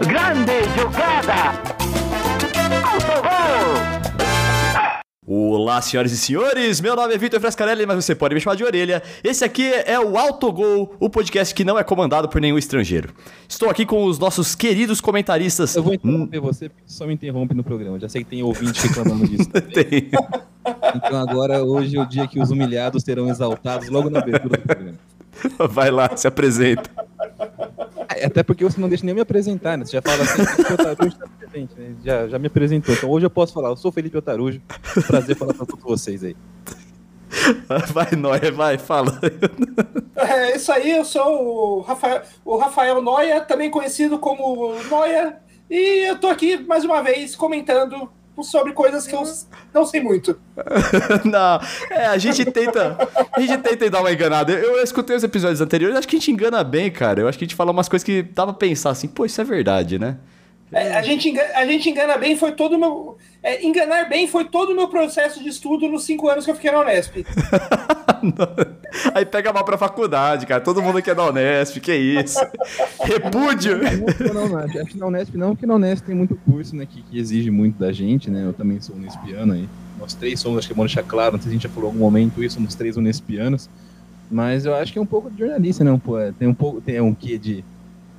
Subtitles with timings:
[0.00, 1.58] Grande jogada!
[2.84, 3.96] Autogol!
[5.26, 8.64] Olá, senhoras e senhores, meu nome é Vitor Frescarelli, mas você pode me chamar de
[8.64, 9.02] orelha.
[9.24, 13.12] Esse aqui é o Autogol, o podcast que não é comandado por nenhum estrangeiro.
[13.48, 15.74] Estou aqui com os nossos queridos comentaristas.
[15.74, 17.98] Eu vou interromper você, porque só me interrompe no programa.
[17.98, 19.48] Já sei que tem ouvinte reclamando disso.
[19.72, 20.10] Tem.
[20.94, 24.62] Então agora, hoje é o dia que os humilhados serão exaltados logo na abertura do
[24.62, 24.98] programa.
[25.70, 26.90] Vai lá, se apresenta.
[28.18, 29.84] É, Até porque você não deixa nem eu me apresentar, né?
[29.84, 31.94] Você já fala assim, Felipe Otarujo está presente, né?
[32.04, 32.94] Já, já me apresentou.
[32.94, 34.60] Então hoje eu posso falar, eu sou Felipe Otarujo.
[35.06, 36.36] Prazer falar pra todos vocês aí.
[37.92, 39.20] Vai, Noia, vai, fala.
[40.16, 45.36] É isso aí, eu sou o Rafael, o Rafael Noia, também conhecido como Noia,
[45.68, 48.10] e eu tô aqui mais uma vez comentando
[48.42, 49.22] sobre coisas que eu
[49.72, 50.38] não sei muito.
[51.24, 52.96] Não, é, a gente tenta.
[53.32, 54.52] A gente tenta dar uma enganada.
[54.52, 57.20] Eu, eu escutei os episódios anteriores, acho que a gente engana bem, cara.
[57.20, 59.40] Eu acho que a gente fala umas coisas que dava pra pensar assim, pô, isso
[59.40, 60.18] é verdade, né?
[60.72, 63.16] É, a, gente engana, a gente engana bem, foi todo o meu.
[63.42, 66.56] é, enganar bem foi todo o meu processo de estudo nos cinco anos que eu
[66.56, 67.24] fiquei na Unesp.
[69.14, 70.60] Aí pega mal pra faculdade, cara.
[70.60, 72.40] Todo mundo aqui é da Unesp, que isso?
[73.00, 73.78] Repúdio!
[74.34, 77.00] Não, não, acho que na Unesp não, porque na Unesp tem muito curso, né, que,
[77.02, 78.44] que exige muito da gente, né?
[78.44, 79.68] Eu também sou unespiano aí.
[79.98, 81.68] Nós três somos, acho que é bom deixar claro, não sei se a gente já
[81.68, 83.70] falou em algum momento isso, somos três unespianos.
[84.28, 85.92] Mas eu acho que é um pouco de jornalista, né?
[85.92, 87.64] Um, pô, é, tem um pouco, tem um quê de,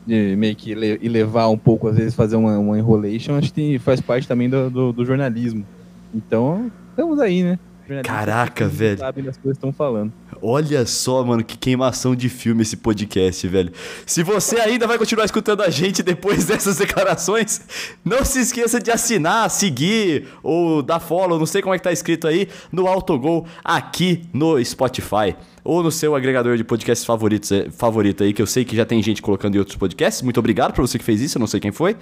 [0.08, 3.54] de meio que le, e levar um pouco, às vezes, fazer uma, uma enrolation, acho
[3.54, 5.68] que faz parte também do, do, do jornalismo.
[6.14, 7.60] Então, estamos aí, né?
[8.04, 9.00] Caraca, velho.
[9.00, 10.12] Sabem das coisas estão falando.
[10.42, 13.72] Olha só, mano, que queimação de filme esse podcast, velho.
[14.06, 17.62] Se você ainda vai continuar escutando a gente depois dessas declarações,
[18.04, 21.92] não se esqueça de assinar, seguir ou dar follow, não sei como é que tá
[21.92, 25.36] escrito aí, no Autogol aqui no Spotify.
[25.64, 28.86] Ou no seu agregador de podcasts favoritos, eh, favorito aí, que eu sei que já
[28.86, 30.22] tem gente colocando em outros podcasts.
[30.22, 31.98] Muito obrigado pra você que fez isso, eu não sei quem foi.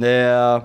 [0.00, 0.60] É,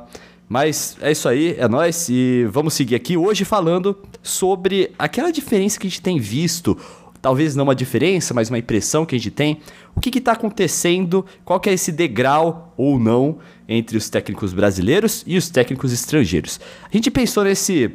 [0.51, 2.09] mas é isso aí, é nóis.
[2.09, 6.77] E vamos seguir aqui hoje falando sobre aquela diferença que a gente tem visto.
[7.21, 9.61] Talvez não uma diferença, mas uma impressão que a gente tem.
[9.95, 11.25] O que está acontecendo?
[11.45, 16.59] Qual que é esse degrau ou não entre os técnicos brasileiros e os técnicos estrangeiros?
[16.83, 17.89] A gente pensou nesse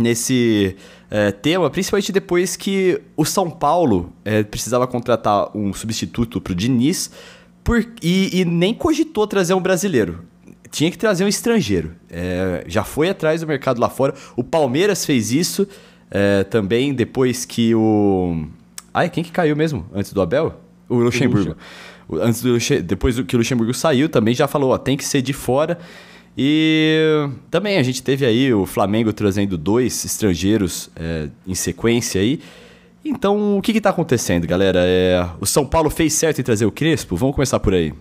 [0.00, 0.76] nesse
[1.10, 6.56] eh, tema, principalmente depois que o São Paulo eh, precisava contratar um substituto para o
[6.56, 7.10] Diniz
[7.62, 10.24] por- e, e nem cogitou trazer um brasileiro.
[10.74, 11.92] Tinha que trazer um estrangeiro.
[12.10, 14.12] Eh, já foi atrás do mercado lá fora.
[14.36, 15.68] O Palmeiras fez isso
[16.10, 18.44] eh, também depois que o.
[18.92, 19.86] Ai, quem que caiu mesmo?
[19.94, 20.60] Antes do Abel?
[20.88, 21.56] O Luxemburgo.
[22.08, 25.04] O- Antes do, Luxe- depois que o Luxemburgo saiu, também já falou, ó, tem que
[25.04, 25.78] ser de fora.
[26.36, 32.40] E também a gente teve aí o Flamengo trazendo dois estrangeiros é, em sequência aí.
[33.04, 34.80] Então, o que está acontecendo, galera?
[34.82, 37.14] É, o São Paulo fez certo em trazer o Crespo?
[37.16, 37.92] Vamos começar por aí.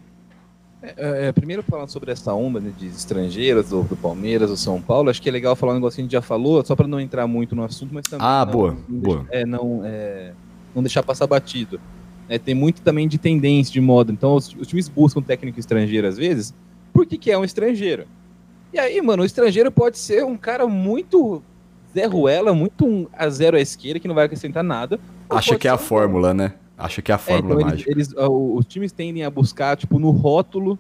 [0.84, 4.82] É, é, primeiro falando sobre essa onda né, de estrangeiros, do, do Palmeiras, do São
[4.82, 6.88] Paulo, acho que é legal falar um negócio que a gente já falou, só para
[6.88, 9.18] não entrar muito no assunto, mas também Ah, não, boa, não boa.
[9.20, 10.34] deixar- é, não, é,
[10.76, 11.80] não deixar passar batido.
[12.28, 14.12] É, tem muito também de tendência, de moda.
[14.12, 16.54] Então, os, os times buscam técnico estrangeiro às vezes,
[16.92, 18.06] porque que é um estrangeiro.
[18.74, 21.42] E aí, mano, o estrangeiro pode ser um cara muito
[21.94, 25.00] Zé Ruela, muito um a zero à esquerda, que não vai acrescentar nada.
[25.30, 26.54] Acha que é a um fórmula, né?
[26.78, 27.92] Acha que é a é, fórmula então eles, mágica.
[27.92, 30.78] eles- o- os times tendem a buscar, tipo, no rótulo,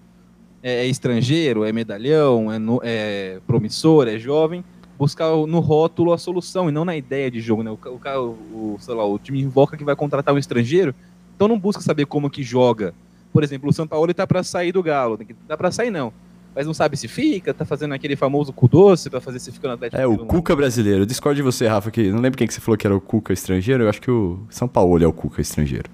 [0.62, 4.64] é, é estrangeiro, é medalhão, é, no- é promissor, é jovem,
[4.98, 7.72] buscar no rótulo a solução e não na ideia de jogo, né?
[7.72, 10.96] O, o, o, sei lá, o time invoca que vai contratar um estrangeiro,
[11.36, 12.94] então não busca saber como que joga.
[13.32, 16.14] Por exemplo, o São Paulo tá para sair do Galo, que- dá para sair não.
[16.56, 19.68] Mas não sabe se fica, tá fazendo aquele famoso cu doce pra fazer se fica
[19.68, 20.02] no Atlético.
[20.02, 20.18] É, o.
[20.20, 21.06] Cuca brasileiro.
[21.06, 23.34] Discordo de você, Rafa, que não lembro quem que você falou que era o Cuca
[23.34, 23.84] estrangeiro.
[23.84, 25.90] Eu acho que o São Paulo é o Cuca estrangeiro.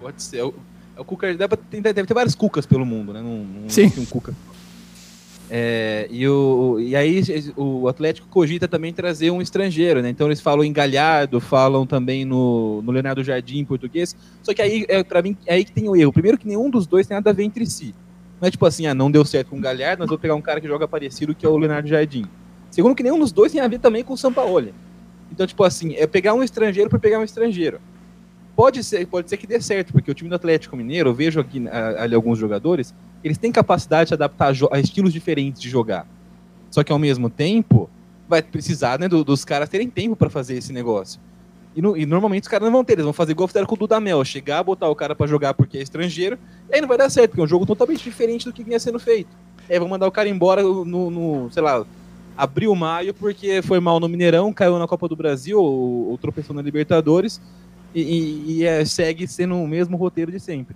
[0.00, 0.38] Pode ser.
[0.38, 0.54] É o,
[0.96, 3.22] é o Cuca, deve, deve ter vários Cucas pelo mundo, né?
[3.22, 3.92] Não, não Sim.
[3.96, 4.34] um Cuca.
[5.52, 7.22] É, e, o, e aí
[7.56, 10.08] o Atlético cogita também trazer um estrangeiro, né?
[10.08, 14.14] Então eles falam em Galhardo, falam também no, no Leonardo Jardim em português.
[14.44, 16.12] Só que aí, é, pra mim, é aí que tem o erro.
[16.12, 17.92] Primeiro que nenhum dos dois tem nada a ver entre si.
[18.40, 20.40] Não é tipo assim, ah, não deu certo com o Galhardo, mas vou pegar um
[20.40, 22.24] cara que joga parecido que é o Leonardo Jardim.
[22.70, 24.72] Segundo que nenhum dos dois tem a ver também com o Sampaoli.
[25.30, 27.80] Então, tipo assim, é pegar um estrangeiro para pegar um estrangeiro.
[28.56, 31.40] Pode ser, pode ser que dê certo, porque o time do Atlético Mineiro, eu vejo
[31.40, 36.06] aqui ah, ali alguns jogadores, eles têm capacidade de adaptar a, estilos diferentes de jogar.
[36.70, 37.90] Só que ao mesmo tempo,
[38.28, 41.20] vai precisar né, do- dos caras terem tempo para fazer esse negócio.
[41.74, 43.74] E, no- e normalmente os caras não vão ter, eles vão fazer igual fizeram com
[43.74, 46.36] o Dudamel, chegar, botar o cara para jogar porque é estrangeiro,
[46.68, 48.78] e aí não vai dar certo, porque é um jogo totalmente diferente do que vinha
[48.80, 49.30] sendo feito.
[49.68, 51.86] Aí vão mandar o cara embora no, no, sei lá,
[52.36, 56.56] abril, maio, porque foi mal no Mineirão, caiu na Copa do Brasil, ou, ou tropeçou
[56.56, 57.40] na Libertadores,
[57.94, 60.74] e, e- e, é, segue sendo o mesmo roteiro de sempre.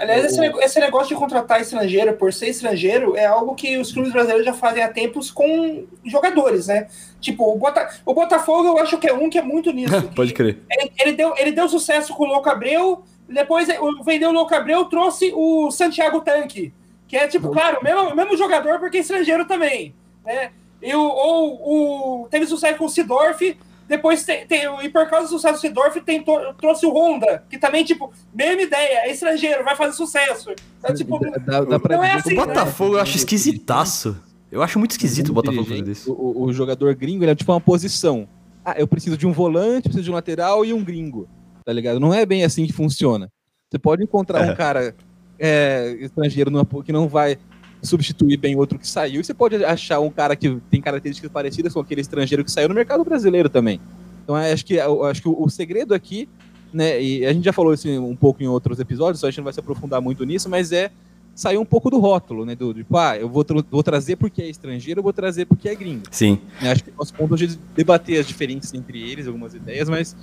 [0.00, 4.10] Aliás, esse, esse negócio de contratar estrangeiro por ser estrangeiro é algo que os clubes
[4.12, 6.88] brasileiros já fazem há tempos com jogadores, né?
[7.20, 10.02] Tipo, o, Bota, o Botafogo eu acho que é um que é muito nisso.
[10.16, 10.58] Pode crer.
[10.70, 14.54] ele, ele deu, ele deu sucesso com o Louco Abreu, depois o- vendeu o Louco
[14.54, 16.72] Abreu, trouxe o Santiago Tanque,
[17.06, 19.94] que é tipo, claro, o mesmo, mesmo jogador porque é estrangeiro também,
[20.24, 20.50] né?
[20.82, 23.54] E o, ou o, teve sucesso com o Sidorf,
[23.90, 27.58] depois tem, tem- e por causa do sucesso do Sidorf tentou, trouxe o Honda, que
[27.58, 30.50] também, tipo, mesma ideia, é estrangeiro, vai fazer sucesso.
[30.78, 32.46] Então, tipo, Dá, dá pra Não é assim, O que- né?
[32.46, 34.16] Botafogo eu acho esquisitaço.
[34.50, 36.12] Eu acho muito esquisito o Botafogo fazer isso.
[36.12, 38.26] O, o jogador gringo, ele é tipo uma posição.
[38.64, 41.28] Ah, eu preciso de um volante, preciso de um lateral e um gringo.
[41.64, 42.00] Tá ligado?
[42.00, 43.30] Não é bem assim que funciona.
[43.70, 44.50] Você pode encontrar É.
[44.50, 44.94] um cara
[45.38, 47.38] é, estrangeiro numa- que não vai
[47.82, 49.20] substituir bem outro que saiu.
[49.20, 52.68] E você pode achar um cara que tem características parecidas com aquele estrangeiro que saiu
[52.68, 53.80] no mercado brasileiro também.
[54.24, 56.28] Então eu acho que, eu acho que o, o segredo aqui,
[56.72, 59.38] né, e a gente já falou isso um pouco em outros episódios, só a gente
[59.38, 60.90] não vai se aprofundar muito nisso, mas é
[61.34, 62.54] sair um pouco do rótulo, né?
[62.54, 65.68] Do, tipo, ah, eu vou, tra- vou trazer porque é estrangeiro, eu vou trazer porque
[65.68, 66.02] é gringo.
[66.10, 66.38] Sim.
[66.60, 66.70] né?
[66.70, 70.14] Acho que nós ponto de debater as diferenças entre eles, algumas ideias, mas,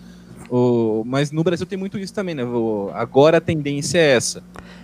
[0.50, 2.44] o, mas no Brasil tem muito isso também, né?
[2.44, 4.44] O- agora a tendência é essa.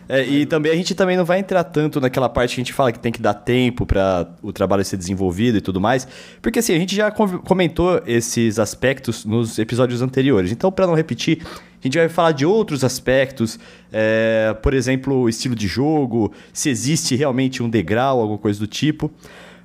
[0.10, 2.74] É, e também a gente também não vai entrar tanto naquela parte que a gente
[2.74, 6.06] fala que tem que dar tempo para o trabalho ser desenvolvido e tudo mais,
[6.42, 10.52] porque assim, a gente já comentou esses aspectos nos episódios anteriores.
[10.52, 13.58] Então, para não repetir, a gente vai falar de outros aspectos,
[13.94, 18.68] é, por exemplo, o estilo de jogo, se existe realmente um degrau, alguma coisa do
[18.68, 19.10] tipo.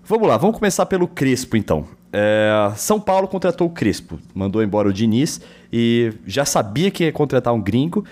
[0.04, 1.84] Vamos lá, vamos começar pelo Crespo então.
[2.12, 5.40] É, São Paulo contratou o Crespo, mandou embora o Diniz
[5.72, 8.04] e já sabia que ia contratar um gringo.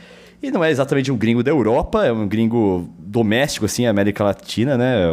[0.43, 4.77] E não é exatamente um gringo da Europa, é um gringo doméstico, assim, América Latina,
[4.77, 5.07] né?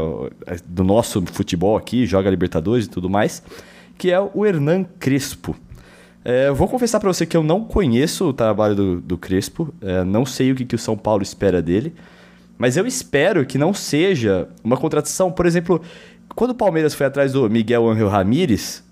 [0.66, 3.42] Do nosso futebol aqui, joga Libertadores e tudo mais,
[3.98, 5.56] que é o Hernan Crespo.
[6.26, 9.74] É, eu vou confessar para você que eu não conheço o trabalho do, do Crespo,
[9.82, 11.94] é, não sei o que, que o São Paulo espera dele,
[12.58, 15.82] mas eu espero que não seja uma contratação, por exemplo,
[16.36, 18.84] quando o Palmeiras foi atrás do Miguel Angel Ramírez,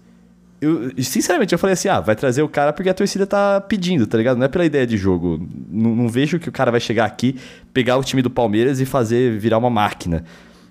[0.62, 4.06] eu, sinceramente, eu falei assim: ah, vai trazer o cara porque a torcida tá pedindo,
[4.06, 4.38] tá ligado?
[4.38, 5.40] Não é pela ideia de jogo.
[5.70, 7.36] Não, não vejo que o cara vai chegar aqui,
[7.74, 10.24] pegar o time do Palmeiras e fazer virar uma máquina.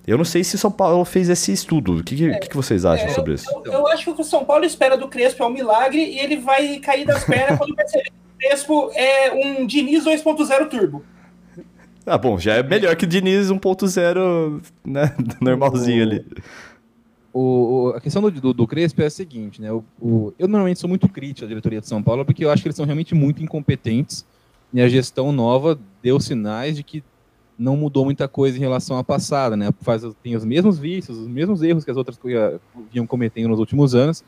[0.07, 1.97] Eu não sei se o São Paulo fez esse estudo.
[1.97, 3.45] O que, que, que que vocês acham É, sobre isso?
[3.65, 6.01] Eu, eu acho que o que o São Paulo espera do Crespo é um milagre
[6.01, 10.69] e ele vai cair das pernas quando perceber que o Crespo é um Diniz 2.0
[10.69, 11.03] turbo.
[12.05, 15.15] Ah, bom, já é melhor que o Diniz 1.0, né?
[15.39, 16.25] Normalzinho ali.
[17.33, 19.71] O, o- a questão do, do, do Crespo é a seguinte, né?
[19.71, 22.61] O, o- eu normalmente sou muito crítico à diretoria de São Paulo porque eu acho
[22.61, 24.25] que eles são realmente muito incompetentes
[24.73, 27.03] e a gestão nova deu sinais de que
[27.57, 29.69] não mudou muita coisa em relação à passada, né?
[29.81, 32.27] Faz, tem os mesmos vícios, os mesmos erros que as outras co-
[32.91, 34.23] vinham cometendo nos últimos anos,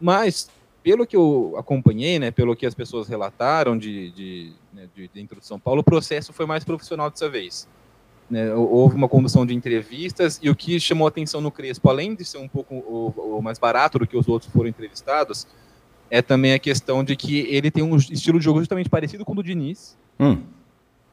[0.00, 0.48] mas
[0.82, 2.30] pelo que eu acompanhei, né?
[2.30, 6.32] Pelo que as pessoas relataram de, de, né, de dentro de São Paulo, o processo
[6.32, 7.68] foi mais profissional dessa vez
[8.30, 12.14] né, houve uma condução de entrevistas e o que chamou a atenção no Crespo, além
[12.14, 15.46] de ser um pouco o, o mais barato do que os outros foram entrevistados,
[16.08, 19.32] é também a questão de que ele tem um estilo de jogo justamente parecido com
[19.32, 19.98] o do Diniz.
[20.18, 20.42] Hum,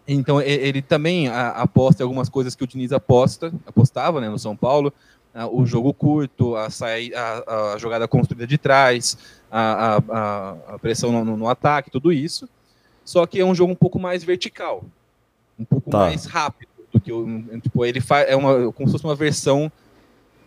[0.07, 4.55] Então ele também aposta em algumas coisas que o Diniz aposta, apostava, né, no São
[4.55, 4.93] Paulo,
[5.45, 9.17] o jogo curto, a, saí, a, a jogada construída de trás,
[9.51, 12.47] a, a- a- a pressão no, no ataque, tudo isso.
[13.05, 14.83] Só que é um jogo um pouco mais vertical,
[15.59, 15.99] um pouco Tá.
[15.99, 17.25] mais rápido do que o
[17.61, 19.69] tipo ele faz é uma como se fosse uma versão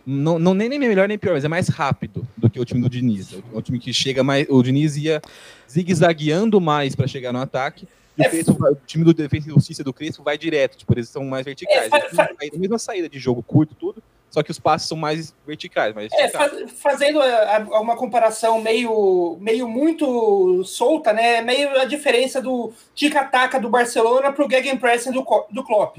[0.05, 2.81] não, não nem, nem melhor nem pior, mas é mais rápido do que o time
[2.81, 3.33] do Diniz.
[3.33, 4.47] É um time que chega mais.
[4.49, 5.21] O Diniz ia
[5.69, 7.87] zigue-zagueando mais para chegar no ataque.
[8.17, 11.07] E o, É, Crespo o time do Defesa Justiça do Crespo vai direto, tipo, eles
[11.07, 11.89] são mais verticais.
[11.91, 11.97] É,
[12.41, 13.90] Eles a mesma saída de jogo curto, tudo,
[14.31, 15.93] só que os passes são mais verticais.
[15.93, 16.71] Mais É, esticados.
[16.71, 21.35] fa- fazendo a- a- uma comparação meio, meio muito solta, né?
[21.35, 25.97] É Meio a diferença do tic-tac do Barcelona pro Gegenpressing do, do Klopp.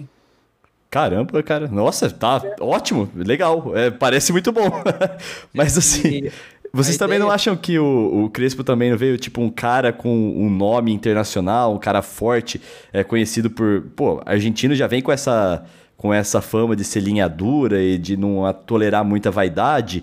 [0.91, 1.69] caramba, cara.
[1.69, 3.73] Nossa, tá ótimo, legal.
[3.77, 4.69] É, parece muito bom.
[5.53, 6.31] Mas assim.
[6.75, 10.09] Vocês também não acham que o, o Crespo também não veio, tipo, um cara com
[10.09, 12.63] um nome internacional, um cara forte,
[12.95, 13.83] é conhecido por.
[13.95, 15.67] Pô, argentino já vem com essa,
[16.03, 20.03] com essa fama de ser linha dura e de não tolerar muita vaidade,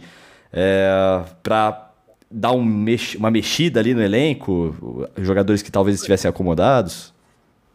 [0.51, 1.91] é, pra
[2.31, 7.13] dar um mex- uma mexida ali no elenco, jogadores que talvez estivessem acomodados.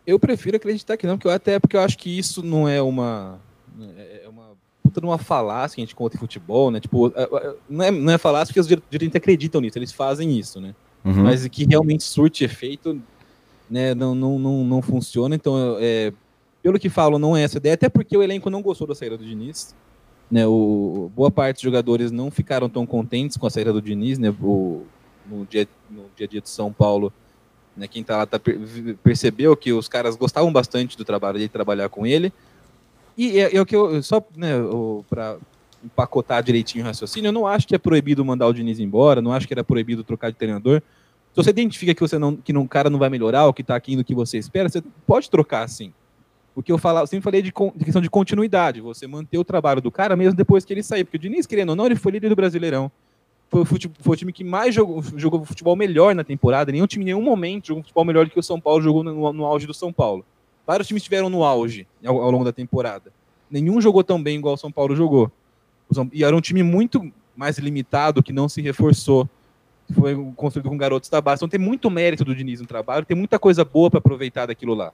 [0.07, 2.81] Eu prefiro acreditar que não, porque eu, até porque eu acho que isso não é
[2.81, 3.39] uma.
[3.79, 4.45] É uma
[4.83, 6.81] puta de uma falácia que a gente conta em futebol, né?
[6.81, 9.93] Tipo, é- é- não é, não é falácia porque os dir- dirigentes acreditam nisso, eles
[9.93, 10.75] fazem isso, né?
[11.05, 11.25] Uhum.
[11.25, 12.99] Mas que realmente surte efeito,
[13.69, 13.95] né?
[13.95, 15.35] Não, não, não, não funciona.
[15.35, 16.13] Então, é,
[16.65, 19.19] pelo que falo, não é essa ideia, até porque o elenco não gostou da saída
[19.19, 19.75] do Diniz.
[20.31, 24.19] Né, o, boa parte dos jogadores não ficaram tão contentes com a saída do Diniz,
[24.19, 24.35] né?
[24.43, 24.85] O,
[25.31, 27.13] no, dia, no dia a dia de São Paulo,
[27.77, 28.41] Né, quem tá lá tá,
[29.03, 32.33] percebeu que os caras gostavam bastante do trabalho dele, trabalhar com ele.
[33.15, 34.55] E é, é o que eu, só né,
[35.11, 35.37] para
[35.85, 39.35] empacotar direitinho o raciocínio, eu não acho que é proibido mandar o Diniz embora, não
[39.35, 40.81] acho que era proibido trocar de treinador.
[41.35, 43.77] Se você identifica que você não, que um cara não vai melhorar, ou que está
[43.77, 45.93] aqui no que você espera, você pode trocar sim.
[46.55, 49.45] O que eu, falo, eu sempre falei de, de, questão de continuidade, você manter o
[49.45, 51.03] trabalho do cara mesmo depois que ele sair.
[51.03, 52.91] Porque o Diniz, querendo ou não, ele foi líder do Brasileirão.
[53.51, 56.71] Foi o, foi o time que mais jogou, jogou futebol melhor na temporada.
[56.71, 59.33] Nenhum time, em nenhum momento, jogou futebol melhor do que o São Paulo jogou no,
[59.33, 60.25] no auge do São Paulo.
[60.67, 63.13] Vários times estiveram no auge ao, ao longo da temporada.
[63.51, 65.31] Nenhum jogou tão bem igual o São Paulo jogou.
[66.13, 69.29] E era um time muito mais limitado, que não se reforçou.
[69.93, 71.41] Foi construído com garotos da base.
[71.41, 74.75] Então tem muito mérito do Diniz no trabalho, tem muita coisa boa para aproveitar daquilo
[74.75, 74.93] lá.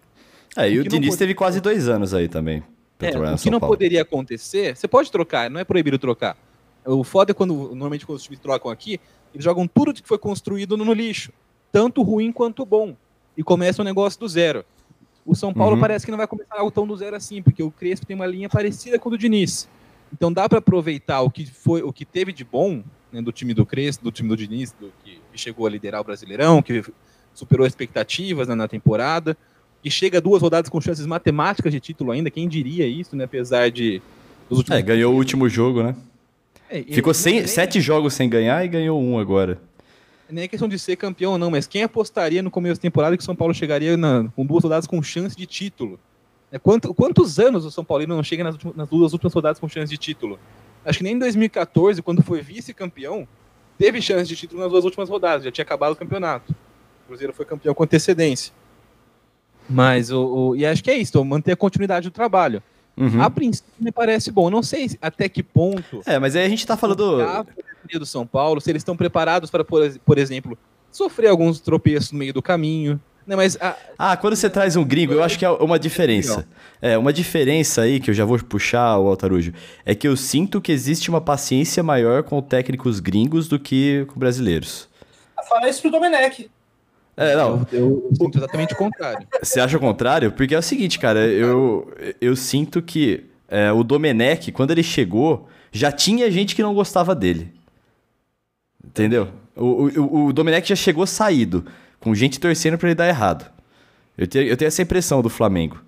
[0.57, 1.19] É, e o, o Diniz pode...
[1.19, 2.63] teve quase dois anos aí também.
[2.99, 3.75] É, o que não Paulo.
[3.75, 6.37] poderia acontecer, você pode trocar, não é proibido trocar.
[6.85, 9.01] O foda é quando, normalmente, quando os times trocam aqui,
[9.33, 11.33] eles jogam tudo que foi construído no lixo,
[11.73, 12.95] tanto ruim quanto bom,
[13.37, 14.65] e começa um negócio do zero.
[15.25, 15.81] O São Paulo uhum.
[15.81, 18.27] parece que não vai começar algo tão do zero assim, porque o Crespo tem uma
[18.27, 19.69] linha parecida com o do Diniz.
[20.13, 23.55] Então dá para aproveitar o que foi, o que teve de bom né, do time
[23.55, 26.85] do Crespo, do time do Diniz, do, que, que, chegou a liderar o Brasileirão, que
[27.33, 29.37] superou expectativas né, na temporada,
[29.85, 32.31] e chega duas rodadas com chances matemáticas de título ainda.
[32.31, 33.25] Quem diria isso, né?
[33.25, 34.03] Apesar de
[34.79, 35.97] É, ganhou o último jogo, né?
[36.69, 39.61] É, Ficou sem, sete jogos sem ganhar e ganhou um agora.
[40.29, 43.23] Nem é questão de ser campeão, não, mas quem apostaria no começo da temporada que
[43.23, 45.99] o São Paulo chegaria na, com duas rodadas com chance de título?
[46.53, 49.69] É, quanto, quantos anos o São Paulo não chega nas, nas duas últimas rodadas com
[49.69, 50.39] chance de título?
[50.85, 53.27] Acho que nem em 2014, quando foi vice-campeão,
[53.77, 56.53] teve chance de título nas duas últimas rodadas, já tinha acabado o campeonato.
[56.53, 58.53] O Cruzeiro foi campeão com antecedência.
[59.71, 62.63] Mas o, o e acho que é isso, manter a continuidade do trabalho.
[62.97, 63.23] Uhum.
[63.23, 64.51] A princípio me parece bom.
[64.51, 66.03] Não sei até que ponto.
[66.05, 67.17] É, mas aí a gente tá falando
[67.93, 70.59] do São Paulo, se eles estão preparados para, por, por exemplo,
[70.91, 73.01] sofrer alguns tropeços no meio do caminho.
[73.27, 73.77] Né, mas a...
[73.99, 76.47] Ah, quando você traz um gringo, eu acho que é uma diferença.
[76.83, 79.53] É, uma diferença aí que eu já vou puxar o Altarujo,
[79.85, 84.19] é que eu sinto que existe uma paciência maior com técnicos gringos do que com
[84.19, 84.89] brasileiros.
[85.49, 86.51] Fala isso pro Domenech.
[87.17, 87.67] É, não.
[87.73, 89.27] Eu, eu, sinto exatamente o contrário.
[89.43, 90.33] Você acha o contrário?
[90.33, 95.49] Porque é o seguinte, cara, eu, eu sinto que é, o Domenech, quando ele chegou,
[95.73, 97.53] já tinha gente que não gostava dele.
[98.85, 99.29] Entendeu?
[99.57, 101.67] O, o, o Domenech já chegou saído,
[101.99, 103.51] com gente torcendo para ele dar errado.
[104.17, 105.79] Eu tenho, eu tenho essa impressão do Flamengo.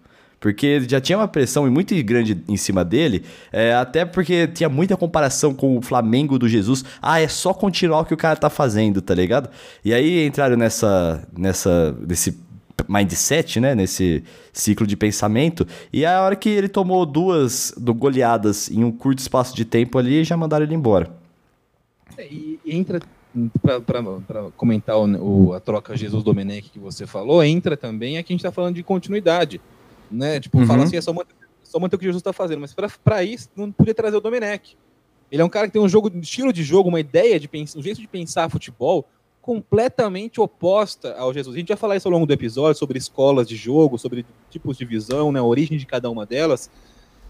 [0.43, 4.97] Porque já tinha uma pressão muito grande em cima dele, é, até porque tinha muita
[4.97, 6.85] comparação com o Flamengo do Jesus.
[7.01, 9.49] Ah, é só continuar o que o cara tá fazendo, tá ligado?
[9.85, 12.37] E aí entraram nessa, nessa, nesse
[12.89, 13.77] mindset, né?
[13.77, 15.65] Nesse ciclo de pensamento.
[15.93, 19.97] E a hora que ele tomou duas do goleadas em um curto espaço de tempo
[19.97, 21.09] ali, já mandaram ele embora.
[22.19, 23.01] É, e entra
[23.63, 28.35] para comentar o, o, a troca Jesus Domenech que você falou, entra também aqui a
[28.35, 29.61] gente está falando de continuidade
[30.13, 30.41] né?
[30.41, 30.67] Tipo, uhum.
[30.67, 32.61] fala assim, é só manter, só manter o que Jesus está fazendo.
[32.61, 34.77] Mas para isso, não podia trazer o Domenech.
[35.31, 37.49] Ele é um cara que tem um jogo, um estilo de jogo, uma ideia de
[37.49, 39.07] pensar, um jeito de pensar futebol
[39.41, 41.57] completamente oposta ao Jesus.
[41.57, 44.79] A gente vai falar isso ao longo do episódio sobre escolas de jogo, sobre tipos
[44.79, 46.71] de visão, né, a origem de cada uma delas.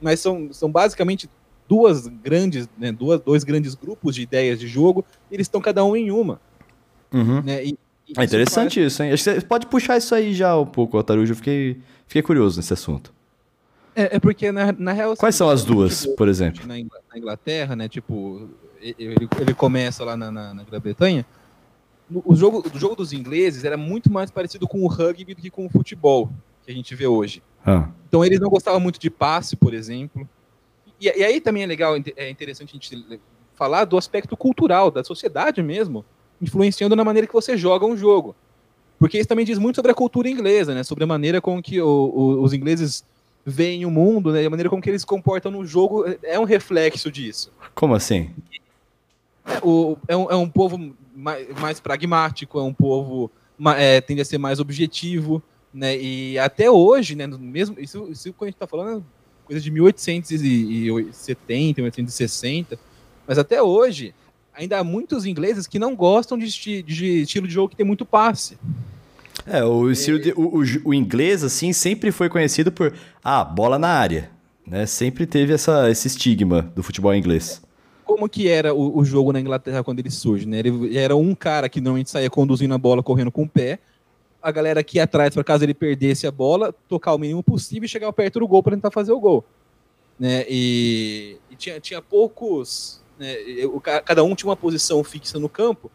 [0.00, 1.30] Mas são, são basicamente
[1.66, 5.82] duas grandes, né, duas, dois grandes grupos de ideias de jogo, e eles estão cada
[5.84, 6.38] um em uma.
[7.14, 7.40] Uhum.
[7.40, 9.02] Né, e, e é interessante isso, parece...
[9.02, 9.12] isso, hein?
[9.12, 11.32] Acho que você pode puxar isso aí já um pouco, Otarujo.
[11.32, 11.80] Eu fiquei
[12.12, 13.10] Fiquei curioso nesse assunto.
[13.96, 15.16] É, é porque, na, na real...
[15.16, 16.60] Quais são as duas, por exemplo?
[16.66, 16.78] Na
[17.18, 18.50] Inglaterra, né, tipo,
[18.82, 21.24] ele, ele começa lá na, na, na Grã-Bretanha,
[22.10, 25.48] o jogo, o jogo dos ingleses era muito mais parecido com o rugby do que
[25.48, 26.30] com o futebol
[26.62, 27.42] que a gente vê hoje.
[27.64, 27.88] Ah.
[28.06, 30.28] Então eles não gostavam muito de passe, por exemplo.
[31.00, 33.22] E, e, aí também é legal, é interessante a gente
[33.54, 36.04] falar do aspecto cultural, da sociedade mesmo,
[36.42, 38.36] influenciando na maneira que você joga um jogo.
[39.02, 40.84] Porque isso também diz muito sobre a cultura inglesa, né?
[40.84, 43.04] Sobre a maneira com que o, o, os ingleses
[43.44, 44.44] veem o mundo, né?
[44.44, 47.52] E a maneira com que eles se comportam no jogo é um reflexo disso.
[47.74, 48.30] Como assim?
[49.44, 53.28] É, o, é, um, é um povo mais, mais, pragmático, é um povo
[53.76, 55.42] é, tende a ser mais objetivo,
[55.74, 55.98] né?
[55.98, 57.26] E até hoje, né?
[57.26, 59.02] Mesmo isso, isso que a gente está falando é
[59.44, 62.78] coisa de 1870, 1860,
[63.26, 64.14] mas até hoje
[64.54, 67.84] ainda há muitos ingleses que não gostam de, esti de estilo de jogo que tem
[67.84, 68.56] muito passe.
[69.46, 73.78] É, o, estilo de, o, o, o, inglês, assim, sempre foi conhecido por, ah, bola
[73.78, 74.30] na área,
[74.66, 74.86] né?
[74.86, 77.60] Sempre teve essa, esse estigma do futebol inglês.
[78.04, 80.58] Como que era o, o jogo na Inglaterra quando ele surge, né?
[80.58, 83.78] Ele era um cara que normalmente saía conduzindo a bola, correndo com o pé,
[84.42, 87.88] a galera aqui atrás, para caso ele perdesse a bola, tocar o mínimo possível e
[87.88, 89.44] chegar perto do gol para tentar fazer o gol.
[90.18, 90.44] Né?
[90.48, 93.00] E, e tinha, tinha poucos...
[93.18, 93.36] Né?
[93.72, 95.90] O, cada um tinha uma posição fixa no campo,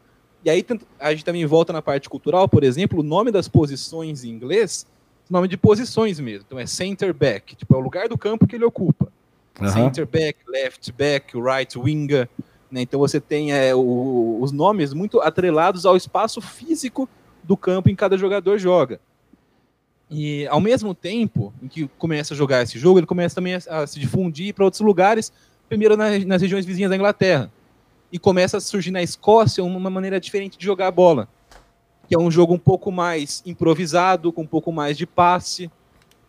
[0.45, 0.65] E aí
[0.99, 4.85] a gente também volta na parte cultural, por exemplo, o nome das posições em inglês,
[5.29, 6.43] nome de posições mesmo.
[6.47, 9.11] Então é center back, tipo, é o lugar do campo que ele ocupa.
[9.59, 9.69] Aham.
[9.71, 12.29] Center back, left back, right winger.
[12.71, 12.81] Né?
[12.81, 17.09] Então você tem é, o- os nomes muito atrelados ao espaço físico
[17.43, 18.99] do campo em que cada jogador joga.
[20.09, 23.59] E ao mesmo tempo em que começa a jogar esse jogo, ele começa também a,
[23.79, 25.33] a se difundir para outros lugares,
[25.67, 27.51] primeiro na- nas regiões vizinhas da Inglaterra.
[28.11, 31.27] E começa a surgir na Escócia uma maneira diferente de jogar a bola,
[32.07, 35.69] que é um jogo um pouco mais improvisado, com um pouco mais de passe.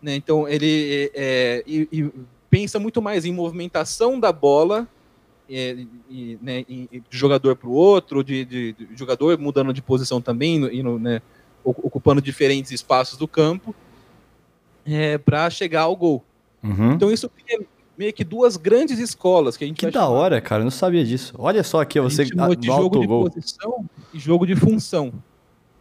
[0.03, 0.17] Né?
[0.17, 2.11] Então ele é, e- e
[2.51, 4.89] pensa muito mais em movimentação da bola
[5.51, 5.77] é,
[6.11, 10.59] e, né, de jogador para o outro, de, de- de jogador mudando de posição também,
[10.59, 11.23] no- né,
[11.65, 13.75] ocupando diferentes espaços do campo
[15.25, 16.25] para chegar ao gol.
[16.63, 16.93] Uhum.
[16.93, 17.61] Então isso cria
[17.99, 20.09] meio que duas grandes escolas que a gente Que da chamar.
[20.11, 20.61] hora, cara.
[20.61, 21.35] Eu não sabia disso.
[21.37, 23.29] Olha só aqui, A você gente de jogo de autogol.
[23.31, 25.13] posição e jogo de função.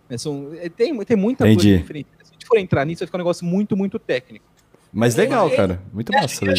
[0.10, 1.66] Né, são, é, tem, tem muita Entendi.
[1.68, 2.08] coisa diferente.
[2.24, 4.46] Se a gente for entrar nisso, vai ficar um negócio muito, muito técnico.
[4.92, 5.82] Mas legal, Eu- cara.
[5.94, 6.52] Muito Eu massa eu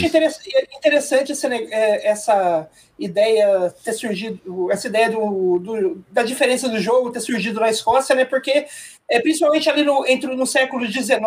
[0.77, 2.69] interessante esse ne- é, essa
[2.99, 8.15] ideia ter surgido, essa ideia do, do- da diferença do jogo ter surgido na Escócia,
[8.15, 8.25] né?
[8.25, 8.67] Porque
[9.09, 11.19] é, principalmente ali no, entre no século XIX,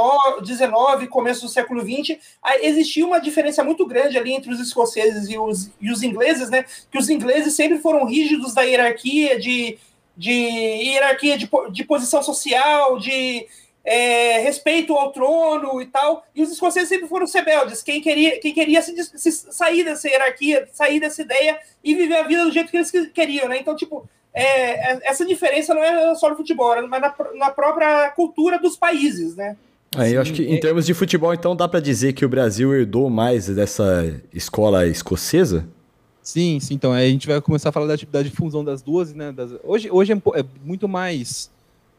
[0.46, 2.18] XIX começo do século XX,
[2.62, 6.64] existia uma diferença muito grande ali entre os escoceses e os, e os ingleses, né?
[6.92, 9.78] Que os ingleses sempre foram rígidos da hierarquia, de,
[10.16, 13.48] de hierarquia de, de posição social, de
[13.84, 16.26] é, respeito ao trono e tal.
[16.36, 17.82] E os escoceses sempre foram rebeldes.
[17.82, 22.24] Quem queria, quem queria se, se sair dessa hierarquia, sair dessa ideia e viver a
[22.28, 23.58] vida do jeito que eles que- queriam, né?
[23.60, 27.50] Então, tipo, é, é- essa diferença não é só no futebol, mas na, pr- na
[27.50, 29.58] própria cultura dos países, né?
[29.96, 32.30] Aí eu acho que é- em termos de futebol, então dá pra dizer que o
[32.30, 35.68] Brasil herdou mais dessa escola escocesa?
[36.24, 36.76] Sim, sim.
[36.76, 39.32] Então aí a gente vai começar a falar da, da difusão das duas, né?
[39.32, 41.50] das- hoje hoje é, um po- é muito mais.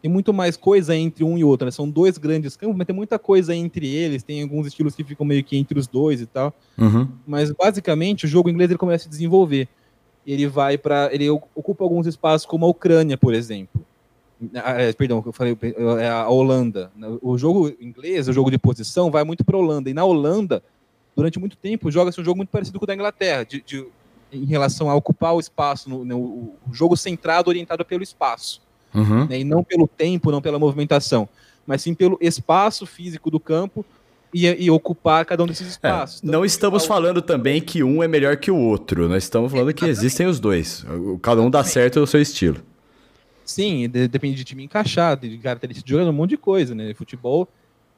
[0.02, 1.70] Tem muito mais coisa entre um e outro, né?
[1.70, 4.24] São dois grandes campos, mas tem muita coisa entre eles.
[4.24, 6.52] Tem alguns estilos que ficam meio que entre os dois e tal.
[6.76, 7.06] Uhum.
[7.24, 9.68] Mas basicamente o jogo inglês ele começa a se desenvolver.
[10.26, 13.84] Ele vai para, ele ocupa alguns espaços como a Ucrânia, por exemplo.
[14.56, 15.56] Ah, é, perdão, eu falei
[16.00, 16.90] é a Holanda.
[17.20, 19.88] O jogo inglês, o jogo de posição, vai muito para a Holanda.
[19.88, 20.64] E na Holanda,
[21.14, 23.86] durante muito tempo, joga-se um jogo muito parecido com o da Inglaterra, de, de-
[24.32, 28.61] em relação a ocupar o espaço, no, no- o jogo centrado, orientado pelo espaço
[28.94, 29.26] Uhum.
[29.26, 31.28] né, e não pelo tempo, não pela movimentação,
[31.66, 33.84] mas sim pelo espaço físico do campo
[34.34, 36.20] e, e ocupar cada um desses É, espaços.
[36.22, 39.08] Então, não estamos falando também que um é melhor que o outro.
[39.08, 40.84] Nós estamos falando que existem os dois.
[40.84, 42.58] O- Cada um dá certo no seu estilo.
[43.44, 46.94] Sim, de- depende de time encaixar, de característica de jogador, um monte de coisa, né?
[46.94, 47.46] Futebol,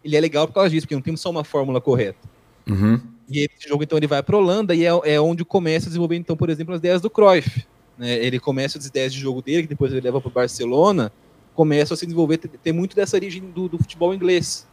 [0.04, 2.18] ele é legal por causa disso, porque não tem só uma fórmula correta.
[2.68, 3.00] Uhum.
[3.28, 6.16] E esse jogo, então, ele vai para Holanda e é, é onde começa a desenvolver,
[6.16, 7.64] então, por exemplo, as ideias do Cruyff.
[7.98, 8.12] Né?
[8.24, 11.12] Ele começa as ideias de jogo dele, que depois ele leva para o Barcelona,
[11.54, 14.66] começa a se desenvolver, ter, muito dessa origem do, do futebol inglês.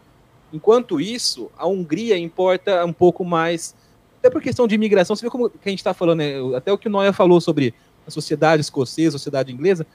[0.51, 3.75] Enquanto isso, a Hungria importa um pouco mais,
[4.19, 6.33] até por questão de imigração, você vê como que a gente está falando, né?
[6.55, 7.73] até o que o Noia falou sobre
[8.05, 9.85] a sociedade escocesa, a sociedade inglesa,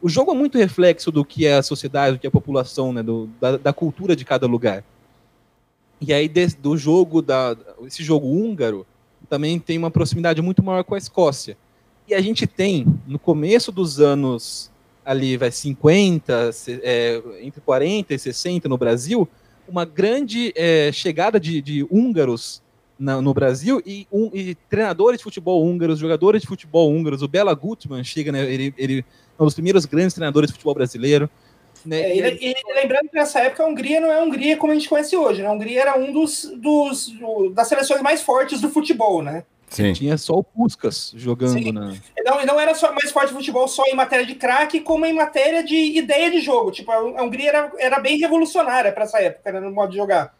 [0.00, 2.92] o jogo é muito reflexo do que é a sociedade, do que é a população,
[2.92, 3.02] né?
[3.02, 4.84] do, da, da cultura de cada lugar.
[6.00, 8.86] E aí, do jogo, da, esse jogo húngaro,
[9.28, 11.56] também tem uma proximidade muito maior com a Escócia.
[12.08, 14.70] E a gente tem, no começo dos anos
[15.04, 19.28] ali, vai 50, se- é, entre 40 e 60 no Brasil,
[19.68, 22.62] uma grande é, chegada de, de húngaros
[22.98, 27.22] na- no Brasil e, um- e treinadores de futebol húngaros, jogadores de futebol húngaros.
[27.22, 29.04] O Bela Gutmann chega, né, ele, ele
[29.38, 31.28] é um dos primeiros grandes treinadores de futebol brasileiro.
[31.84, 34.72] Né, É, e e, lembrando que nessa época a Hungria não é a Hungria como
[34.72, 35.48] a gente conhece hoje, né?
[35.48, 39.44] A Hungria era um dos, dos do- das seleções mais fortes do futebol, né?
[39.76, 39.92] Sim.
[39.92, 41.72] tinha só o Puskas jogando Sim.
[41.72, 41.94] na.
[42.24, 45.04] Não, e não era só mais forte do futebol só em matéria de craque, como
[45.06, 46.70] em matéria de ideia de jogo.
[46.70, 50.34] Tipo, a Hungria era, era bem revolucionária para essa época, né, no modo de jogar.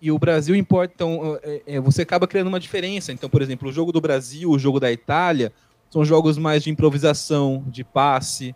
[0.00, 3.12] E o Brasil importa, então, é, é, você acaba criando uma diferença.
[3.12, 5.52] Então, por exemplo, o jogo do Brasil, o jogo da Itália,
[5.90, 8.54] são jogos mais de improvisação, de passe,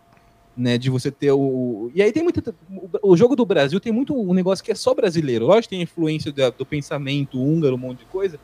[0.55, 0.77] né?
[0.77, 1.91] De você ter o.
[1.95, 2.53] E aí tem muita.
[3.01, 5.47] O jogo do Brasil tem muito um negócio que é só brasileiro.
[5.47, 8.39] Lógico que tem influência da- do pensamento húngaro, um monte de coisa,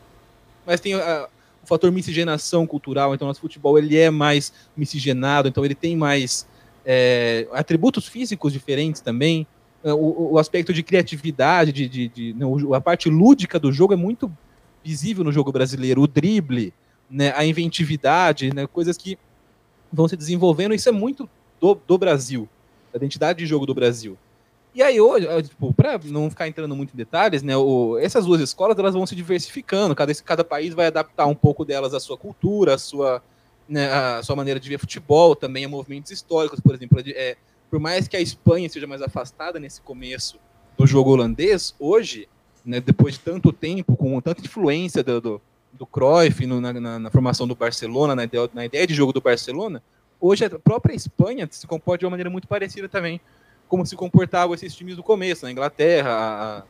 [0.65, 1.38] mas tem a- o
[1.69, 3.13] fator miscigenação cultural.
[3.13, 6.47] Então, nosso futebol ele é mais miscigenado, então ele tem mais
[6.85, 9.47] é, atributos físicos diferentes também.
[9.83, 12.35] É, O, o aspecto de criatividade, de, de, de-
[12.75, 14.29] a parte lúdica do jogo é muito
[14.83, 16.01] visível no jogo brasileiro.
[16.01, 16.73] O drible,
[17.09, 19.17] né, a inventividade, né, coisas que
[19.91, 20.73] vão se desenvolvendo.
[20.73, 21.29] Isso é muito
[21.61, 22.49] do, do Brasil,
[22.91, 24.17] da identidade de jogo do Brasil.
[24.73, 28.39] E aí hoje, tipo, para não ficar entrando muito em detalhes, né, o- essas duas
[28.39, 29.95] escolas elas vão se diversificando.
[29.95, 33.21] Cada, cada país vai adaptar um pouco delas à sua cultura, à sua
[33.69, 36.99] né, a sua maneira de ver futebol, também a movimentos históricos, por exemplo.
[37.05, 37.37] É,
[37.69, 40.39] por mais que a Espanha seja mais afastada nesse começo
[40.75, 42.27] do jogo holandês, hoje,
[42.65, 45.41] né, depois de tanto tempo, com tanta influência do, do,
[45.73, 49.13] do Cruyff no, na, na, na, formação do Barcelona, na ideia, na ideia de jogo
[49.13, 49.83] do Barcelona,
[50.19, 53.21] hoje a própria Espanha se comporta de uma maneira muito parecida também,
[53.69, 56.63] como se comportavam esses times do começo, na Inglaterra, a,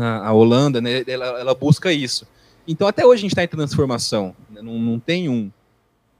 [0.00, 2.26] a, a Holanda, né, ela, ela busca isso.
[2.66, 4.34] Então, até hoje a gente está em transformação.
[4.48, 4.62] Né?
[4.62, 5.50] Não, não tem um,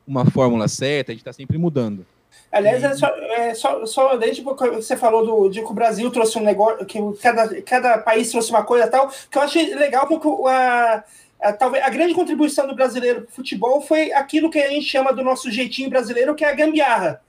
[0.07, 2.05] uma fórmula certa, a gente está sempre mudando.
[2.51, 6.11] Aliás, é só, é só, só desde que você falou do, de que o Brasil
[6.11, 10.07] trouxe um negócio, que cada, cada país trouxe uma coisa tal, que eu achei legal
[10.07, 11.05] porque a,
[11.41, 14.87] a, talvez a grande contribuição do brasileiro para o futebol foi aquilo que a gente
[14.87, 17.21] chama do nosso jeitinho brasileiro, que é a gambiarra.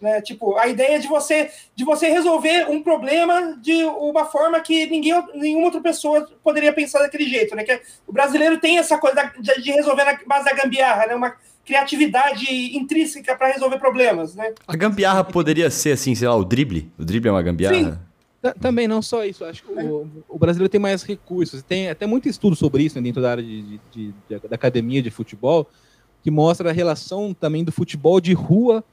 [0.00, 0.20] Né?
[0.20, 5.12] Tipo, a ideia de você de você resolver um problema de uma forma que ninguém,
[5.34, 7.64] nenhuma outra pessoa poderia pensar daquele jeito, né?
[7.64, 11.14] Que o brasileiro tem essa coisa de, de resolver na base da gambiarra, né?
[11.16, 11.34] Uma
[11.66, 14.54] criatividade intrínseca para resolver problemas, né?
[14.66, 16.90] A gambiarra poderia ser assim, sei lá, o drible.
[16.96, 17.74] O drible é uma gambiarra.
[17.76, 17.98] Sim.
[18.60, 21.60] Também não só isso, acho que o, o, brasileiro tem mais recursos.
[21.60, 25.02] Tem até muito estudo sobre isso né, dentro da área de, de, de, da academia
[25.02, 25.68] de futebol,
[26.22, 28.84] que mostra a relação também do futebol de rua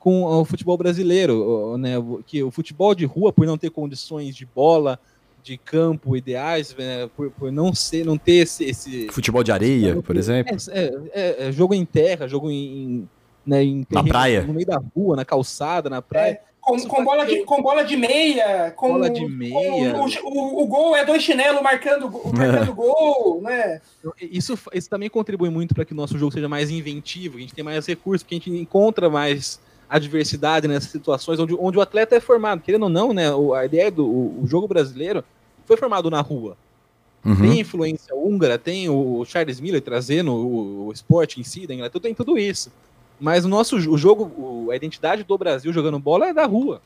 [0.00, 1.92] com o futebol brasileiro, né?
[2.26, 4.98] Que o futebol de rua, por não ter condições de bola,
[5.42, 7.08] de campo ideais, né?
[7.14, 10.56] por, por não ser, não ter esse, esse futebol de areia, por exemplo.
[10.70, 13.06] É, é, é, é, jogo em terra, jogo em,
[13.46, 16.32] né, em na praia, no meio da rua, na calçada, na praia.
[16.32, 19.92] É, com, com, bola de, com bola de meia, com, bola de meia.
[19.92, 23.80] Com, o, o, o, gol é dois chinelos marcando, marcando gol, né?
[24.20, 27.54] Isso, isso também contribui muito para que o nosso jogo seja mais inventivo, a gente
[27.54, 29.60] tem mais recursos, porque a gente encontra mais
[29.90, 32.62] adversidade nessas situações onde, onde o atleta é formado.
[32.62, 33.26] Querendo ou não, né,
[33.56, 35.24] a ideia do o, o jogo brasileiro
[35.66, 36.56] foi formado na rua.
[37.24, 37.36] Uhum.
[37.36, 42.02] Tem influência húngara, tem o Charles Miller trazendo o, o esporte em si, da Inglaterra,
[42.02, 42.72] tem tudo isso.
[43.18, 46.80] Mas o nosso o jogo, o, a identidade do Brasil jogando bola é da rua.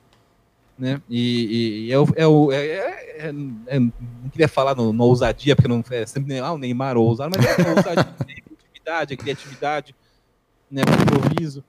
[0.76, 1.00] Né?
[1.08, 3.32] E, e, e é, é, é,
[3.68, 3.92] é, não
[4.32, 7.46] queria falar no, no, ousadia, porque não é sempre ah, o Neymar ou ousado, mas
[7.46, 9.94] é a ousadia, a criatividade, a criatividade,
[10.68, 11.62] né, o improviso.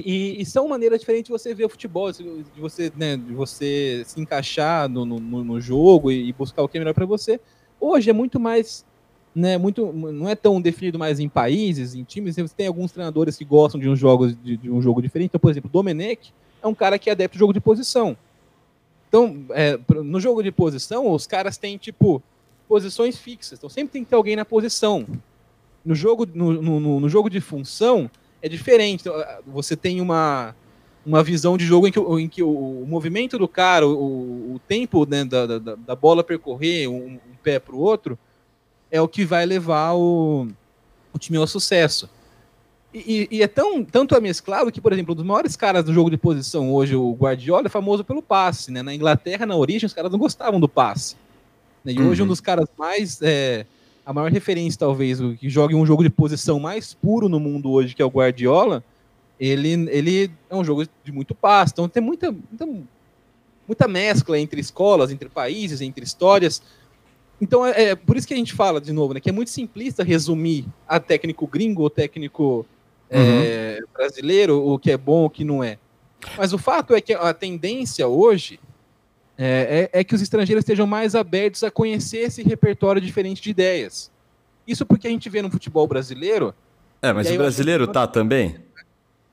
[0.00, 4.02] E, e, são maneiras diferentes de você ver o futebol, de você, né, de você
[4.06, 7.40] se encaixar no, no, no jogo e, buscar o que é melhor para você.
[7.80, 8.84] Hoje é muito mais,
[9.34, 12.36] né, muito, não é tão definido mais em países, em times.
[12.36, 15.28] Você tem alguns treinadores que gostam de um jogo, de, de um jogo diferente.
[15.28, 18.16] Então, por exemplo, Domenech é um cara que é adepto de jogo de posição.
[19.08, 22.22] Então, é, no jogo de posição, os caras têm tipo
[22.66, 23.58] posições fixas.
[23.58, 25.06] Então, sempre tem que ter alguém na posição.
[25.84, 28.10] No jogo, no, no, no jogo de função
[28.44, 29.00] é diferente.
[29.00, 29.14] Então,
[29.46, 30.54] você tem uma,
[31.04, 34.60] uma visão de jogo em que, em que o, o movimento do cara, o, o
[34.68, 38.18] tempo né, da, da, da, bola percorrer um, um pé para o outro,
[38.90, 40.46] é o que vai levar o,
[41.10, 42.10] o time ao sucesso.
[42.92, 45.92] E, e, é tão, tanto é mesclado que, por exemplo, um dos maiores caras do
[45.94, 48.70] jogo de posição hoje, o Guardiola, é famoso pelo passe.
[48.70, 48.82] Né?
[48.82, 51.16] Na Inglaterra, na origem, os caras não gostavam do passe.
[51.82, 51.92] Né?
[51.92, 52.28] E hoje um uhum.
[52.28, 53.64] dos caras mais é,
[54.04, 57.94] a maior referência, talvez, que joga um jogo de posição mais puro no mundo hoje,
[57.94, 58.84] que é o Guardiola,
[59.38, 61.72] ele, ele é um jogo de muito passe.
[61.72, 62.66] Então tem muita, muita,
[63.66, 66.62] muita mescla entre escolas, entre países, entre histórias.
[67.40, 69.50] Então é, é, por isso que a gente fala, de novo, né, que é muito
[69.50, 72.66] simplista resumir a técnico gringo ou técnico
[73.10, 73.40] é, uhum.
[73.42, 75.78] é, brasileiro, o que é bom, o que não é.
[76.36, 78.58] Mas o fato é que a tendência hoje
[79.36, 83.50] é, é, é, que os estrangeiros estejam mais abertos a conhecer esse repertório diferente de
[83.50, 84.10] ideias.
[84.66, 86.54] Isso porque a gente vê no futebol brasileiro.
[87.02, 88.56] É, mas o brasileiro tá também?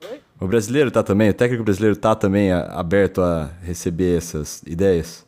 [0.10, 0.20] Oi?
[0.40, 1.30] O brasileiro tá também?
[1.30, 5.26] O técnico brasileiro tá também aberto a receber essas ideias?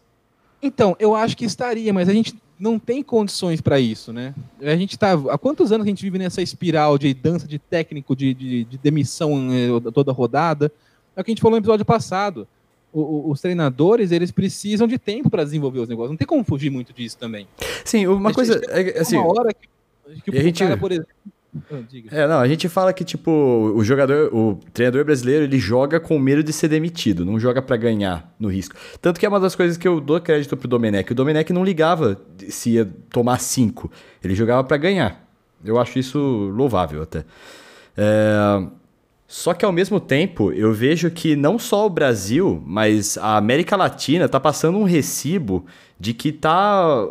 [0.62, 4.34] Então, eu acho que estaria, mas a gente não tem condições para isso, né?
[4.62, 5.14] A gente tá.
[5.30, 8.78] Há quantos anos a gente vive nessa espiral de dança de técnico, de, de, de
[8.78, 10.72] demissão eh, toda rodada?
[11.16, 12.48] É o que a gente falou no episódio passado
[12.94, 16.12] o, os treinadores eles precisam de tempo para desenvolver os negócios.
[16.12, 17.48] Não tem como fugir muito disso também.
[17.84, 19.18] Sim, uma a coisa é assim.
[19.18, 20.60] Uma hora que, que gente...
[20.60, 21.10] cara, por exemplo.
[21.72, 26.00] Ah, é, não, a gente fala que, tipo, o jogador, o treinador brasileiro, ele joga
[26.00, 28.76] com medo de ser demitido, não joga para ganhar no risco.
[29.00, 31.12] Tanto que é uma das coisas que eu dou crédito pro Domenech.
[31.12, 33.92] O Domenech não ligava se ia tomar cinco,
[34.24, 35.24] ele jogava para ganhar.
[35.64, 37.24] Eu acho isso louvável até.
[37.96, 38.68] É,
[39.36, 43.76] só que ao mesmo tempo, eu vejo que não só o Brasil, mas a América
[43.76, 45.66] Latina tá passando um recibo
[46.00, 47.04] de que tá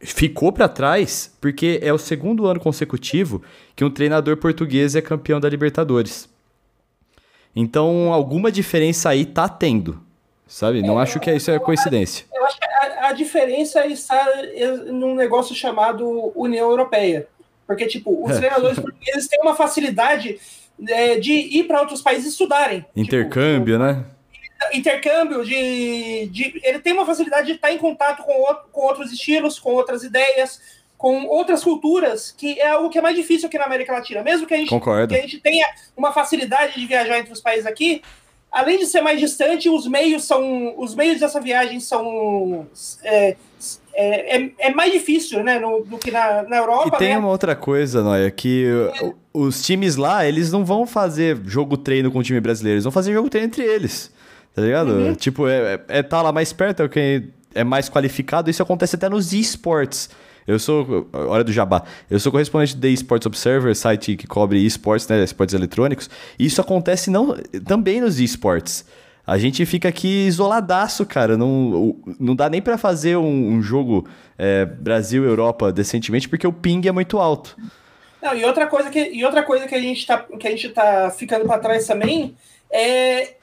[0.00, 3.42] ficou para trás, porque é o segundo ano consecutivo
[3.76, 6.30] que um treinador português é campeão da Libertadores.
[7.54, 10.00] Então, alguma diferença aí tá tendo,
[10.48, 10.80] sabe?
[10.80, 12.24] Não é, acho que isso é coincidência.
[12.34, 14.26] Eu acho que a, a diferença está
[14.86, 17.28] num negócio chamado União Europeia.
[17.66, 18.38] Porque, tipo, os É.
[18.38, 20.38] treinadores portugueses têm uma facilidade
[20.88, 22.84] é, de ir para outros países estudarem.
[22.96, 24.04] Intercâmbio, né?
[24.32, 26.60] Tipo, intercâmbio, de, de.
[26.62, 28.32] Ele tem uma facilidade de estar em contato com,
[28.72, 30.60] com outros estilos, com outras ideias,
[30.96, 34.22] com outras culturas, que é algo que é mais difícil aqui na América Latina.
[34.22, 37.66] Mesmo que a gente, que a gente tenha uma facilidade de viajar entre os países
[37.66, 38.02] aqui,
[38.50, 40.74] além de ser mais distante, os meios são.
[40.78, 42.66] Os meios dessa viagem são.
[43.02, 43.36] É,
[43.94, 45.58] é, é- é mais difícil, né?
[45.58, 46.96] no- do que na, na Europa.
[46.96, 47.18] E tem né?
[47.18, 48.66] uma outra coisa, Noia, que
[49.32, 52.92] os times lá, eles não vão fazer jogo treino com o time brasileiro, eles vão
[52.92, 54.10] fazer jogo treino entre eles.
[54.54, 54.90] Tá ligado?
[54.90, 55.14] Uhum.
[55.14, 58.48] Tipo, é, é tá lá mais perto, é quem é mais qualificado.
[58.48, 60.08] Isso acontece até nos esportes.
[60.46, 65.08] Eu sou, hora do jabá, eu sou correspondente da Esports Observer, site que cobre esportes,
[65.08, 66.10] né, esportes eletrônicos.
[66.38, 68.84] E isso acontece não, também nos esportes.
[69.26, 71.36] A gente fica aqui isoladaço, cara.
[71.36, 74.06] Não, não dá nem pra fazer um, um jogo
[74.36, 77.56] é, Brasil-Europa decentemente, porque o ping é muito alto.
[78.22, 80.68] Não, e outra coisa que, e outra coisa que a gente tá, que a gente
[80.70, 82.36] tá ficando para trás também
[82.70, 83.34] é,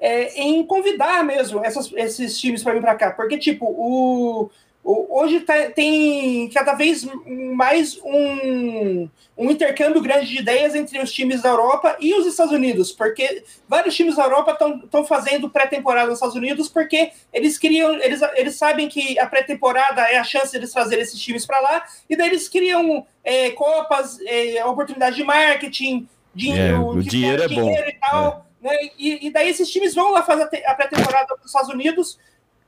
[0.00, 4.50] é em convidar mesmo essas- esses times para vir para cá, porque tipo o-
[4.84, 7.06] hoje tá- tem cada vez
[7.54, 12.52] mais um, um intercâmbio grande de ideias entre os times da Europa e os Estados
[12.52, 17.94] Unidos, porque vários times da Europa estão fazendo pré-temporada nos Estados Unidos porque eles criam,
[18.00, 21.84] eles, eles sabem que a pré-temporada é a chance deles trazer esses times para lá
[22.08, 27.42] e daí eles criam é, copas, é, oportunidade de marketing, dinheiro, É, o de- dinheiro
[27.42, 27.54] é bom.
[27.54, 28.46] dinheiro e tal.
[28.62, 28.72] né?
[28.98, 32.18] E, e daí esses times vão lá fazer a pré-temporada nos Estados Unidos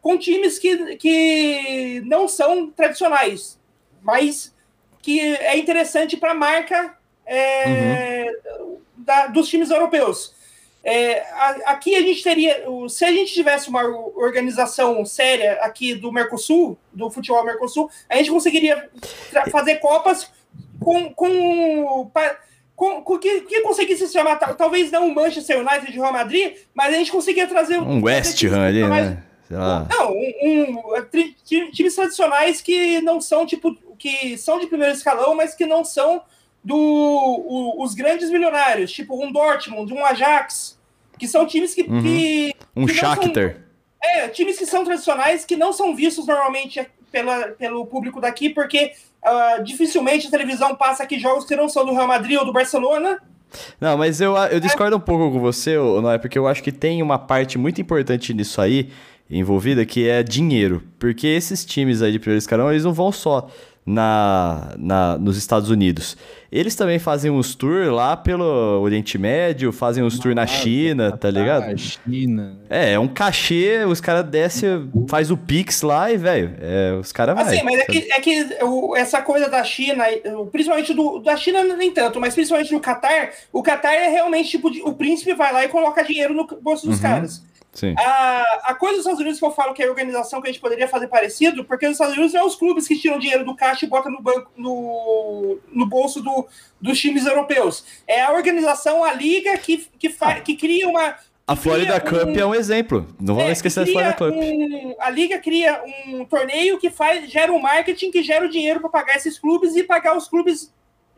[0.00, 3.58] com times que, que não são tradicionais,
[4.02, 4.54] mas
[5.02, 8.30] que é interessante para a marca é,
[8.96, 10.34] da- dos times europeus.
[10.82, 16.10] É, a- aqui a gente teria, se a gente tivesse uma organização séria aqui do
[16.10, 18.88] Mercosul, do futebol Mercosul, a gente conseguiria
[19.50, 20.30] fazer copas
[20.82, 22.38] com, com, pa-
[22.74, 26.12] com, com que, que conseguisse se chamar, tal- talvez não o Manchester United de Real
[26.12, 29.22] Madrid, mas a gente conseguia trazer Um West Ham ali, né?
[29.50, 29.84] Sei lá.
[29.90, 34.94] não, um, um- tri- ti- times tradicionais que não são tipo que são de primeiro
[34.94, 36.22] escalão, mas que não são
[36.64, 40.78] do o- os grandes milionários, tipo um Dortmund, um Ajax,
[41.18, 42.00] que são times que, Uhum.
[42.02, 43.56] que Um que não são- Shakhtar.
[44.02, 48.92] é, times que são tradicionais, que não são vistos normalmente pela, pelo público daqui, porque
[49.22, 52.52] ah, dificilmente a televisão passa aqui jogos que não são do Real Madrid ou do
[52.54, 53.18] Barcelona.
[53.80, 57.02] Não, mas eu, eu discordo um pouco com você, Noé, porque eu acho que tem
[57.02, 58.90] uma parte muito importante nisso aí
[59.30, 60.82] envolvida, que é dinheiro.
[60.98, 63.48] Porque esses times aí de primeiro escalão, eles não vão só
[63.86, 66.16] na, na, nos Estados Unidos.
[66.52, 68.44] Eles também fazem uns tours lá pelo
[68.80, 71.64] Oriente Médio, fazem uns tours na China, tá ligado?
[71.72, 72.58] Ah, China.
[72.68, 77.10] É, é um cachê, os caras descem, faz o Pix lá e, velho, é, os
[77.12, 77.44] caras vai.
[77.56, 78.46] Assim, mas é que, é que
[78.96, 80.04] essa coisa da China,
[80.52, 84.70] principalmente do, da China nem tanto, mas principalmente do Catar, o Catar é realmente tipo,
[84.70, 87.02] de- o príncipe vai lá e coloca dinheiro no bolso dos Uhum.
[87.02, 87.42] caras.
[87.72, 87.94] Sim.
[87.96, 90.52] A, a coisa dos Estados Unidos que eu falo que é a organização que a
[90.52, 93.44] gente poderia fazer parecido, porque os Estados Unidos não é os clubes que tiram dinheiro
[93.44, 96.46] do caixa e botam no banco, no, no bolso do,
[96.80, 97.84] dos times europeus.
[98.06, 101.14] É a organização, a liga que, que, fa, que cria uma.
[101.46, 103.06] A Florida Cup é um exemplo.
[103.20, 104.44] Não vamos é, esquecer da cria Florida Cup.
[104.44, 108.80] um- a liga cria um torneio que faz, gera um marketing que gera o dinheiro
[108.80, 110.72] para pagar esses clubes e pagar os clubes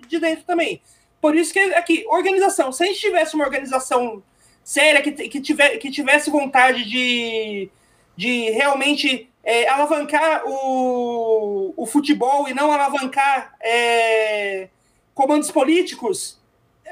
[0.06, 0.80] de dentro também.
[1.20, 2.72] Por isso que aqui, organização.
[2.72, 4.22] Se a gente tivesse uma organização
[4.64, 7.68] séria, que, que, tiver, que tivesse vontade de,
[8.16, 14.68] de realmente é, alavancar o, o futebol e não alavancar é,
[15.14, 16.38] comandos políticos,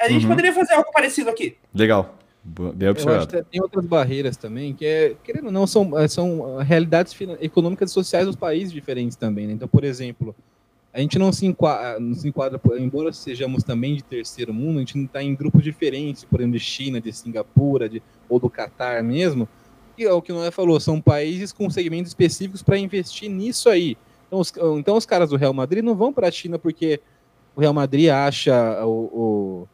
[0.01, 0.31] a gente Uhum.
[0.31, 1.57] poderia fazer algo parecido aqui.
[1.75, 2.15] Legal.
[2.43, 3.27] Bem Eu acho observado.
[3.45, 7.37] que tem outras barreiras também, que é, querendo ou não, são, eh, são realidades finan-
[7.39, 9.53] econômicas e sociais dos países diferentes também, né?
[9.53, 10.35] Então, por exemplo,
[10.93, 14.81] a gente não se enquadra, não se enquadra, embora sejamos também de terceiro mundo, a
[14.81, 18.51] gente não está em grupos diferentes, por exemplo, de China, de Singapura, de, ou do
[18.51, 19.49] Catar mesmo,
[19.97, 23.69] e é o que o Noé falou, são países com segmentos específicos para investir nisso
[23.69, 23.97] aí.
[24.27, 27.01] Então os, então, os caras do Real Madrid não vão para a China porque
[27.55, 29.69] o Real Madrid acha o, o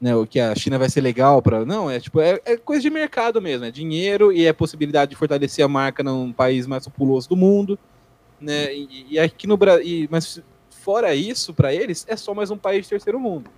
[0.00, 2.82] né, o que a China vai ser legal para não é tipo é, é coisa
[2.82, 6.84] de mercado mesmo é dinheiro e é possibilidade de fortalecer a marca num país mais
[6.84, 7.78] populoso do mundo
[8.38, 10.42] né e, e aqui no Brasil mas
[10.86, 13.50] fora isso para eles é só mais um país de terceiro mundo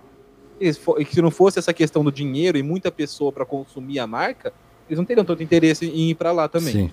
[0.59, 4.51] e se, não fosse essa questão do dinheiro e muita pessoa para consumir a marca
[4.89, 6.91] eles não teriam tanto interesse em ir para lá também Sim.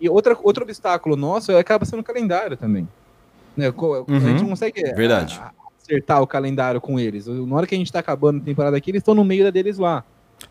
[0.00, 2.88] e outra, outro obstáculo nosso é, acaba sendo o calendário também.
[3.54, 3.70] Né?
[3.70, 5.38] co- A gente não consegue é, Verdade.
[5.82, 7.26] acertar o calendário com eles.
[7.26, 9.50] Na hora que a gente tá acabando a temporada aqui, eles estão no meio da
[9.50, 10.02] deles lá.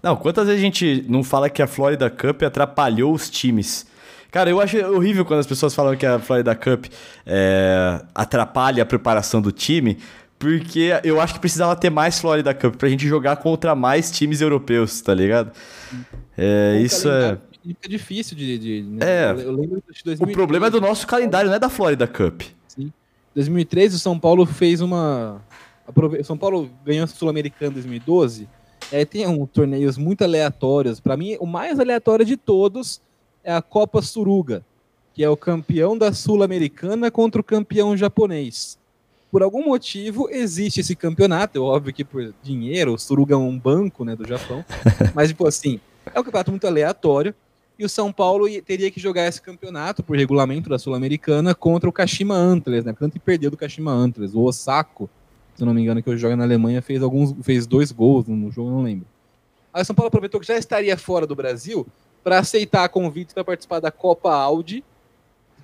[0.03, 3.87] Não, quantas vezes a gente não fala que a Florida Cup atrapalhou os times?
[4.37, 6.85] Cara, eu acho horrível quando as pessoas falam que a Florida Cup
[7.25, 9.97] é, atrapalha a preparação do time,
[10.37, 14.39] Porque eu acho que precisava ter mais Florida Cup pra gente jogar contra mais times
[14.39, 15.51] europeus, tá ligado?
[16.37, 17.39] É, O isso é.
[17.63, 18.59] Fica difícil de.
[18.59, 18.99] de né?
[19.01, 19.31] É.
[19.31, 22.43] Eu, lembro de O 2013, problema é do nosso calendário, não é da Florida Cup.
[22.77, 22.93] Em
[23.33, 25.41] 2013, o São Paulo fez uma.
[26.23, 28.47] São Paulo ganhou a Sul-Americana em 2012.
[28.91, 30.99] É, tem um, torneios muito aleatórios.
[30.99, 33.01] Para mim, o mais aleatório de todos
[33.47, 34.61] é a Copa Suruga,
[35.13, 38.77] que é o campeão da Sul-Americana contra o campeão japonês.
[39.31, 43.57] Por algum motivo existe esse campeonato, é óbvio que por dinheiro, o Suruga é um
[43.57, 44.65] banco né, do Japão,
[45.15, 45.79] mas tipo assim,
[46.13, 47.33] é um campeonato muito aleatório.
[47.79, 51.87] E o São Paulo ia- teria que jogar esse campeonato por regulamento da Sul-Americana contra
[51.87, 52.91] o Kashima Antlers, né?
[52.97, 54.33] Tanto que perdeu do Kashima Antlers.
[54.33, 55.07] O Osako,
[55.55, 58.51] se não me engano, que hoje joga na Alemanha, fez alguns, fez dois gols no
[58.51, 59.05] jogo, não lembro.
[59.71, 61.85] Aí o São Paulo aproveitou que já estaria fora do Brasil
[62.23, 64.83] para aceitar convite para participar da Copa Audi,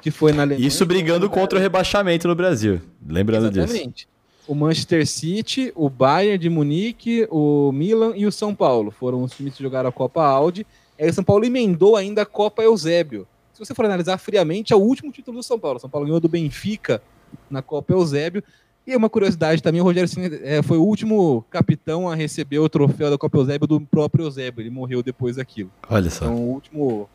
[0.02, 0.68] que foi na Alemanha.
[0.68, 2.82] Isso brigando contra o rebaixamento no Brasil.
[3.08, 3.74] Lembrando disso.
[3.74, 4.08] Exatamente.
[4.46, 9.32] O Manchester City, o Bayern de Munique, o Milan e o São Paulo foram os
[9.32, 10.68] times que jogaram a Copa Audi.
[11.00, 13.26] Aí o São Paulo emendou ainda a Copa Eusébio.
[13.54, 15.78] Se você for analisar friamente, é o último título do São Paulo.
[15.78, 17.02] O São Paulo ganhou do Benfica
[17.50, 18.44] na Copa Eusébio.
[18.86, 22.68] E uma curiosidade também, o Rogério Ceni é, foi o último capitão a receber o
[22.68, 24.62] troféu da Copa Eusébio do próprio Eusébio.
[24.62, 25.72] Ele morreu depois daquilo.
[25.90, 26.26] Olha só.
[26.26, 27.10] Então, o último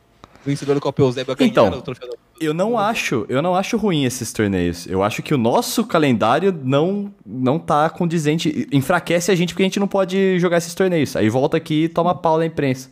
[0.46, 3.54] vencedor da Copa Eusébio a ganhar Então, o troféu da Eu não acho, eu não
[3.54, 4.86] acho ruim esses torneios.
[4.86, 9.66] Eu acho que o nosso calendário não não tá condizente, enfraquece a gente porque a
[9.66, 11.14] gente não pode jogar esses torneios.
[11.16, 12.90] Aí volta aqui e toma pau na imprensa.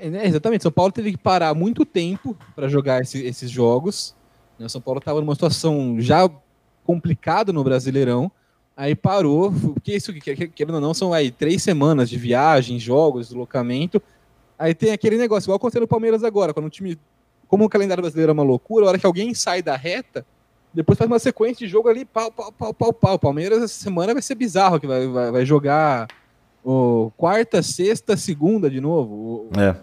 [0.00, 0.62] É, né, exatamente.
[0.62, 4.14] São Paulo teve que parar muito tempo para jogar esse- esses jogos.
[4.58, 4.66] né?
[4.68, 6.30] São Paulo estava numa situação já
[6.88, 8.32] complicada no Brasileirão.
[8.74, 12.78] Aí parou, porque isso, que- que- querendo ou não, são aí três semanas de viagem,
[12.78, 14.00] jogos, deslocamento.
[14.58, 16.98] Aí tem aquele negócio, igual aconteceu no Palmeiras agora, quando o time.
[17.46, 20.24] Como o calendário brasileiro é uma loucura, a hora que alguém sai da reta,
[20.72, 23.18] depois faz uma sequência de jogo ali, pau, pau, pau, pau, pau.
[23.18, 26.08] Palmeiras essa semana vai ser bizarro, que vai, vai, vai jogar
[26.64, 29.48] o quarta, sexta, segunda de novo.
[29.58, 29.74] É.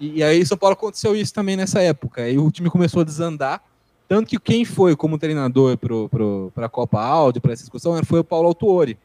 [0.00, 2.22] e, e aí, São Paulo aconteceu isso também nessa época.
[2.22, 3.62] Aí o time começou a desandar.
[4.10, 5.78] Tanto que quem foi como treinador
[6.52, 8.98] para a Copa Audi, para essa discussão, foi o Paulo Autuori.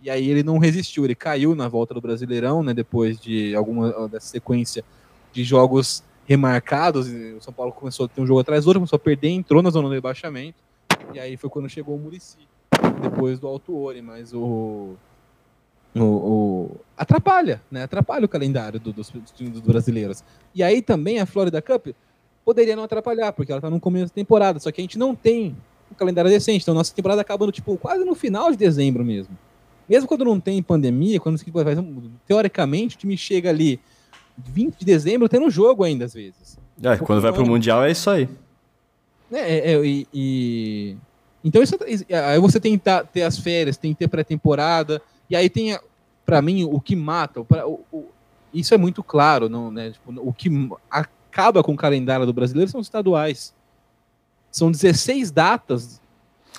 [0.00, 2.72] E aí ele não resistiu, ele caiu na volta do Brasileirão, né?
[2.72, 4.84] Depois de alguma dessa sequência
[5.32, 7.08] de jogos remarcados.
[7.08, 9.62] O São Paulo começou a ter um jogo atrás do outro, começou a perder, entrou
[9.62, 10.58] na zona do rebaixamento.
[11.12, 12.38] E aí foi quando chegou o Murici,
[13.02, 14.94] depois do Autuori, mas o.
[15.96, 17.82] O, o- atrapalha, né?
[17.82, 20.22] Atrapalha o calendário do- dos, dos brasileiros.
[20.54, 21.88] E aí também a Florida Cup
[22.44, 25.14] poderia não atrapalhar, porque ela tá no começo da temporada, só que a gente não
[25.14, 25.56] tem
[25.90, 29.36] um calendário decente, então nossa temporada acaba no, tipo, quase no final de dezembro mesmo.
[29.88, 31.38] Mesmo quando não tem pandemia, quando
[32.26, 33.78] teoricamente o time chega ali
[34.38, 36.58] 20 de dezembro tendo um jogo ainda às vezes.
[36.82, 38.28] É, quando vai pro Mundial é isso aí.
[39.30, 39.40] né?
[39.40, 40.96] É, é, e, e-
[41.44, 41.76] Então, isso,
[42.28, 45.76] aí você tem que tá- ter as férias, tem que ter pré-temporada, e aí tem,
[46.24, 48.04] para mim, o que mata, o, o- o-
[48.54, 49.90] isso é muito claro, não, né?
[49.90, 50.48] Tipo, o que
[51.32, 53.54] acaba com o calendário do brasileiro são os estaduais.
[54.50, 55.98] São 16 datas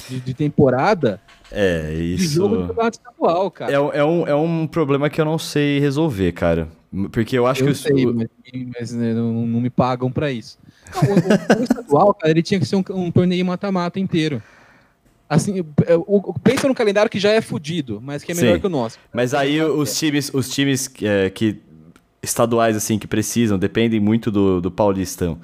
[0.10, 2.34] de, de temporada É, de isso.
[2.34, 3.72] jogo de campeonato estadual, cara.
[3.72, 6.68] É, é um, é um problema que eu não sei resolver, cara.
[7.12, 8.28] Porque eu acho eu que sei, o- mas,
[8.80, 10.58] mas, né, não, não me pagam pra isso.
[10.96, 14.42] Não, o, o- estadual, cara, ele tinha que ser um, um torneio mata-mata inteiro.
[15.30, 15.62] Assim,
[16.08, 18.60] o- pensa no calendário que já é fudido, mas que é melhor Sim.
[18.60, 18.98] que o nosso.
[19.12, 21.60] Mas aí os times, os times é, que
[22.24, 25.38] estaduais assim que precisam, dependem muito do, do Paulistão.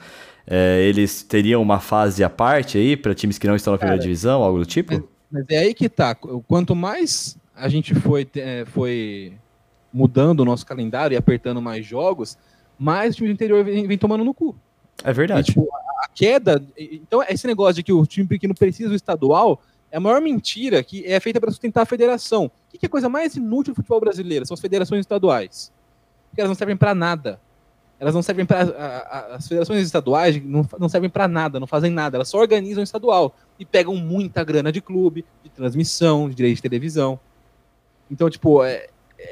[0.47, 3.99] É, eles teriam uma fase à parte aí para times que não estão na primeira
[3.99, 4.93] Cara, divisão, algo do tipo?
[4.93, 6.15] Mas, mas é aí que tá.
[6.15, 9.33] Quanto mais a gente foi, é, foi
[9.93, 12.37] mudando o nosso calendário e apertando mais jogos,
[12.79, 14.55] mais o time do interior vem, vem tomando no cu.
[15.03, 15.47] É E, verdade.
[15.47, 15.67] tipo,
[16.03, 16.63] a queda.
[16.77, 19.61] Então, esse negócio de que o time pequeno precisa do estadual
[19.91, 22.45] é a maior mentira que é feita para sustentar a federação.
[22.45, 24.45] O que é a coisa mais inútil do futebol brasileiro?
[24.45, 25.71] São as federações estaduais.
[26.29, 27.39] Porque elas não servem para nada.
[27.99, 28.61] Elas não servem para.
[29.35, 32.15] As federações estaduais não, não servem para nada, não fazem nada.
[32.17, 36.61] Elas só organizam estadual e pegam muita grana de clube, de transmissão, de direito de
[36.61, 37.19] televisão.
[38.09, 38.87] Então, tipo, é,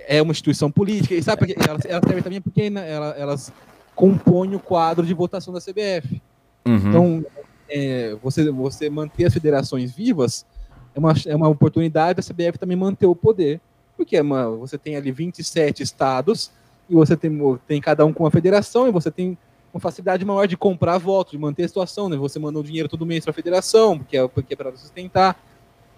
[0.08, 1.16] é uma instituição política.
[1.16, 1.56] E sabe?
[1.58, 3.54] Elas, elas servem também porque né, ela- elas
[3.96, 6.22] compõem o quadro de votação da CBF.
[6.68, 6.76] Uhum.
[6.76, 7.26] Então,
[7.70, 10.46] é, você, você manter as federações vivas
[10.94, 13.62] é uma, é uma oportunidade da CBF também manter o poder,
[13.96, 16.52] porque é uma, você tem ali 27 estados
[16.90, 17.32] e você tem,
[17.68, 19.38] tem cada um com uma federação e você tem
[19.74, 22.16] uma facilidade maior de comprar votos, de manter a situação, né?
[22.18, 25.38] Você manda o dinheiro todo mês para a federação, porque é, porque é para sustentar.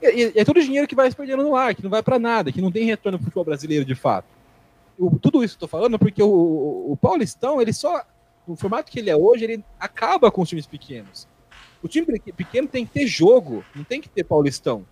[0.02, 2.18] E, e- é todo dinheiro que vai se perdendo no ar, que não vai para
[2.18, 4.28] nada, que não tem retorno para o futebol brasileiro de fato.
[5.22, 8.04] Tudo isso tô falando é porque o, o, o Paulistão, ele só
[8.48, 11.28] no formato que ele é hoje, ele acaba com os times pequenos.
[11.82, 14.86] O time pe- pequeno tem que ter jogo, não tem que ter Paulistão.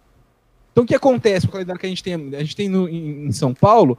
[0.71, 2.13] Então o que acontece com a qualidade que a gente tem?
[2.35, 3.97] A gente tem no, em, em São Paulo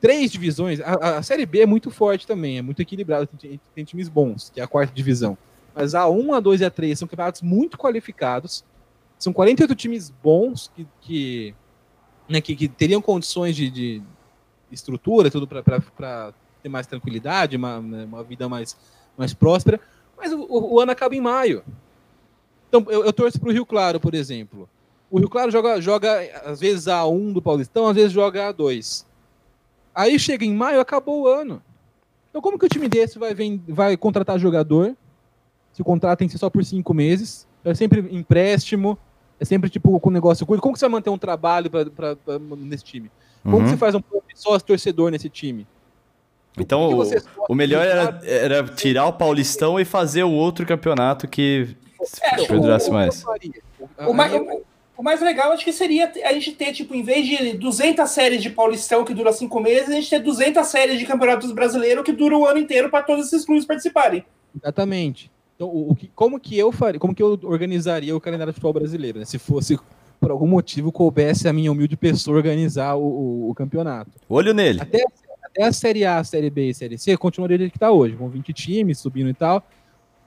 [0.00, 0.80] três divisões.
[0.80, 4.50] A, a, Série B é muito forte também, é muito equilibrada, tem, tem, times bons,
[4.50, 5.36] que é a quarta divisão.
[5.74, 8.64] Mas a 1, a 2 e a 3 são campeonatos muito qualificados.
[9.18, 11.54] São 48 times bons que, que,
[12.28, 14.02] né, que, que teriam condições de, de
[14.72, 16.32] estrutura, tudo para
[16.62, 18.76] ter mais tranquilidade, uma, né, uma vida mais,
[19.16, 19.78] mais próspera.
[20.16, 21.62] Mas o, o ano acaba em maio.
[22.68, 24.68] Então, eu, eu torço para o Rio Claro, por exemplo.
[25.10, 28.52] O Rio Claro joga, joga, às vezes, a 1 do Paulistão, às vezes joga a
[28.52, 29.09] 2.
[29.94, 31.62] Aí chega em maio, acabou o ano.
[32.28, 33.34] Então, como que o time desse vai,
[33.68, 34.96] vai contratar jogador?
[35.72, 38.98] Se o contrato tem que ser só por cinco meses, é sempre empréstimo,
[39.38, 40.62] é sempre tipo com negócio curto.
[40.62, 43.10] Como que você vai manter um trabalho pra, pra, pra nesse time?
[43.42, 43.64] Como uhum.
[43.64, 44.02] que você faz um
[44.34, 45.66] sócio torcedor nesse time?
[46.58, 47.04] Então, o,
[47.48, 51.76] o melhor era, era tirar o Paulistão e fazer o outro campeonato que
[52.22, 53.24] é, durasse mais.
[54.06, 54.32] O, mais.
[54.34, 54.62] O
[55.02, 58.50] mais legal acho que seria a gente ter, tipo, em vez de 200 séries de
[58.50, 62.36] Paulistão que dura cinco meses, a gente ter 200 séries de Campeonatos Brasileiro que dura
[62.36, 64.24] o ano inteiro para todos esses clubes participarem.
[64.54, 65.30] Exatamente.
[65.56, 68.56] Então, o, o que, como que eu faria, como que eu organizaria o calendário de
[68.56, 69.24] futebol brasileiro, né?
[69.24, 69.78] Se fosse
[70.20, 74.10] por algum motivo coubesse a minha humilde pessoa organizar o, o, o campeonato.
[74.28, 74.80] Olho nele.
[74.80, 75.02] Até,
[75.42, 78.28] até, a Série A, Série B e Série C continuaria do que está hoje, com
[78.28, 79.62] 20 times subindo e tal.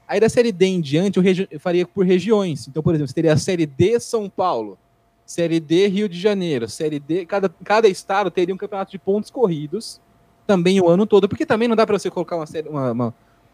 [0.08, 2.68] Aí da Série D em diante, eu, eu, faria por regiões.
[2.68, 4.78] Então, por exemplo, você teria a Série D São Paulo,
[5.26, 7.26] Série D Rio de Janeiro, Série D.
[7.26, 10.02] Cada, cada estado teria um campeonato de pontos corridos
[10.46, 12.68] também o ano todo, porque também não dá para você colocar uma série.
[12.68, 13.14] Uma, uma,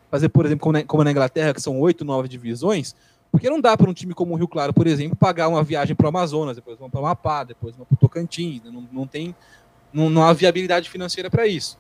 [0.10, 2.95] fazer, por exemplo, como na, como na Inglaterra, que são oito, nove divisões,
[3.32, 5.95] porque não dá para um time como o Rio Claro, por exemplo, pagar uma viagem
[5.95, 8.64] para o Amazonas, depois vão para o Amapá, depois vão para o Tocantins.
[8.64, 8.72] Né?
[8.74, 9.36] Não, não tem.
[9.93, 11.78] Não, não há viabilidade financeira para isso.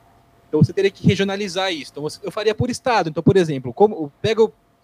[0.49, 1.91] Então você teria que regionalizar isso.
[1.91, 3.09] Então eu faria por estado.
[3.09, 4.41] Então, por exemplo, como pega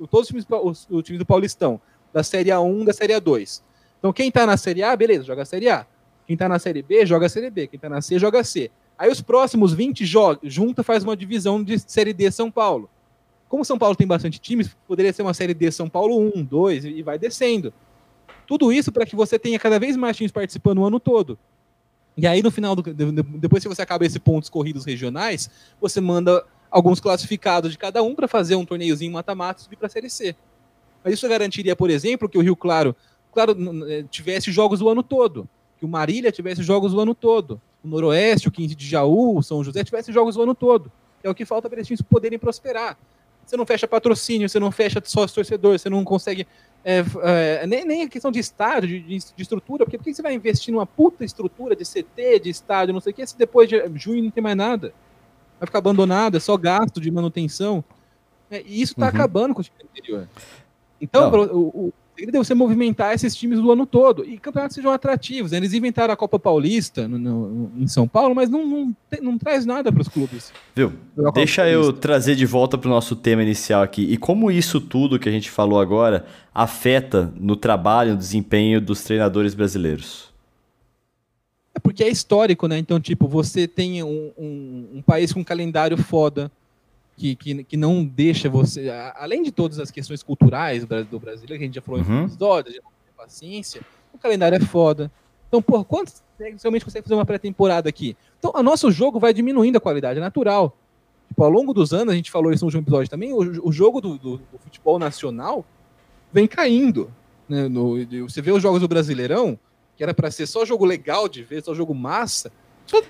[0.09, 1.81] todos os times, os, os times do Paulistão,
[2.13, 3.61] da Série A1, da Série A2.
[3.99, 5.85] Então, quem tá na Série A, beleza, joga a Série A.
[6.27, 7.67] Quem tá na Série B, joga a Série B.
[7.67, 8.71] Quem tá na C, joga a C.
[8.97, 12.89] Aí os próximos 20 joga, junta, faz uma divisão de Série D São Paulo.
[13.49, 16.85] Como São Paulo tem bastante times, poderia ser uma Série D São Paulo 1, 2
[16.85, 17.73] e vai descendo.
[18.47, 21.37] Tudo isso para que você tenha cada vez mais times participando o ano todo.
[22.17, 25.49] E aí, no final, do, depois que você acaba esses pontos corridos regionais,
[25.81, 29.87] você manda alguns classificados de cada um para fazer um torneiozinho mata-mata e subir para
[29.87, 30.35] a Série C.
[31.03, 32.95] Mas isso garantiria, por exemplo, que o Rio Claro,
[33.31, 33.55] claro
[33.87, 35.47] eh, tivesse jogos o ano todo,
[35.77, 39.43] que o Marília tivesse jogos o ano todo, o Noroeste, o 15 de Jaú, o
[39.43, 40.91] São José tivesse jogos o ano todo.
[41.23, 42.97] É o que falta para times poderem prosperar.
[43.45, 46.47] Você não fecha patrocínio, você não fecha sócio torcedor, você não consegue
[46.85, 50.13] é, é, nem, nem a questão de estádio, de, de, de estrutura, porque por que
[50.13, 53.37] você vai investir numa puta estrutura de CT, de estádio, não sei o que, se
[53.37, 54.93] depois de junho não tem mais nada?
[55.59, 57.83] vai ficar abandonado, é só gasto de manutenção.
[58.49, 59.09] É, e isso está uhum.
[59.09, 60.29] acabando com o time anterior.
[60.99, 64.91] Então, o, o, segredo é você movimentar esses times do ano todo e campeonatos sejam
[64.91, 65.51] atrativos.
[65.51, 69.65] Eles inventaram a Copa Paulista no, no, em São Paulo, mas não, não, não traz
[69.65, 70.51] nada para os clubes.
[70.73, 70.93] Viu?
[71.33, 74.03] Deixa eu trazer de volta para o nosso tema inicial aqui.
[74.03, 79.03] E como isso tudo que a gente falou agora afeta no trabalho, no desempenho dos
[79.03, 80.33] treinadores brasileiros?
[81.73, 82.77] É porque é histórico, né?
[82.77, 86.49] Então, tipo, você tem um, um, um país com um calendário foda,
[87.15, 88.89] que, que, que, não deixa você.
[89.15, 92.21] Além de todas as questões culturais do, do brasileiro, que a gente já falou uhum.
[92.21, 92.81] em episódios, já
[93.15, 93.81] paciência,
[94.13, 95.11] o calendário é foda.
[95.47, 98.15] Então, por quantos realmente consegue fazer uma pré-temporada aqui?
[98.37, 100.77] Então, o nosso jogo vai diminuindo a qualidade, é natural.
[101.27, 103.71] Tipo, ao longo dos anos, a gente falou isso no último episódio também, o, o
[103.71, 105.65] jogo do, do, do, futebol nacional
[106.31, 107.11] vem caindo.
[107.47, 107.67] Né?
[107.67, 109.57] No, você vê os jogos do Brasileirão,
[109.95, 112.51] que era para ser só jogo legal de ver, só jogo massa,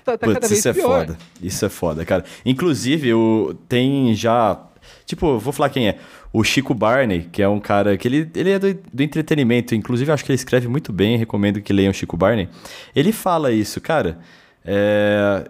[0.04, 1.02] tá, tá Putz, cada vez isso é pior.
[1.02, 1.18] é foda.
[1.42, 2.24] Isso é foda, cara.
[2.44, 4.60] Inclusive, o, tem já.
[5.04, 5.98] Tipo, vou falar quem é.
[6.32, 9.74] O Chico Barney, que é um cara que ele, ele é do, do entretenimento.
[9.74, 11.16] Inclusive, acho que ele escreve muito bem.
[11.16, 12.48] Recomendo que leiam o Chico Barney.
[12.94, 14.18] Ele fala isso, cara.
[14.64, 15.48] É,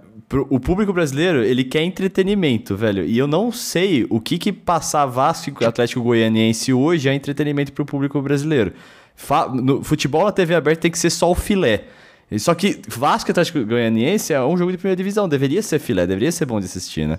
[0.50, 3.04] o público brasileiro, ele quer entretenimento, velho.
[3.04, 7.72] E eu não sei o que que passar Vasco e Atlético Goianiense hoje é entretenimento
[7.72, 8.72] pro público brasileiro.
[9.54, 11.84] No futebol na TV aberta tem que ser só o filé.
[12.38, 15.28] Só que Vasco e Atlético Goianiense é um jogo de primeira divisão.
[15.28, 17.18] Deveria ser filé, deveria ser bom de assistir, né?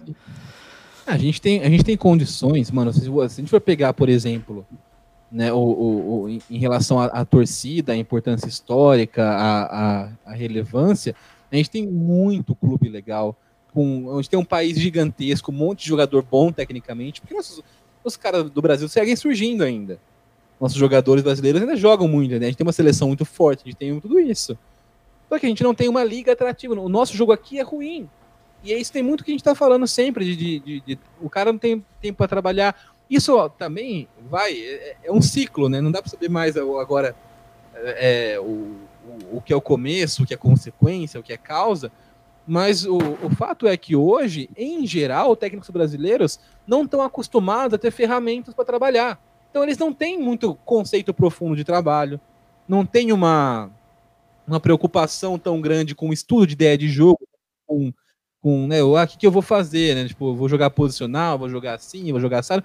[1.05, 2.91] A gente tem, a gente tem condições, mano.
[2.91, 4.65] Se, a gente for pegar, por exemplo,
[5.31, 11.15] né, o, o, o em relação à, torcida, a importância histórica, a, a, relevância,
[11.49, 13.33] a gente tem muito clube legal.
[13.73, 17.61] Com, a gente tem um país gigantesco, um monte de jogador bom tecnicamente, porque nossos,
[18.03, 19.97] os caras do Brasil seguem surgindo ainda
[20.59, 22.47] nossos jogadores brasileiros ainda jogam muito, né?
[22.47, 24.57] A gente tem uma seleção muito forte, a gente tem tudo isso.
[25.29, 26.73] Só que a gente não tem uma liga atrativa.
[26.73, 28.09] O nosso jogo aqui é ruim.
[28.63, 30.99] E é isso tem muito que a gente está falando sempre, de, de, de, de,
[31.21, 32.75] o cara não tem tempo para trabalhar.
[33.09, 35.79] Isso ó, também vai, é, é, um ciclo, né?
[35.79, 37.15] Não dá para saber mais agora
[37.75, 41.31] é, é, o, o, o que é o começo, o que é consequência, o que
[41.31, 41.91] é causa,
[42.47, 47.77] mas o, o fato é que hoje, em geral, técnicos brasileiros não estão acostumados a
[47.77, 49.19] ter ferramentas para trabalhar.
[49.49, 52.19] Então eles não têm muito conceito profundo de trabalho,
[52.67, 53.69] não tem uma,
[54.47, 57.19] uma preocupação tão grande com o estudo de ideia de jogo,
[57.65, 57.91] com,
[58.41, 60.07] com né, o ah, que, que eu vou fazer, né?
[60.07, 62.63] Tipo, vou jogar posicional, vou jogar assim, vou jogar assado.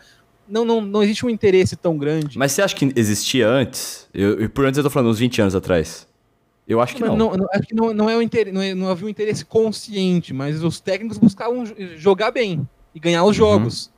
[0.48, 2.38] Não, não, não existe um interesse tão grande.
[2.38, 4.08] Mas você acha que existia antes?
[4.14, 6.06] Eu, eu- por antes eu tô falando uns 20 anos atrás.
[6.68, 7.16] Eu acho que não.
[7.16, 9.44] não, não- acho que não, não, é o interesse, não, é- não havia um interesse
[9.44, 13.30] consciente, mas os técnicos buscavam jo- jogar bem e ganhar Uhum.
[13.30, 13.90] os jogos.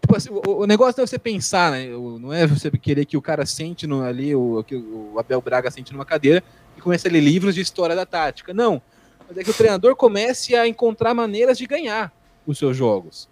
[0.00, 1.88] Tipo assim, o, o negócio não é você pensar, né?
[2.20, 5.68] Não é você querer que o cara sente no, ali, o, que o Abel Braga
[5.70, 6.44] sente numa cadeira
[6.76, 8.52] e comece a ler livros de história da tática.
[8.52, 8.80] Não.
[9.28, 12.12] Mas é que o treinador comece a encontrar maneiras de ganhar
[12.46, 13.28] os seus jogos.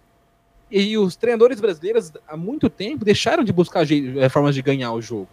[0.69, 5.01] E os treinadores brasileiros, há muito tempo, deixaram de buscar eh, formas de ganhar o
[5.01, 5.29] jogo.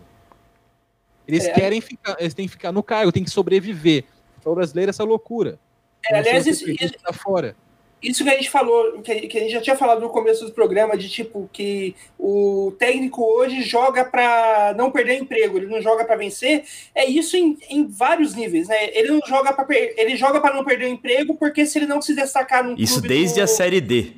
[1.26, 4.02] Eles É, querem ficar, eles têm que ficar no cargo, têm que sobreviver.
[4.02, 5.58] O futebol brasileiro é essa loucura.
[6.04, 7.56] É, aliás, isso- isso- tá fora.
[8.02, 10.44] Isso que a gente falou, que a que a gente já tinha falado no começo
[10.44, 15.80] do programa, de tipo, que o técnico hoje joga para não perder emprego, ele não
[15.80, 18.90] joga para vencer, é isso em, em vários níveis, né?
[18.92, 22.02] Ele não joga para ele joga para não perder o emprego, porque se ele não
[22.02, 24.12] se destacar num Isso clube desde do- a Série D.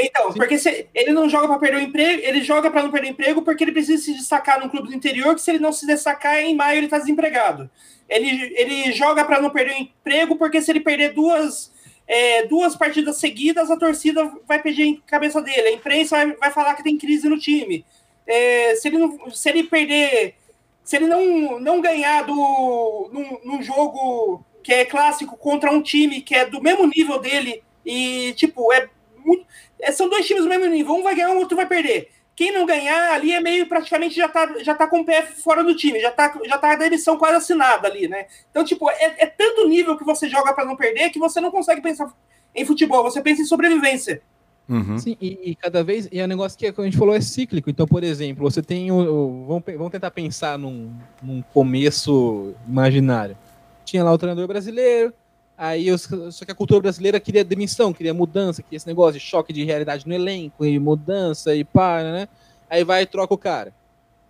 [0.00, 3.08] Então, porque se ele não joga para perder o emprego, ele joga para não perder
[3.08, 5.72] o emprego porque ele precisa se destacar num clube do interior, que se ele não
[5.72, 7.68] se destacar em maio ele tá desempregado.
[8.08, 11.72] Ele, ele joga para não perder o emprego porque se ele perder duas
[12.08, 16.50] é, duas partidas seguidas, a torcida vai pedir em cabeça dele, a imprensa vai, vai
[16.50, 17.84] falar que tem crise no time.
[18.26, 20.34] É, se, ele não, se ele perder,
[20.82, 26.22] se ele não, não ganhar do, num, num jogo que é clássico contra um time
[26.22, 28.88] que é do mesmo nível dele e, tipo, é
[29.24, 29.46] muito.
[29.78, 32.10] é, são dois times do mesmo nível, um vai ganhar, o outro vai perder.
[32.38, 35.64] Quem não ganhar ali é meio praticamente já tá, já tá com o pé fora
[35.64, 38.26] do time, já tá, já tá a demissão quase assinada ali, né?
[38.48, 41.50] Então, tipo, é, é tanto nível que você joga para não perder que você não
[41.50, 42.08] consegue pensar
[42.54, 44.22] em futebol, você pensa em sobrevivência.
[44.68, 44.96] Uhum.
[44.98, 46.08] Sim, e, e cada vez.
[46.12, 47.70] E é um negócio que, como a gente falou, é cíclico.
[47.70, 48.94] Então, por exemplo, você tem o.
[48.98, 53.36] o- vamos, vamos tentar pensar num, num começo imaginário.
[53.84, 55.12] Tinha lá o treinador brasileiro,
[55.58, 59.20] aí os, só que a cultura brasileira queria demissão, queria mudança, queria esse negócio de
[59.20, 62.28] choque de realidade no elenco, e mudança, e pá, né?
[62.70, 63.74] Aí vai e troca o cara.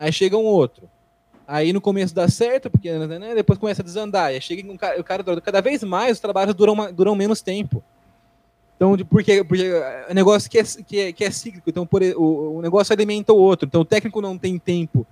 [0.00, 0.88] Aí chega um outro.
[1.46, 4.26] Aí no começo dá certo, porque né, depois começa a desandar.
[4.26, 7.82] Aí chega um cara, o cara cada vez mais os trabalhos duram, duram menos tempo.
[8.76, 12.00] Então, porque, porque é um negócio que é, que é, que é cíclico, então por,
[12.00, 13.66] e- o, o negócio alimenta o outro.
[13.66, 15.06] Então o técnico não tem tempo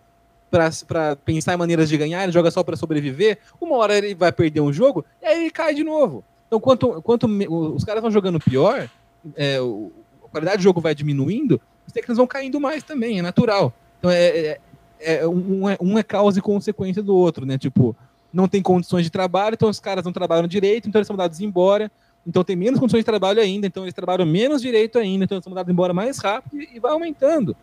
[0.51, 3.38] para pensar em maneiras de ganhar, ele joga só para sobreviver.
[3.61, 6.24] Uma hora ele vai perder um jogo e aí ele cai de novo.
[6.47, 7.26] Então, quanto, quanto
[7.74, 8.88] os caras vão jogando pior,
[9.36, 13.72] é, a qualidade do jogo vai diminuindo, os técnicos vão caindo mais também, é natural.
[13.99, 14.61] Então, é, é-
[15.01, 17.59] é- um, é, um é causa e consequência do outro, né?
[17.59, 17.97] Tipo,
[18.32, 21.40] não tem condições de trabalho, então os caras não trabalham direito, então eles são mandados
[21.40, 21.90] embora.
[22.26, 25.44] Então tem menos condições de trabalho ainda, então eles trabalham menos direito ainda, então eles
[25.44, 27.57] são mandados embora mais rápido e, e vai aumentando.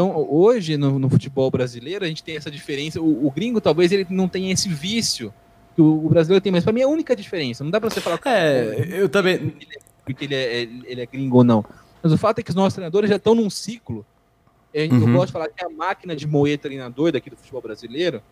[0.00, 3.00] Então, hoje, no, no futebol brasileiro, a gente tem essa diferença.
[3.00, 5.34] O, o gringo, talvez, ele não tenha esse vício
[5.74, 7.64] que o, o brasileiro tem, mas para mim é a única diferença.
[7.64, 9.56] Não dá para você falar É, eu também.
[10.04, 11.64] porque ele é, ele é gringo ou não.
[12.00, 14.06] Mas o fato é que os nossos treinadores já estão num ciclo.
[14.72, 15.12] Eu, eu Uhum.
[15.14, 18.22] gosto de falar que é a máquina de moer treinador daqui do futebol brasileiro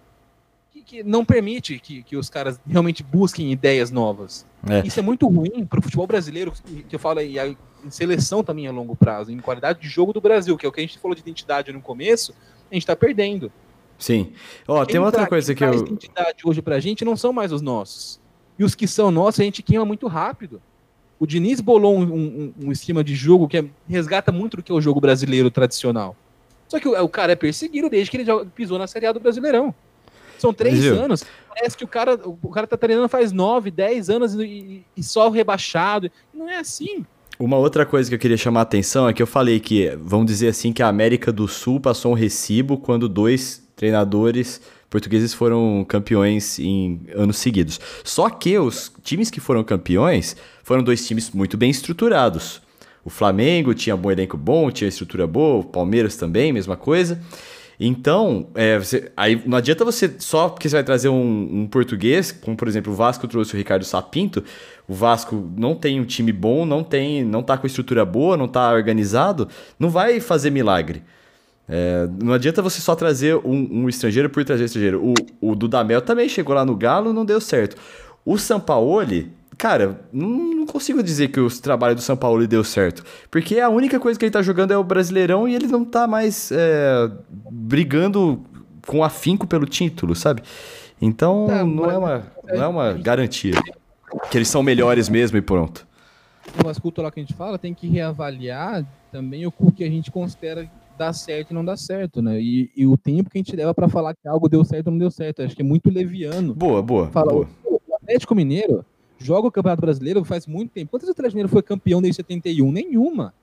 [0.73, 4.47] que, que não permite que, que os caras realmente busquem ideias novas.
[4.71, 4.87] É.
[4.87, 6.53] Isso é muito ruim para o futebol brasileiro,
[6.89, 7.57] que eu falo a-
[7.87, 10.73] em seleção também a longo prazo, em qualidade de jogo do Brasil, que é o
[10.73, 12.35] que a gente falou de identidade no começo,
[12.71, 13.51] a gente está perdendo.
[13.99, 14.33] Sim.
[14.69, 15.73] Ó, tem outra tra- coisa que eu.
[15.73, 18.21] identidade hoje pra gente não são mais os nossos.
[18.59, 20.61] E os que são nossos, a gente queima muito rápido.
[21.19, 24.71] O Diniz bolou um, um- um esquema de jogo que é- resgata muito do que
[24.71, 26.15] é o jogo brasileiro tradicional.
[26.69, 29.21] Só que o, o cara é perseguido desde que ele pisou na Série A do
[29.21, 29.75] Brasileirão.
[30.39, 31.03] São três Brasil.
[31.03, 31.25] anos.
[31.49, 35.03] Parece que o cara, o cara tá treinando faz nove, dez anos e, e- e
[35.03, 36.11] só rebaixado.
[36.35, 37.07] Não é assim.
[37.39, 40.27] Uma outra coisa que eu queria chamar a atenção é que eu falei que, vamos
[40.27, 45.85] dizer assim, que a América do Sul passou um recibo quando dois treinadores portugueses foram
[45.87, 47.79] campeões em anos seguidos.
[48.03, 52.63] Só que os times que foram campeões foram dois times muito bem estruturados.
[53.05, 57.21] O Flamengo tinha bom elenco bom, tinha estrutura boa, o Palmeiras também, mesma coisa.
[57.79, 62.33] Então, é, você- aí não adianta você só porque você vai trazer um, um português,
[62.33, 64.43] como por exemplo o Vasco trouxe o Ricardo Sapinto.
[64.89, 68.47] O Vasco não tem um time bom, não tem, não tá com estrutura boa, não
[68.47, 71.03] tá organizado, não vai fazer milagre.
[71.69, 75.03] É, não adianta você só trazer um, um estrangeiro por trazer estrangeiro.
[75.41, 77.77] O, o Dudamel também chegou lá no Galo, não deu certo.
[78.25, 83.03] O Sampaoli, cara, não, não consigo dizer que o trabalho do Sampaoli deu certo.
[83.29, 86.07] Porque a única coisa que ele tá jogando é o Brasileirão e ele não tá
[86.07, 87.11] mais é,
[87.51, 88.41] brigando
[88.87, 90.43] com afinco pelo título, sabe?
[91.03, 93.55] Então Tá, não, é uma, não é uma garantia
[94.31, 95.87] que eles são melhores mesmo e pronto.
[96.65, 100.11] o as cultural que a gente fala, tem que reavaliar também o que a gente
[100.11, 102.41] considera dar certo e não dar certo, né?
[102.41, 104.93] E, e o tempo que a gente leva pra falar que algo deu certo ou
[104.93, 105.43] não deu certo.
[105.43, 106.55] Acho que é muito leviano.
[106.55, 107.09] Boa, boa.
[107.09, 107.49] Fala, boa.
[107.65, 108.85] o Atlético Mineiro
[109.19, 110.91] joga o Campeonato Brasileiro faz muito tempo.
[110.91, 112.71] Quantas vezes o Atlético Mineiro foi campeão desde 71?
[112.73, 113.35] Nenhuma.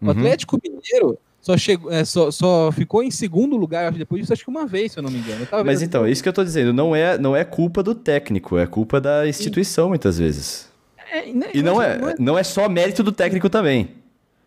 [0.00, 0.10] O Uhum.
[0.10, 4.50] Atlético Mineiro só, chegou, é, só, só ficou em segundo lugar depois disso, acho que
[4.50, 5.46] uma vez, se eu não me engano.
[5.64, 8.56] Mas então, é isso que eu tô dizendo, não é, não é culpa do técnico,
[8.56, 10.70] é culpa da instituição muitas vezes.
[11.10, 13.90] É, e não- E não eu acho é, não é só mérito do técnico também.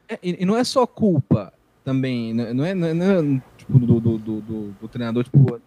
[0.09, 2.53] É, e e não é só culpa também, né?
[2.53, 3.05] não é, não é, não
[3.37, 5.59] é, tipo, do, do, do, do- do treinador, tipo,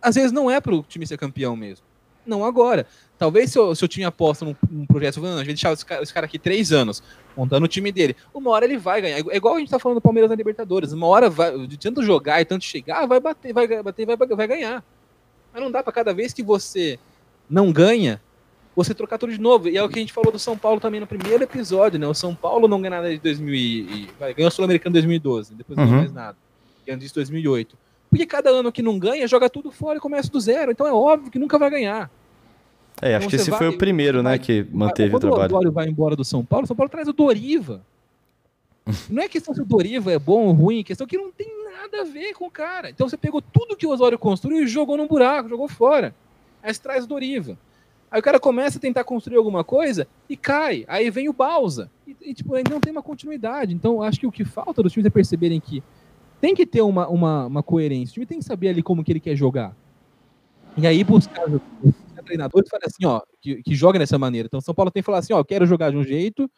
[0.00, 1.84] às vezes não é pro time ser campeão mesmo.
[2.26, 2.86] Não agora.
[3.18, 5.84] Talvez se eu, se eu tinha aposta num, num projeto, "Não, a gente deixar esse
[5.86, 7.02] cara, esse cara aqui três anos,
[7.36, 9.18] montando o time dele, uma hora ele vai ganhar.
[9.30, 10.92] É igual a gente tá falando do Palmeiras na Libertadores.
[10.92, 14.46] Uma hora, vai, de tanto jogar e tanto chegar, vai bater, vai bater, vai, vai
[14.48, 14.82] ganhar.
[15.52, 16.98] Mas não dá pra cada vez que você
[17.48, 18.20] não ganha,
[18.74, 19.68] você trocar tudo de novo.
[19.68, 22.08] E é o que a gente falou do São Paulo também no primeiro episódio, né?
[22.08, 24.94] O São Paulo não ganha nada de 2000 e, e- vai, ganhou o Sul-Americano em
[24.94, 25.96] 2012, depois não Uhum.
[25.98, 26.36] mais nada.
[26.84, 27.78] E antes disso 2008.
[28.14, 30.70] Porque cada ano que não ganha, joga tudo fora e começa do zero.
[30.70, 32.08] Então é óbvio que nunca vai ganhar.
[33.02, 35.12] É, acho Então que você esse vai- foi o primeiro, né, vai- que manteve o
[35.18, 35.52] Quando o trabalho.
[35.52, 37.82] Osório vai embora do São Paulo, o São Paulo traz o Doriva.
[39.10, 41.48] Não é questão se o Doriva é bom ou ruim, é questão que não tem
[41.72, 42.88] nada a ver com o cara.
[42.90, 46.14] Então você pegou tudo que o Osório construiu e jogou num buraco, jogou fora.
[46.62, 47.58] Aí você traz o Doriva.
[48.10, 50.84] Aí o cara começa a tentar construir alguma coisa e cai.
[50.86, 51.90] Aí vem o Balsa.
[52.06, 53.74] E, e, tipo, não tem uma continuidade.
[53.74, 55.82] Então acho que o que falta dos times é perceberem que
[56.44, 58.10] tem que ter uma, uma, uma coerência.
[58.10, 59.74] O time tem que saber ali como que ele quer jogar.
[60.76, 61.46] E aí buscar,
[62.22, 64.44] treinadores assim, ó, que, que joga dessa maneira.
[64.44, 66.50] Então São Paulo tem que falar assim, ó, quero jogar de um jeito,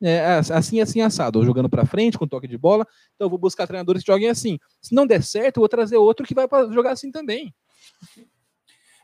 [0.00, 3.38] é, assim, assim, assado, ou jogando pra frente, com toque de bola, então eu vou
[3.38, 4.56] buscar treinadores que joguem assim.
[4.80, 7.52] Se não der certo, eu vou trazer outro que vai jogar assim também.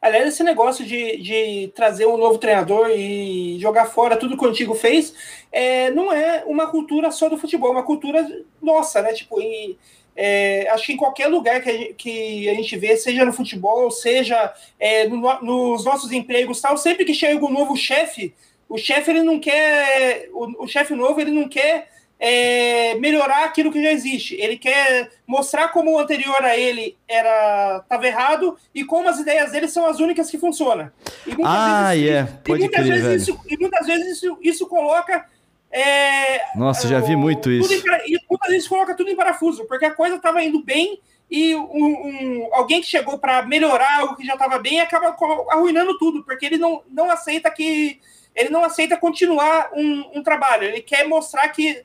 [0.01, 4.49] Aliás, esse negócio de, de trazer um novo treinador e jogar fora tudo que o
[4.49, 5.13] antigo fez,
[5.51, 8.27] é, não é uma cultura só do futebol, é uma cultura
[8.63, 9.13] nossa, né?
[9.13, 9.77] Tipo, em,
[10.17, 13.33] é, acho que em qualquer lugar que a, gente, que a gente vê, seja no
[13.33, 18.35] futebol, seja é, no, nos nossos empregos tal, sempre que chega um novo chefe,
[18.69, 21.89] o chefe ele não quer, o, o chefe novo ele não quer
[22.21, 24.35] é, melhorar aquilo que já existe.
[24.35, 29.53] Ele quer mostrar como o anterior a ele era estava errado e como as ideias
[29.53, 30.91] dele são as únicas que funcionam.
[31.27, 34.39] E muitas Ah, vezes, é, pode e muitas crer, vezes isso, e muitas vezes isso,
[34.43, 35.25] isso coloca
[35.71, 37.73] é, Nossa, já vi muito isso.
[37.73, 37.79] em
[38.13, 41.01] e muitas vezes coloca tudo em parafuso, porque a coisa estava indo bem
[41.31, 45.17] e um, um- alguém que chegou para melhorar algo que já estava bem acaba
[45.51, 48.01] arruinando tudo, porque ele não, não aceita que
[48.35, 51.85] ele não aceita continuar um, um trabalho, ele quer mostrar que,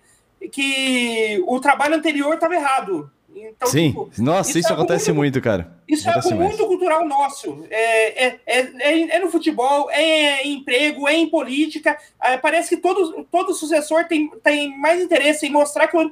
[0.51, 3.11] que o trabalho anterior estava errado.
[3.37, 5.77] Então, Sim, tipo, nossa, isso isso, é acontece muito, cara.
[5.87, 6.55] isso é Acontece algo mais.
[6.57, 7.65] muito cultural nosso.
[7.69, 11.97] É, é, é, é- é no futebol, é em emprego, é em política.
[12.23, 16.11] É, parece que todo, todo sucessor tem, tem mais interesse em mostrar que o,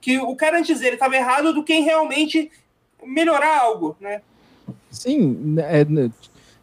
[0.00, 2.50] que o cara antes dele estava errado do que em realmente
[3.02, 4.20] melhorar algo, né?
[4.90, 6.10] Sim, né, é, né,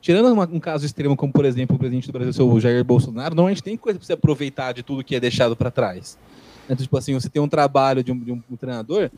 [0.02, 3.34] tirando uma- um caso extremo, como por exemplo o presidente do Brasil, seu Jair Bolsonaro,
[3.34, 6.18] normalmente tem coisa para você aproveitar de tudo que é deixado para trás.
[6.70, 9.10] Né, Tipo assim, você tem um trabalho de um, de um treinador,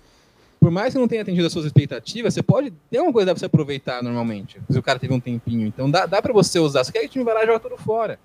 [0.60, 3.40] por mais que não tenha atendido as suas expectativas, você pode ter uma coisa para
[3.40, 5.66] você aproveitar normalmente, se o cara teve um tempinho.
[5.68, 6.84] Então dá, dá para você usar.
[6.92, 8.20] Quer que o time vai lá e joga tudo fora.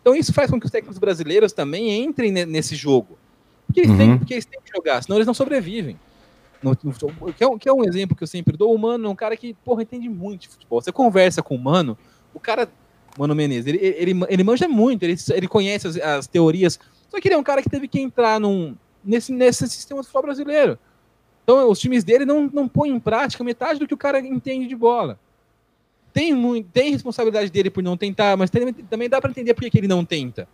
[0.00, 3.18] Então isso faz com que os técnicos brasileiros também entrem ne- nesse jogo.
[3.66, 4.18] Porque eles, têm, Uhum.
[4.18, 5.98] porque eles têm que jogar, senão eles não sobrevivem.
[6.62, 8.72] No- no- que, é um, que é um exemplo que eu sempre dou.
[8.74, 10.80] O Mano é um cara que, porra, entende muito de futebol.
[10.80, 11.98] Você conversa com o Mano,
[12.32, 12.68] o cara,
[13.18, 16.78] Mano Menezes, ele, ele, ele manja muito, ele, ele conhece as, as teorias.
[17.08, 20.06] Só que ele é um cara que teve que entrar num, nesse, nesse sistema de
[20.06, 20.78] futebol brasileiro.
[21.42, 24.66] Então, os times dele não, não põem em prática metade do que o cara entende
[24.66, 25.18] de bola.
[26.12, 29.62] Tem, muito, tem responsabilidade dele por não tentar, mas tem- também dá para entender por
[29.62, 30.46] que que ele não tenta.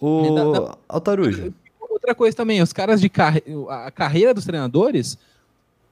[0.00, 3.42] O Dá- dá- Altarujo, Outra coisa também, os caras de carre...
[3.70, 5.16] a carreira dos treinadores,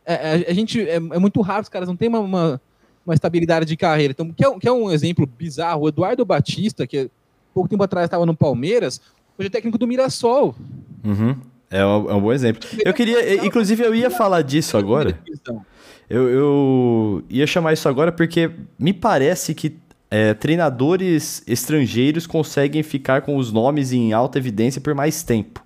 [0.05, 2.61] é, é, a gente é, é muito raro, os caras não têm uma, uma,
[3.07, 4.11] uma estabilidade de carreira.
[4.13, 7.11] Então, que é, que é um exemplo bizarro, o Eduardo Batista, que
[7.55, 9.01] pouco tempo atrás estava no Palmeiras,
[9.39, 10.55] hoje é técnico do Mirassol.
[11.03, 11.37] Uhum.
[11.75, 12.69] É, um, é um bom exemplo.
[12.85, 15.19] Eu queria, inclusive, eu ia falar disso agora.
[16.09, 18.49] Eu, eu ia chamar isso agora porque
[18.79, 19.77] me parece que
[20.09, 25.65] é, treinadores estrangeiros conseguem ficar com os nomes em alta evidência por mais tempo.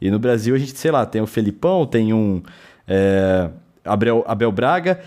[0.00, 2.42] E no Brasil a gente, sei lá, tem o Felipão, tem um
[2.88, 3.50] é,
[3.84, 5.00] Abel, Abel Braga,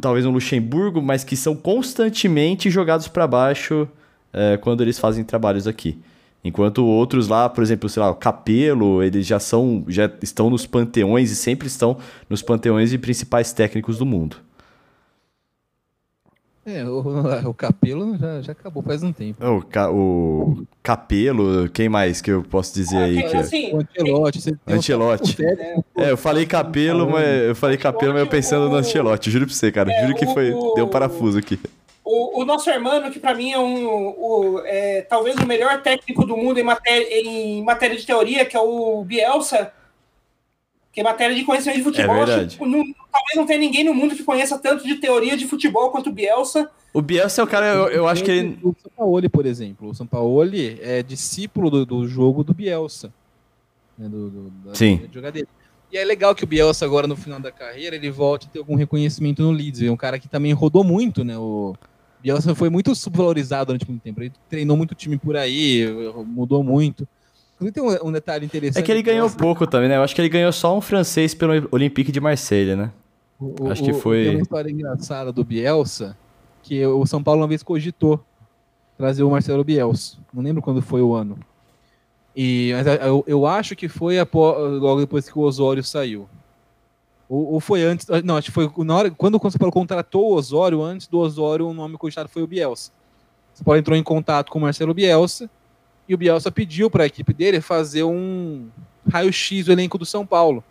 [0.00, 3.86] talvez um Luxemburgo, mas que são constantemente jogados para baixo
[4.32, 6.00] é, quando eles fazem trabalhos aqui.
[6.44, 10.66] Enquanto outros lá, por exemplo, sei lá, o Capelo, eles já são, já estão nos
[10.66, 11.96] panteões e sempre estão
[12.28, 14.36] nos panteões de principais técnicos do mundo.
[16.64, 17.02] É, o,
[17.50, 19.44] o Capelo já, já acabou faz um tempo.
[19.44, 23.16] O, ca, o Capelo, quem mais que eu posso dizer aí?
[23.22, 23.36] Mas, Que...
[23.36, 24.50] assim, O Antelote.
[24.68, 25.36] Um- Ancelotti.
[25.96, 29.54] É, eu falei Capelo, mas eu falei Capelo, mas eu pensando no Ancelotti, juro pra
[29.54, 29.90] você, cara.
[29.92, 30.52] É, Juro que foi.
[30.52, 31.58] o- Deu um parafuso aqui.
[32.04, 36.26] O, o nosso irmão, que pra mim é um, o, é, talvez o melhor técnico
[36.26, 39.72] do mundo em matéria, em matéria de teoria, que é o Bielsa,
[40.92, 42.16] que é matéria de conhecimento de futebol.
[42.16, 42.58] É acho verdade.
[42.58, 45.90] que não- talvez não tenha ninguém no mundo que conheça tanto de teoria de futebol
[45.90, 46.68] quanto o Bielsa.
[46.92, 48.58] O Bielsa é o cara, eu, eu acho que ele.
[48.62, 49.88] O Sampaoli, por exemplo.
[49.88, 53.12] O Sampaoli é discípulo do, do jogo do Bielsa.
[53.96, 55.08] né, do, do, da, Sim.
[55.12, 55.48] jogadeira.
[55.90, 58.58] E é legal que o Bielsa, agora no final da carreira, ele volte a ter
[58.58, 59.82] algum reconhecimento no Leeds.
[59.82, 61.38] É um cara que também rodou muito, né?
[61.38, 61.74] O
[62.22, 64.20] Bielsa foi muito subvalorizado durante muito tempo.
[64.22, 65.86] Ele treinou muito time por aí,
[66.26, 67.06] mudou muito.
[67.56, 68.82] Inclusive tem um, um detalhe interessante.
[68.82, 69.96] É que ele ganhou Bielsa- pouco também, né?
[69.96, 72.90] Eu acho que ele ganhou só um francês pelo Olympique de Marselha, né?
[73.40, 76.16] O- Acho que foi- Tem uma história engraçada do Bielsa,
[76.62, 78.24] que o São Paulo uma vez cogitou
[78.96, 80.16] trazer o Marcelo Bielsa.
[80.32, 81.36] Não lembro quando foi o ano.
[82.36, 86.28] E, mas eu, eu acho que foi apó- logo depois que o Osório saiu.
[87.34, 88.06] Ou, ou foi antes.
[88.24, 91.18] Não, acho que foi na hora, quando o São Paulo contratou o Osório, antes do
[91.18, 92.90] Osório, o nome cogitado foi o Bielsa.
[93.54, 95.48] O São Paulo entrou em contato com o Marcelo Bielsa
[96.06, 98.66] e o Bielsa pediu para a equipe dele fazer um
[99.10, 100.62] raio-x do elenco do São Paulo.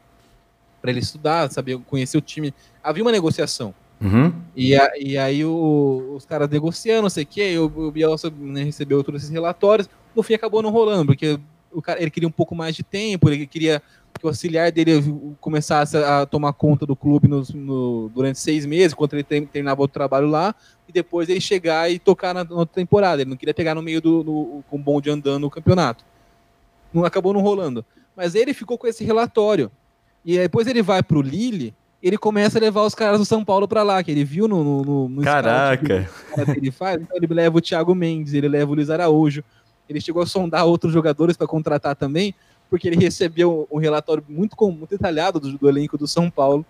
[0.80, 2.54] Para ele estudar, saber conhecer o time.
[2.84, 3.74] Havia uma negociação.
[4.00, 4.32] Uhum.
[4.56, 8.32] E, a- e aí o- os caras negociando, não sei o quê, o, o Bielsa
[8.36, 11.40] né, recebeu todos esses relatórios, no fim acabou não rolando, porque
[11.72, 13.82] o cara, ele queria um pouco mais de tempo, ele queria
[14.22, 14.92] que o auxiliar dele
[15.42, 19.88] começasse a tomar conta do clube nos- no- durante seis meses, enquanto ele terminava o
[19.88, 20.54] trabalho lá,
[20.88, 23.22] e depois ele chegar e tocar na, na outra temporada.
[23.22, 26.06] Ele não queria pegar no meio do no- com o bonde andando no campeonato.
[26.94, 27.84] Não acabou não rolando.
[28.16, 29.72] Mas ele ficou com esse relatório.
[30.24, 33.44] E aí depois ele vai pro Lille, ele começa a levar os caras do São
[33.44, 36.10] Paulo pra lá, que ele viu no, no, no, scout Caraca.
[36.36, 37.02] cara dele faz.
[37.02, 39.44] Então ele leva o Thiago Mendes, ele leva o Luiz Araújo.
[39.90, 42.34] Ele chegou a sondar outros jogadores para contratar também,
[42.72, 46.66] porque ele recebeu um relatório muito, muito detalhado do, do elenco do São Paulo.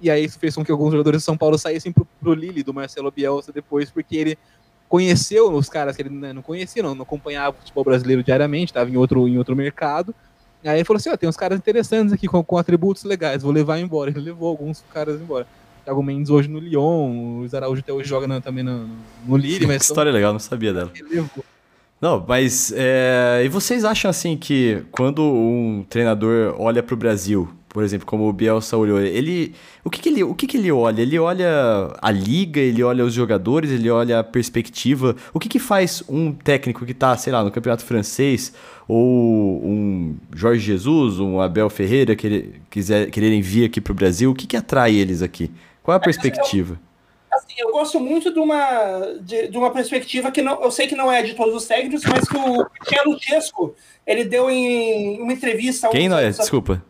[0.00, 2.62] E aí isso fez com que alguns jogadores do São Paulo saíssem pro, pro Lille,
[2.62, 4.38] do Marcelo Bielsa, depois, porque ele
[4.88, 8.70] conheceu os caras que ele né, não conhecia, não, não acompanhava o futebol brasileiro diariamente,
[8.70, 10.14] estava em outro, em outro mercado.
[10.62, 13.42] E aí ele falou assim: ó, tem uns caras interessantes aqui com, com atributos legais,
[13.42, 14.10] vou levar embora.
[14.10, 15.46] Ele levou alguns caras embora.
[15.84, 18.88] Thiago Mendes hoje no Lyon, o Luiz Araújo até hoje joga na- também no,
[19.26, 20.90] no Lille, Que mas são- história legal, não sabia dela.
[20.94, 21.44] ele levou.
[22.00, 27.82] Não, mas é, e vocês acham assim que quando um treinador olha pro Brasil, por
[27.82, 31.00] exemplo, como o Bielsa olhou, ele o que, que ele o que, que ele olha?
[31.00, 35.16] Ele olha a liga, ele olha os jogadores, ele olha a perspectiva.
[35.32, 38.52] O que que faz um técnico que tá, sei lá, no campeonato francês
[38.86, 44.30] ou um Jorge Jesus, um Abel Ferreira que ele quiser quererem vir aqui pro Brasil?
[44.30, 45.50] O que que atrai eles aqui?
[45.82, 46.78] Qual é a perspectiva?
[47.30, 50.94] Assim, eu gosto muito de uma, de, de uma perspectiva que não, eu sei que
[50.94, 53.74] não é de todos os técnicos, mas que o Cristiano Luchesco,
[54.06, 55.88] ele deu em uma entrevista...
[55.88, 56.30] Quem não é?
[56.30, 56.82] Desculpa.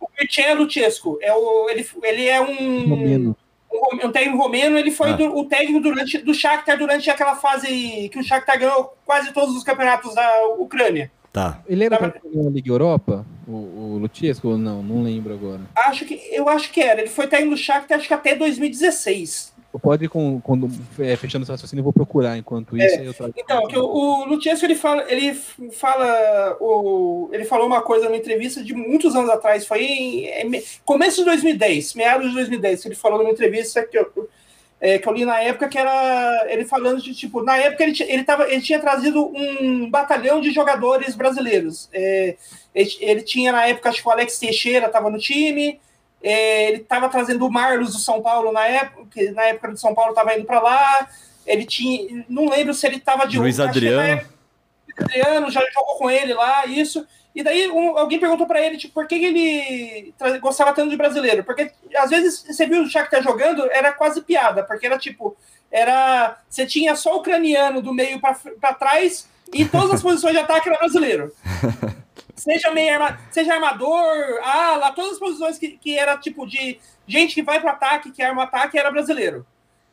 [0.00, 3.36] O Cristiano Luchesco, é o, ele, ele é um, Romeno.
[3.72, 5.16] um, um técnico romeno, ele foi Ah.
[5.16, 9.54] do- o técnico durante, do Shakhtar durante aquela fase que o Shakhtar ganhou quase todos
[9.54, 11.12] os campeonatos da Ucrânia.
[11.32, 11.62] Tá.
[11.66, 13.24] Ele era pra na Liga Europa?
[13.48, 14.82] O, o Luchesco ou não?
[14.82, 15.60] Não lembro agora.
[15.74, 19.51] Acho que, eu acho que era, ele foi técnico do Shakhtar acho que até 2016.
[19.80, 20.68] Pode ir com, quando
[20.98, 22.96] é, fechando esse raciocínio, eu vou procurar enquanto isso.
[23.14, 23.32] trago.
[23.36, 25.34] Então, que o, o Luchesco, ele fala, ele
[25.72, 30.44] fala, o, ele falou uma coisa numa entrevista de muitos anos atrás, foi em, é,
[30.44, 34.28] me- começo de 2010, meados de 2010, que ele falou numa entrevista que eu,
[34.80, 37.96] é, que eu li na época, que era ele falando de, tipo, na época ele,
[38.02, 41.88] ele, tava, ele tinha trazido um batalhão de jogadores brasileiros.
[41.92, 42.36] É,
[42.74, 45.80] ele, ele tinha, na época, acho que o Alex Teixeira estava no time,
[46.22, 49.76] é, ele estava trazendo o Marlos do São Paulo na época, que na época do
[49.78, 51.08] São Paulo estava indo para lá,
[51.46, 54.22] ele tinha, não lembro se ele estava de Luiz que na Adriano.
[54.98, 57.06] Adriano já jogou com ele lá, isso.
[57.34, 61.42] E daí um- alguém perguntou pra ele, tipo, por que ele gostava tanto de brasileiro?
[61.42, 65.34] Porque às vezes você viu o Shakhtar jogando, era quase piada, porque era tipo,
[65.70, 70.40] era você tinha só o ucraniano do meio pra trás e todas as posições de
[70.40, 71.32] ataque era brasileiro.
[72.42, 77.36] Seja meio arma, seja armador, ala, todas as posições que, que era tipo de gente
[77.36, 79.46] que vai pro ataque, que arma ataque, era brasileiro.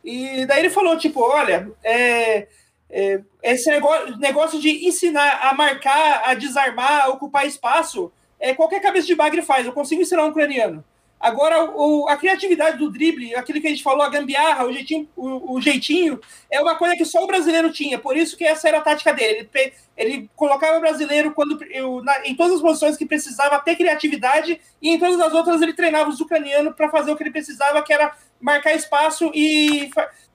[0.04, 2.48] E daí ele falou, tipo, olha, é,
[2.90, 8.82] é, esse negócio, negócio de ensinar a marcar, a desarmar, a ocupar espaço, é, qualquer
[8.82, 9.68] cabeça de bagre faz.
[9.68, 10.84] Eu consigo ensinar um ucraniano.
[11.20, 15.08] Agora, o, a criatividade do drible, aquilo que a gente falou, a gambiarra, o jeitinho,
[15.18, 16.18] o, o jeitinho,
[16.50, 18.00] é uma coisa que só o brasileiro tinha.
[18.00, 19.50] Por isso que essa era a tática dele.
[19.54, 23.76] Ele, ele colocava o brasileiro quando, eu, na- em todas as posições que precisava ter
[23.76, 27.32] criatividade, e em todas as outras ele treinava os ucranianos para fazer o que ele
[27.32, 29.92] precisava, que era marcar espaço e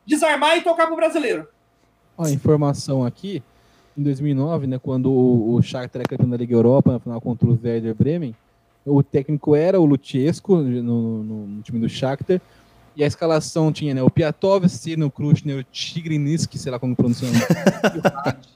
[0.06, 1.48] desarmar e tocar pro brasileiro.
[2.18, 3.42] Ó, informação aqui,
[3.96, 7.48] em 2009, né, quando o, o Shakhtar é campeão da Liga Europa, na final contra
[7.48, 8.34] o Werder Bremen,
[8.84, 12.40] o técnico era o Luchesco, no, no- no time do Shakhtar,
[12.96, 17.28] e a escalação tinha né, o Piatovski, o Krusner, o Tigrinski, sei lá como pronuncia
[17.28, 17.44] o nome,
[17.94, 18.48] e o Hatt.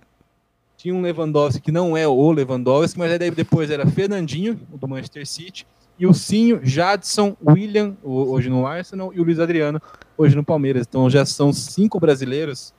[0.76, 4.86] Tinha um Lewandowski que não é o Lewandowski, mas aí depois era Fernandinho, o do
[4.86, 5.66] Manchester City,
[5.98, 9.82] e o Cinho, Jadson, William, hoje no Arsenal, e o Luiz Adriano,
[10.16, 10.86] hoje no Palmeiras.
[10.88, 12.72] Então já são cinco brasileiros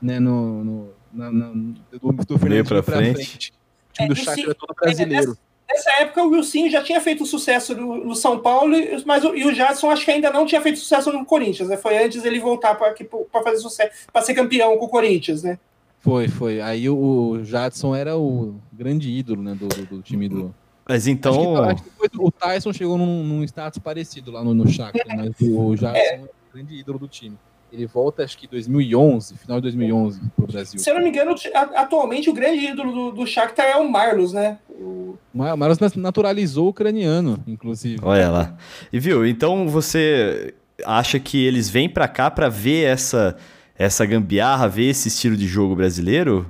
[0.00, 3.14] né, no, no, na, na- do, do Fernandinho pra pra frente.
[3.16, 3.52] frente.
[3.90, 5.36] O time do É, Shakhtar é todo brasileiro.
[5.70, 8.74] Nessa época, o Wilson já tinha feito sucesso no, no São Paulo,
[9.06, 11.76] mas o, e o Jadson acho que ainda não tinha feito sucesso no Corinthians, né?
[11.76, 12.94] Foi antes ele voltar para
[13.42, 15.58] fazer sucesso, para ser campeão com o Corinthians, né?
[16.00, 16.60] Foi, foi.
[16.60, 20.54] Aí o, o Jadson era o grande ídolo né, do, do, do time do.
[20.88, 21.64] Mas Acho que, então.
[21.64, 25.76] acho que o Tyson chegou num, num status parecido lá no, no Shakhtar, mas o
[25.76, 27.38] Jadson é o grande ídolo do time.
[27.72, 30.78] Ele volta, acho que 2011, final de 2011, pro Brasil.
[30.80, 31.34] Se eu não me engano,
[31.76, 34.58] atualmente o grande ídolo do, do Shakhtar é o Marlos, né?
[34.68, 38.00] O- O Mar- Marlos naturalizou o ucraniano, inclusive.
[38.02, 38.56] Olha lá.
[38.92, 40.52] E viu, então você
[40.84, 43.36] acha que eles vêm pra cá pra ver essa
[43.78, 46.44] essa gambiarra, ver esse estilo de jogo brasileiro?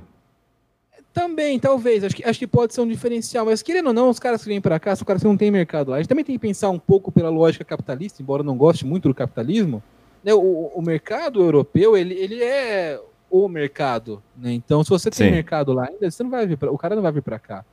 [1.13, 2.03] Também, talvez.
[2.03, 3.45] Acho que, acho que pode ser um diferencial.
[3.45, 5.51] Mas querendo ou não, os caras que vêm pra cá são caras que não têm
[5.51, 5.97] mercado lá.
[5.97, 8.85] A gente também tem que pensar um pouco pela lógica capitalista, embora eu não goste
[8.85, 9.83] muito do capitalismo.
[10.23, 12.99] Né, O, o mercado europeu, ele, ele é
[13.29, 14.21] o mercado.
[14.35, 14.51] Né?
[14.53, 15.31] Então, se você tem Sim.
[15.33, 17.63] mercado lá ainda, você não vai vir pra, o cara não vai vir pra cá.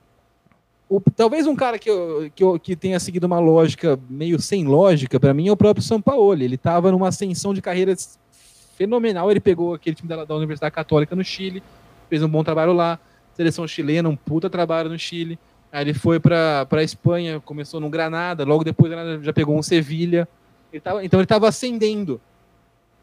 [0.88, 1.90] O- talvez um cara que,
[2.34, 6.44] que, que tenha seguido uma lógica meio sem lógica, pra mim, é o próprio Sampaoli.
[6.44, 7.94] Ele tava numa ascensão de carreira
[8.76, 9.30] fenomenal.
[9.30, 11.62] Ele pegou aquele time da, da Universidade Católica no Chile,
[12.08, 12.98] fez um bom trabalho lá.
[13.34, 15.38] Seleção chilena, um puta trabalho no Chile.
[15.70, 18.92] Aí ele foi pra, pra Espanha, começou no Granada, logo depois
[19.22, 20.26] já pegou um Sevilha.
[20.72, 22.20] Ele tava, então ele tava ascendendo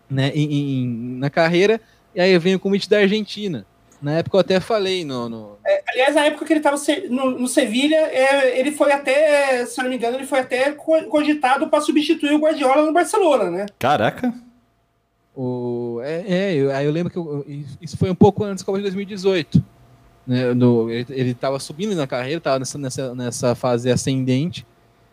[0.10, 0.54] né, em-
[0.84, 1.80] em- na carreira,
[2.14, 3.66] e aí veio o convite da Argentina.
[4.02, 5.28] Na época eu até falei no.
[5.30, 5.58] no-
[5.90, 6.78] Aliás, na época que ele estava
[7.10, 11.04] no, no Sevilha, é, ele foi até, se não me engano, ele foi até co-
[11.06, 13.66] cogitado para substituir o Guardiola no Barcelona, né?
[13.80, 14.34] Caraca.
[15.36, 17.46] o, é, é, eu, aí eu lembro que eu-
[17.82, 19.62] isso foi um pouco antes da Copa de 2018.
[20.26, 24.66] Né, no- ele, ele tava subindo na carreira, tava nessa, nessa, nessa fase ascendente,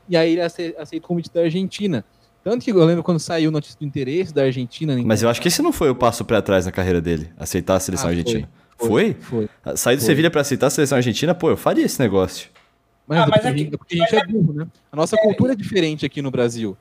[0.08, 2.04] e aí ele ace- aceita o convite da Argentina.
[2.44, 4.96] Tanto que eu lembro quando saiu notícia do interesse da Argentina.
[5.04, 7.76] Mas eu acho que esse não foi o passo pra trás na carreira dele, aceitar
[7.76, 8.18] a seleção Ah, foi.
[8.18, 8.50] argentina.
[8.76, 9.14] Foi?
[9.20, 9.48] Foi.
[9.76, 10.06] Sair do Foi.
[10.06, 12.48] Sevilha pra aceitar a seleção argentina, pô, eu faria esse negócio.
[13.06, 14.66] Mas, Ah, é mas porque, a aqui- gente- é porque a gente é burro, né?
[14.90, 16.76] A nossa cultura é diferente aqui no Brasil.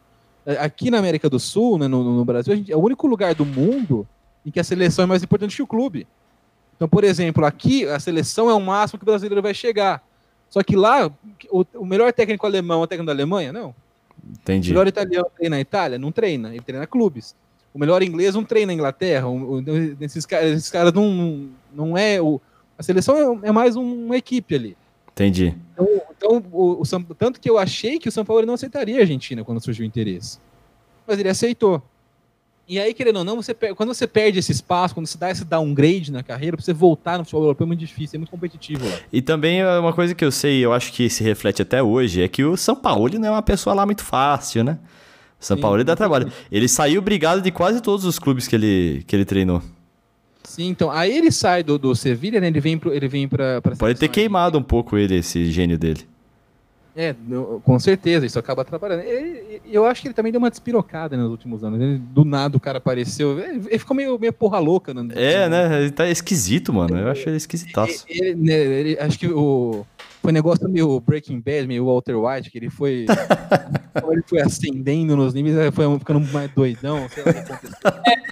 [0.45, 3.05] É, Aqui na América do Sul, né, no, no Brasil, a gente, é o único
[3.05, 4.07] lugar do mundo
[4.43, 6.07] em que a seleção é mais importante que o clube.
[6.75, 10.01] Então, por exemplo, aqui a seleção é o máximo que o brasileiro vai chegar.
[10.49, 11.11] Só que lá,
[11.51, 13.53] o, o melhor técnico alemão é o técnico da Alemanha?
[13.53, 13.75] Não.
[14.23, 14.69] O Entendi.
[14.69, 15.97] melhor italiano treina na Itália?
[15.97, 16.49] Não treina.
[16.49, 17.35] Ele treina clubes.
[17.73, 19.27] O melhor inglês não treina na Inglaterra.
[19.27, 19.63] O- o-
[20.01, 22.21] esses, caras, esses caras não, não, é.
[22.21, 22.39] O,
[22.77, 24.77] a seleção é, é mais um- uma equipe ali.
[25.13, 25.55] Entendi.
[25.73, 29.01] Então, então, o, o tanto que eu achei que o São Paulo não aceitaria a
[29.01, 30.39] Argentina quando surgiu o interesse.
[31.07, 31.81] Mas ele aceitou.
[32.71, 35.43] E aí, querendo ou não, você quando você perde esse espaço, quando você dá esse
[35.43, 38.87] downgrade na carreira, pra você voltar no futebol europeu é muito difícil, é muito competitivo
[38.87, 38.97] lá.
[39.11, 42.21] E também é uma coisa que eu sei, eu acho que se reflete até hoje,
[42.21, 44.79] é que o São Paulo não é uma pessoa lá muito fácil, né?
[45.37, 46.31] O São Sim, Paulo dá trabalho.
[46.49, 49.61] Ele saiu brigado de quase todos os clubes que ele, que ele treinou.
[50.41, 52.47] Sim, então, aí ele sai do, do Sevilha, né?
[52.47, 55.77] Ele vem, pro, ele vem pra, pra Pode ter queimado um pouco ele, esse gênio
[55.77, 56.07] dele.
[56.95, 59.03] É, no- com certeza, isso acaba atrapalhando.
[59.03, 61.79] Ele- eu acho que ele também deu uma despirocada nos últimos anos.
[61.79, 63.39] Ele- do nada o cara apareceu.
[63.39, 64.93] Ele, ele ficou meio, meio porra louca.
[64.93, 65.07] Né?
[65.15, 65.81] É, né?
[65.81, 66.97] Ele tá esquisito, mano.
[66.97, 68.05] Eu acho ele esquisitaço.
[68.09, 69.85] Ele, né, ele- acho que o.
[70.21, 73.05] Foi um negócio meio Breaking Bad, meio Walter White, que ele foi.
[73.99, 77.07] como ele foi ascendendo nos níveis, foi ficando mais doidão.
[77.09, 77.77] Sei lá o que aconteceu.
[78.05, 78.31] Ele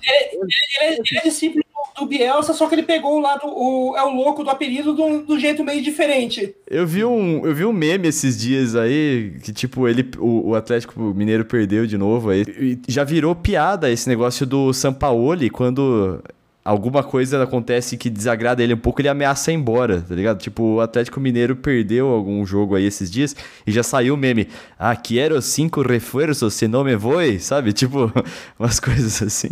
[0.82, 1.64] é, ele é discípulo
[1.98, 5.24] do Bielsa, só que ele pegou o lado, o, é o louco do apelido do,
[5.24, 6.56] do jeito meio diferente.
[6.70, 10.56] Eu vi um, eu vi um meme esses dias aí que tipo ele o, o
[10.56, 16.22] Atlético Mineiro perdeu de novo aí já virou piada esse negócio do Sampaoli quando
[16.70, 20.38] alguma coisa acontece que desagrada ele um pouco, ele ameaça ir embora, tá ligado?
[20.38, 24.48] Tipo, o Atlético Mineiro perdeu algum jogo aí esses dias e já saiu o meme.
[24.78, 27.74] Ah, quero cinco reforços, se não me voe, sabe?
[27.74, 28.12] Tipo,
[28.60, 29.50] umas coisas assim.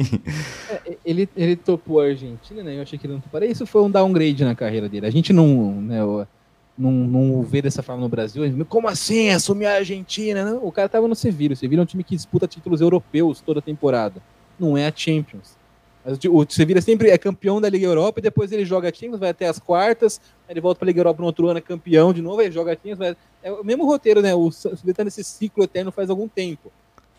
[0.70, 2.78] É, ele, ele topou a Argentina, né?
[2.78, 3.50] Eu achei que ele não toparia.
[3.50, 5.08] Isso foi um downgrade na carreira dele.
[5.08, 6.00] A gente não, né,
[6.78, 8.44] não, não vê dessa forma no Brasil.
[8.70, 9.32] Como assim?
[9.32, 10.46] Assumir a Argentina?
[10.46, 11.54] Não, o cara tava no Sevilha.
[11.54, 14.22] O Sevilha é um time que disputa títulos europeus toda temporada.
[14.60, 15.57] Não é a Champions.
[16.08, 18.94] Mas o- O Sevilha sempre é campeão da Liga Europa e depois ele joga a
[18.94, 21.62] Champions, vai até as quartas, aí ele volta pra Liga Europa no outro ano, é
[21.62, 22.98] campeão de novo, aí joga a Champions.
[22.98, 23.18] Vai...
[23.44, 24.34] É o mesmo roteiro, né?
[24.34, 26.72] O Sevilha tá nesse ciclo eterno faz algum tempo.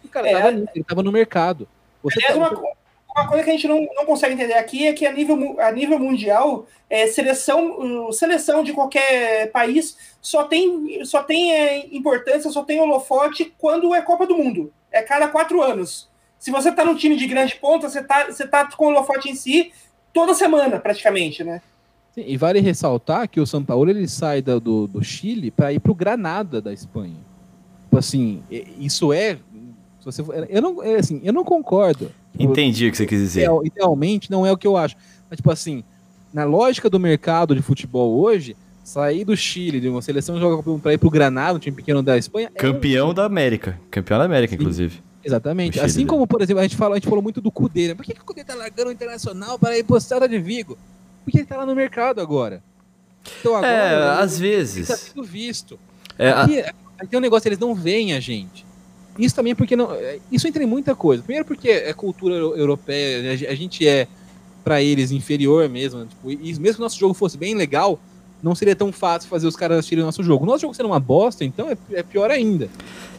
[0.03, 0.32] E cara É.
[0.32, 1.68] tava ele tava no mercado.
[2.03, 2.72] Você Aliás, tá- uma,
[3.14, 5.70] uma coisa que a gente não, não consegue entender aqui é que a nível, a
[5.70, 12.51] nível mundial, é, seleção, uh, seleção de qualquer país só tem, só tem é, importância,
[12.51, 14.72] só tem holofote quando é Copa do Mundo.
[14.91, 16.09] É cada quatro anos.
[16.39, 19.28] Se você tá num time de grande ponta, você tá, você tá com o holofote
[19.28, 19.72] em si
[20.12, 21.61] toda semana, praticamente, né?
[22.14, 25.72] Sim, e vale ressaltar que o São Paulo ele sai da- do, do Chile para
[25.72, 27.16] ir pro Granada da Espanha.
[27.84, 28.43] Tipo assim,
[28.78, 29.36] isso é.
[30.01, 32.11] se você for- eu não, é assim, eu não concordo.
[32.39, 33.41] Entendi o que você quis dizer.
[33.41, 34.95] ideal- idealmente não é o que eu acho.
[35.28, 35.82] Mas, tipo assim,
[36.32, 40.95] na lógica do mercado de futebol hoje, sair do Chile, de uma seleção jogar para
[40.95, 42.51] ir pro Granada, um time pequeno da Espanha.
[42.55, 43.78] é- Campeão da América.
[43.91, 45.03] Campeão da América, inclusive.
[45.25, 45.81] Exatamente.
[45.81, 46.07] Assim né?
[46.09, 47.95] como, por exemplo, a gente, fala, a gente falou muito do Cudê, né?
[47.95, 49.99] Por que, que o Cudê tá largando o Internacional para ir pro
[50.29, 50.79] de Vigo?
[51.25, 52.62] Porque ele tá lá no mercado agora.
[53.41, 53.66] Então agora.
[53.73, 54.89] É, ele- às ele tá vezes.
[54.89, 55.79] sendo visto.
[56.19, 56.61] É, a- Aqui,
[56.99, 58.64] aqui é um negócio, eles não veem a gente.
[59.19, 59.93] Isso também porque não.
[59.93, 61.23] é, Isso entra em muita coisa.
[61.23, 64.07] Primeiro porque é cultura euro- europeia, a ge- a gente é,
[64.62, 66.07] pra eles, inferior mesmo.
[66.07, 67.99] Tipo, e mesmo que o nosso jogo fosse bem legal,
[68.43, 70.45] não seria tão fácil fazer os caras assistirem o nosso jogo.
[70.45, 72.69] O nosso jogo sendo uma bosta, então é, é pior ainda.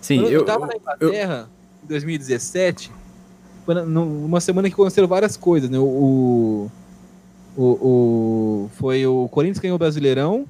[0.02, 2.92] sim, Quando eu, tava na Inglaterra, em 2017,
[3.66, 5.78] foi na- numa semana que aconteceram várias coisas, né?
[5.80, 6.70] O,
[7.58, 10.46] o, o- foi o Corinthians ganhou o Brasileirão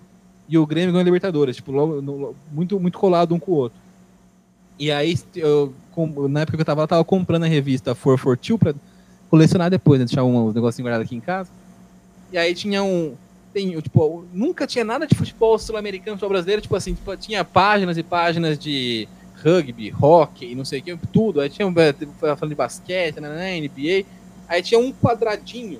[0.48, 3.56] e o Grêmio ganhou a Libertadores, tipo, logo- no- muito, muito colado um com o
[3.56, 3.78] outro.
[4.78, 5.74] E aí, eu,
[6.30, 8.74] na época que eu tava lá, tava comprando a revista 442 pra
[9.30, 10.06] colecionar depois, né?
[10.06, 11.50] Deixar um negocinho guardado aqui em casa.
[12.32, 13.14] E aí tinha um.
[13.54, 17.98] Tem, tipo, nunca tinha nada de futebol sul-americano, futebol brasileiro, tipo assim, tipo, tinha páginas
[17.98, 19.08] e páginas de
[19.44, 21.42] rugby, hockey, não sei o que, tudo.
[21.42, 21.74] Aí tinha um
[22.20, 24.06] falando de basquete, né, né, NBA.
[24.48, 25.80] Aí tinha um quadradinho.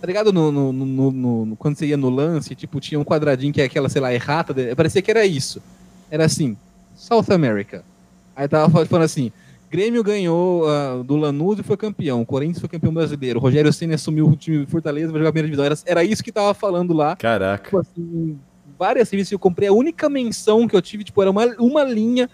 [0.00, 0.32] Tá ligado?
[0.32, 3.64] No, no, no- no- quando você ia no lance, tipo, tinha um quadradinho que é
[3.64, 4.54] aquela, sei lá, errata.
[4.74, 5.60] Parecia que era isso.
[6.10, 6.56] Era assim,
[6.96, 7.84] South America.
[8.34, 9.30] Aí tava falando assim,
[9.70, 12.24] Grêmio ganhou ah, do Lanús e foi campeão.
[12.24, 13.38] Corinthians foi campeão brasileiro.
[13.38, 15.64] Rogério Senna assumiu o time de Fortaleza vai jogar a primeira divisão.
[15.66, 17.14] Era, era isso que tava falando lá.
[17.16, 17.64] Caraca.
[17.64, 18.38] Tipo assim,
[18.78, 19.68] várias revistas que eu comprei.
[19.68, 22.28] A única menção que eu tive, tipo, era uma, uma linha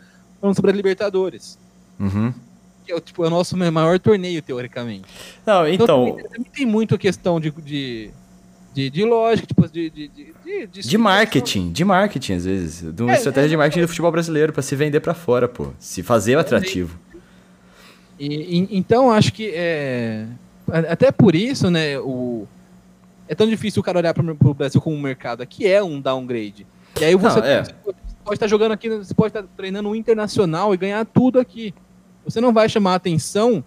[0.46, 1.58] falando sobre a Libertadores.
[1.98, 2.32] Uhum.
[2.84, 5.04] Que é, o, tipo, é o nosso maior torneio, teoricamente.
[5.44, 8.10] Não, então, também, também tem muito questão de, de,
[8.72, 12.94] de, de lógica, tipo, de, de, de, de, de de marketing, de marketing, às vezes.
[12.94, 15.48] De uma É, estratégia de é, marketing do futebol brasileiro, pra se vender pra fora,
[15.48, 15.68] pô.
[15.80, 16.96] Se fazer atrativo.
[18.18, 18.26] E,
[18.60, 20.26] e- então, acho que é.
[20.88, 22.46] Até por isso, né, o.
[23.28, 25.42] É tão difícil o cara olhar para o Brasil como um mercado.
[25.42, 26.64] Aqui é um downgrade.
[27.00, 27.64] E aí você, Não, é.
[28.26, 31.72] Pode estar jogando aqui, você pode estar treinando um internacional e ganhar tudo aqui.
[32.24, 33.62] Você não vai chamar atenção,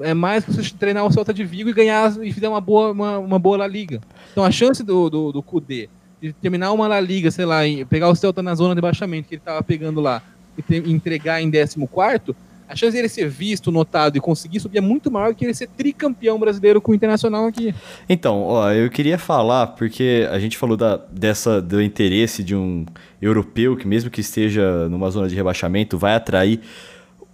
[0.00, 2.90] é mais que você treinar o Celta de Vigo e ganhar e fizer uma boa,
[2.90, 4.00] uma, uma boa La Liga.
[4.32, 5.90] Então a chance do, do, do Kudê
[6.20, 9.34] de terminar uma La Liga, sei lá, pegar o Celta na zona de baixamento que
[9.34, 10.22] ele estava pegando lá
[10.56, 12.34] e entregar em 14,
[12.72, 15.68] a chance dele ser visto, notado e conseguir subir é muito maior que ele ser
[15.68, 17.74] tricampeão brasileiro com o Internacional aqui.
[18.08, 22.86] Então, ó, eu queria falar, porque a gente falou da, dessa, do interesse de um
[23.22, 26.60] europeu que, mesmo que esteja numa zona de rebaixamento, vai atrair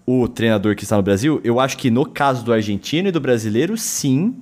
[0.06, 1.40] o treinador que está no Brasil.
[1.42, 4.36] Eu acho que no caso do argentino e do brasileiro, sim,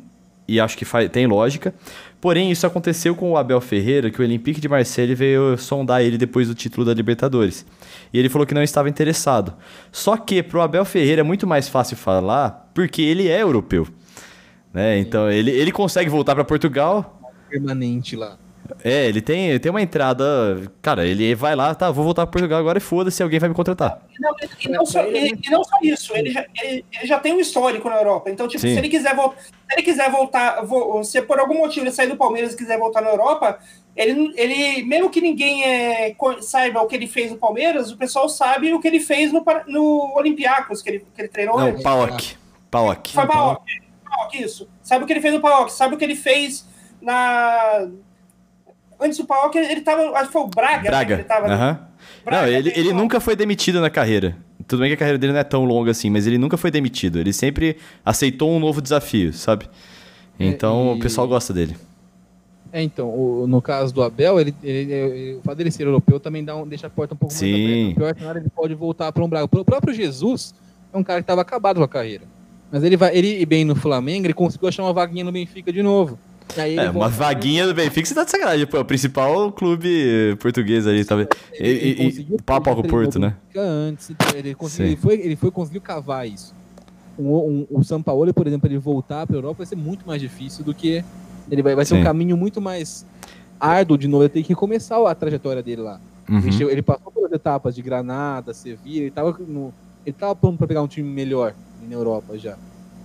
[0.49, 1.75] e acho que faz, tem lógica.
[2.21, 6.19] Porém, isso aconteceu com o Abel Ferreira, que o Olympique de Marseille veio sondar ele
[6.19, 7.65] depois do título da Libertadores.
[8.13, 9.55] E ele falou que não estava interessado.
[9.93, 13.87] Só que pro Abel Ferreira é muito mais fácil falar, porque ele é europeu.
[14.73, 14.99] Né?
[14.99, 17.17] Então, ele, ele consegue voltar para Portugal,
[17.49, 18.39] Permanente lá.
[18.85, 20.25] É, ele tem, ele tem uma entrada.
[20.83, 23.55] Cara, ele vai lá, tá, vou voltar para Portugal agora e foda-se, alguém vai me
[23.55, 24.01] contratar.
[24.19, 27.33] Não, e, não só, e, e não só isso, ele já, ele, ele já tem
[27.33, 28.31] um histórico na Europa.
[28.31, 28.73] Então, tipo, Sim.
[28.73, 32.09] se ele quiser voltar, se ele quiser voltar, vo- se por algum motivo ele sair
[32.09, 33.59] do Palmeiras e quiser voltar na Europa,
[33.97, 38.29] ele, ele mesmo que ninguém é, saiba o que ele fez no Palmeiras, o pessoal
[38.29, 41.83] sabe o que ele fez no, no Olympiacos, que ele, que ele treinou Não, antes.
[41.83, 42.37] Paok.
[42.71, 43.13] Paok.
[43.13, 43.63] Foi Paok.
[44.05, 44.69] Paok, isso.
[44.83, 46.67] Sabe o que ele fez no Paok, sabe o que ele fez
[47.01, 47.89] na.
[49.01, 50.03] Antes do Paok, ele tava.
[50.17, 51.15] Acho que foi o Braga, né, que Braga.
[51.15, 51.47] ele tava.
[51.49, 51.79] Aham.
[52.25, 54.37] Braga, Não, ele, ele nunca foi demitido na carreira.
[54.67, 56.71] Tudo bem que a carreira dele não é tão longa assim, mas ele nunca foi
[56.71, 57.19] demitido.
[57.21, 59.69] Ele sempre aceitou um novo desafio, sabe?
[60.39, 61.77] Então e- o pessoal gosta dele.
[62.73, 66.19] É, então, o- no caso do Abel, ele, ele- ele- o fato dele ser europeu
[66.19, 67.53] também dá um- deixa a porta um pouco Sim.
[67.53, 67.95] mais aberta.
[68.01, 69.45] Pior cenário, ele pode voltar para um Braga.
[69.45, 70.55] O próprio Jesus
[70.93, 72.25] é um cara que estava acabado com a carreira.
[72.71, 75.83] Mas ele vai, ele bem no Flamengo, ele conseguiu achar uma vaguinha no Benfica de
[75.83, 76.19] novo.
[76.57, 78.67] Aí ele É, uma volta- vaguinha do Benfica, você tá de sacanagem.
[78.67, 81.29] Pô, é o principal clube português ali, talvez.
[81.53, 83.35] E, Ele e, conseguiu- e papo ele ao já Porto, né?
[83.55, 86.55] o Antes, então ele, conseguiu, ele, foi, ele foi conseguiu cavar isso.
[87.19, 90.07] Um, um, o São Paulo, por exemplo, ele voltar para a Europa vai ser muito
[90.07, 91.03] mais difícil do que.
[91.51, 92.01] Ele vai, vai ser Sim.
[92.01, 93.05] um caminho muito mais
[93.59, 94.23] árduo de novo.
[94.25, 96.01] Ele tem que começar a trajetória dele lá.
[96.29, 96.39] Uhum.
[96.39, 99.73] Ele, chegou- ele passou pelas etapas de Granada, Sevilha, ele tava, no,
[100.05, 101.55] ele tava pronto para pegar um time melhor
[101.89, 102.57] na Europa já.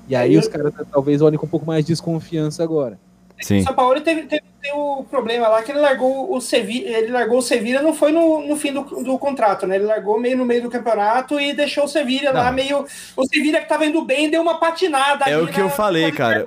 [0.10, 3.00] E aí os caras talvez olhem com um pouco mais de desconfiança agora.
[3.42, 3.60] Sim.
[3.60, 7.12] O São Paulo teve, teve, teve o problema lá que ele largou o Sevilla, ele
[7.12, 9.76] largou o Sevilla, não foi no, no fim do, do contrato, né?
[9.76, 12.54] Ele largou meio no meio do campeonato e deixou o Sevilla lá Não.
[12.54, 12.86] meio.
[13.18, 15.26] O Sevilla que tava indo bem deu uma patinada.
[15.26, 16.40] É ali o que eu na- falei, quando cara.
[16.40, 16.46] né?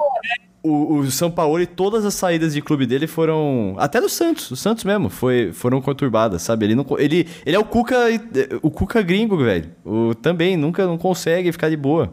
[0.66, 3.74] O, o São Paulo e todas as saídas de clube dele foram.
[3.78, 6.64] Até do Santos, o Santos mesmo, foi, foram conturbadas, sabe?
[6.64, 7.97] Ele, não, ele, ele é o Cuca,
[8.62, 9.70] o Cuca gringo, velho.
[9.84, 12.11] O, também nunca não consegue ficar de boa.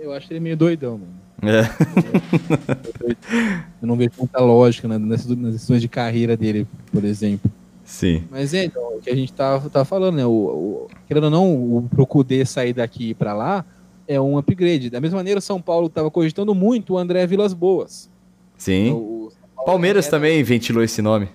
[0.00, 1.23] Eu acho ele meio doidão, mano.
[1.50, 1.62] É.
[3.82, 7.50] Eu não vejo muita lógica né, nessas, nas decisões de carreira dele, por exemplo.
[7.84, 8.24] Sim.
[8.30, 10.24] Mas é, então, o que a gente tava, tava falando, né?
[10.26, 13.64] O, o- querendo ou não, o Procudê sair daqui pra lá
[14.08, 14.88] é um upgrade.
[14.90, 18.08] Da mesma maneira, o São Paulo tava cogitando muito o André Vilas Boas.
[18.56, 18.86] Sim.
[18.86, 19.32] Então, o
[19.66, 21.28] Palmeiras era- também ventilou esse nome.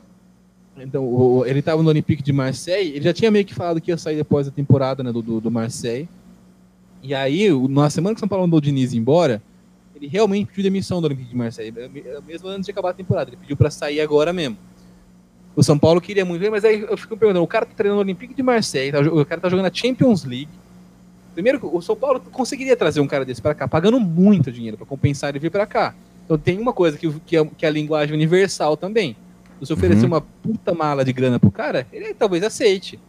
[0.82, 3.98] Então, ele tava no Olympique de Marseille, ele já tinha meio que falado que ia
[3.98, 6.08] sair depois da temporada né, do, do, do Marseille.
[7.04, 9.42] E aí, na semana que o São Paulo mandou o Diniz embora,
[10.00, 13.30] ele realmente pediu demissão do Olympique de Marseille, eh, mesmo antes de acabar a temporada.
[13.30, 14.58] Ele pediu pra sair agora mesmo.
[15.56, 17.98] O São Paulo queria muito ele, mas aí eu fico perguntando, o cara tá treinando
[18.02, 20.48] no Olympique de Marseille, tá o cara tá jogando a Champions League.
[21.34, 24.86] Primeiro, o São Paulo conseguiria trazer um cara desse pra cá, pagando muito dinheiro pra
[24.86, 25.94] compensar ele vir pra cá.
[26.26, 29.16] Então tem uma coisa que, que, é, que é a linguagem universal também.
[29.60, 30.08] Se você oferecer Uhum.
[30.08, 33.00] uma puta mala de grana pro cara, ele talvez aceite.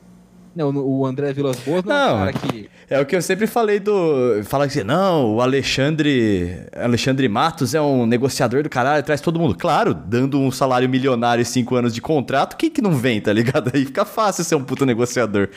[0.55, 2.71] Não, o André Vilas Boas não, é Não, um cara que.
[2.89, 4.43] É o que eu sempre falei do.
[4.45, 6.67] Fala que não, o Alexandre.
[6.75, 9.55] Alexandre Matos é um negociador do caralho, traz todo mundo.
[9.57, 13.33] Claro, dando um salário milionário e cinco anos de contrato, quem que não vem, tá
[13.33, 13.71] ligado?
[13.73, 15.49] Aí fica fácil ser um puta negociador.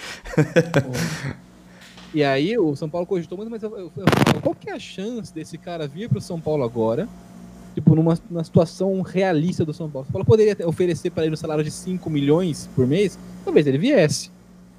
[2.14, 4.74] E aí o São Paulo cogitou muito, mas eu, eu, eu falo, qual que é
[4.74, 7.10] a chance desse cara vir pro São Paulo agora?
[7.74, 10.04] Tipo, numa, numa situação realista do São Paulo.
[10.04, 13.66] O São Paulo poderia oferecer para ele um salário de 5 milhões por mês, talvez
[13.66, 14.30] ele viesse.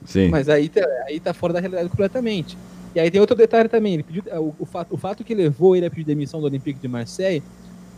[0.05, 0.29] Sim.
[0.29, 2.57] Mas aí tá, aí tá fora da realidade completamente.
[2.95, 3.95] E aí tem outro detalhe também.
[3.95, 6.79] Ele pediu, o, o, fato, o fato que levou ele a pedir demissão do Olympique
[6.79, 7.43] de Marseille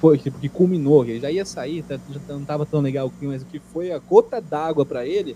[0.01, 3.43] foi que, que culminou, ele já ia sair, tá- já não tava tão legal, mas
[3.43, 5.35] o que foi a gota d'água para ele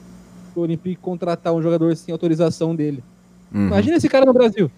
[0.54, 3.02] o Olympique contratar um jogador sem autorização dele.
[3.52, 3.68] Uhum.
[3.68, 4.70] Imagina esse cara no Brasil.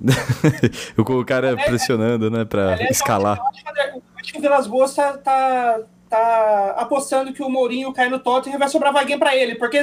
[0.96, 3.38] o cara pressionando, né, pra Aliás, escalar.
[3.38, 5.80] Eu acho, que, o Vilas Boas tá, tá,
[6.14, 9.54] tá apostando que o Mourinho cai no Tottenham e vai sobrar vaguinha pra ele.
[9.56, 9.82] Porque,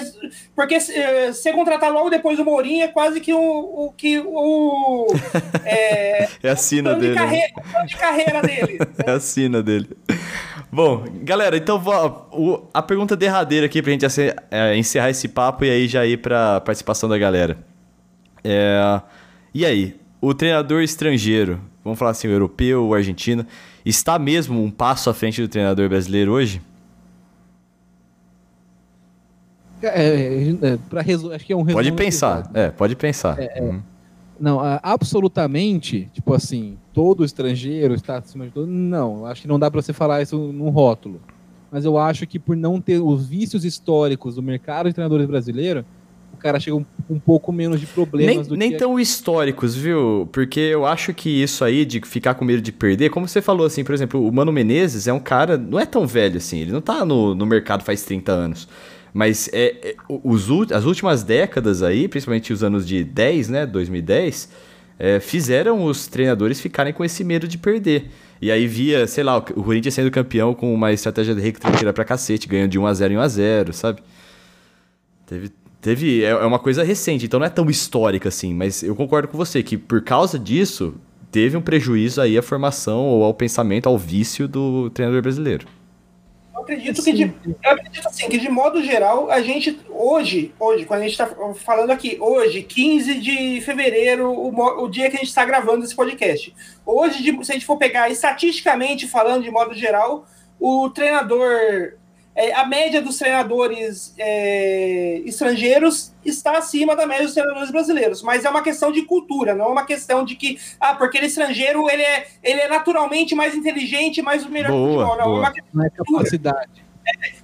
[0.56, 5.08] porque eh, se contratar logo depois do Mourinho é quase que o, o que o.
[5.66, 7.20] É, É a sina plano de, dele.
[7.20, 7.26] né?
[7.26, 8.80] carreira, de carreira dele.
[9.06, 9.90] É a sina dele.
[10.72, 14.06] Bom, galera, então vó, o- a pergunta derradeira aqui pra gente
[14.50, 17.58] é, encerrar esse papo e aí já ir pra participação da galera.
[18.44, 19.02] É,
[19.54, 23.46] e aí, o treinador estrangeiro, vamos falar assim, o europeu, o argentino,
[23.86, 26.62] está mesmo um passo à frente do treinador brasileiro hoje?
[29.82, 30.50] É, é,
[30.98, 33.38] é, resu- acho que é um Pode pensar, é, pode pensar.
[33.60, 33.82] Uhum.
[34.40, 38.68] Não, absolutamente, tipo assim, todo estrangeiro está acima de todo.
[38.68, 41.22] Não, acho que não dá pra você falar isso num rótulo.
[41.72, 45.86] Mas eu acho que por não ter os vícios históricos do mercado de treinadores brasileiro,
[46.42, 50.28] cara chega um, um pouco menos de problemas Nem, do nem que tão históricos, viu?
[50.32, 53.66] Porque eu acho que isso aí de ficar com medo de perder, como você falou
[53.66, 56.72] assim, por exemplo, o Mano Menezes é um cara, não é tão velho assim, ele
[56.72, 58.68] não tá no, no mercado faz 30 anos.
[59.14, 64.50] Mas é, é, os, as últimas décadas aí, principalmente os anos de 10, né, 2010,
[64.98, 68.10] é, fizeram os treinadores ficarem com esse medo de perder.
[68.42, 71.94] E aí via, sei lá, o o Corinthians sendo campeão com uma estratégia de retranqueira
[71.94, 74.02] pra cacete, ganhando de 1x0 em 1x0, sabe?
[75.26, 75.52] Teve,
[75.82, 76.24] teve.
[76.24, 79.38] É é uma coisa recente, então não é tão histórica assim, mas eu concordo com
[79.38, 80.96] você que por causa disso
[81.32, 85.66] teve um prejuízo aí à formação ou ao pensamento, ao vício do treinador brasileiro.
[86.54, 90.86] Eu acredito que de, eu acredito assim, que de modo geral, a gente hoje, hoje,
[90.86, 95.20] quando a gente está falando aqui, hoje, 15 de fevereiro, o, o dia que a
[95.20, 96.54] gente está gravando esse podcast.
[96.86, 100.28] Hoje, de- se a gente for pegar estatisticamente falando de modo geral,
[100.60, 101.94] o treinador,
[102.36, 108.22] é, a média dos treinadores é, estrangeiros está acima da média dos treinadores brasileiros.
[108.22, 111.26] Mas é uma questão de cultura, não é uma questão de que, ah, porque ele
[111.26, 115.18] é estrangeiro, ele é, ele é naturalmente mais inteligente, mais melhor o Boa, futebol.
[115.18, 115.38] Não, boa.
[115.38, 116.86] é uma não é capacidade.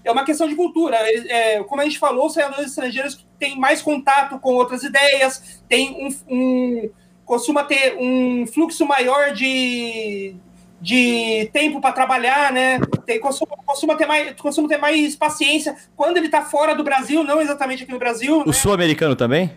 [0.06, 0.96] é uma questão de cultura.
[1.30, 6.08] É, como a gente falou, os treinadores estrangeiros têm mais contato com outras ideias, tem
[6.30, 6.90] um, um-
[7.26, 10.34] costuma ter um fluxo maior de,
[10.80, 12.80] de tempo para trabalhar, né?
[13.06, 17.24] Tem, costuma, costuma ter mais, costuma ter mais paciência quando ele está fora do Brasil,
[17.24, 18.42] não exatamente aqui no Brasil.
[18.42, 18.54] O né?
[18.54, 19.52] sul-americano também?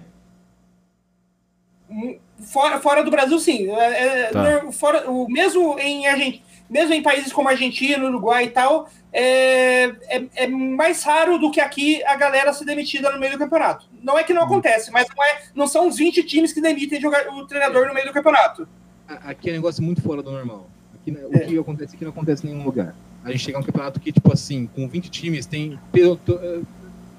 [2.40, 3.68] Fora, fora do Brasil, sim.
[3.70, 4.42] É, é, Tá.
[4.62, 6.40] nor- fora, o, mesmo, em Argent-
[6.70, 11.60] mesmo em países como Argentina, Uruguai e tal, é, é, é mais raro do que
[11.60, 13.86] aqui a galera ser demitida no meio do campeonato.
[14.02, 17.00] Não é que não acontece, mas não, é, não são os 20 times que demitem
[17.34, 18.66] o treinador no meio do campeonato.
[19.08, 20.70] aqui é um negócio muito fora do normal.
[21.10, 22.94] Aqui, né, o que acontece aqui não acontece em nenhum lugar.
[23.24, 25.78] A gente chega a um campeonato que, tipo assim, com 20 times, tem.
[25.94, 26.60] eh,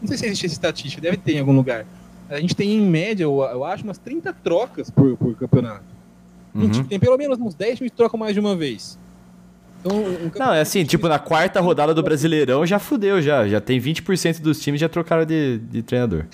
[0.02, 1.86] Não sei se existe essa estatística, deve ter em algum lugar.
[2.30, 5.84] A gente tem, em média, eu, eu acho, umas 30 trocas por, por campeonato.
[6.54, 6.84] Tem, Uhum.
[6.86, 8.98] tem pelo menos uns 10 times que trocam mais de uma vez.
[9.80, 13.48] Então, um Não, campeonato é assim, tipo, na quarta rodada do Brasileirão já fudeu, já.
[13.48, 16.26] Já tem 20% dos times já trocaram de, de treinador.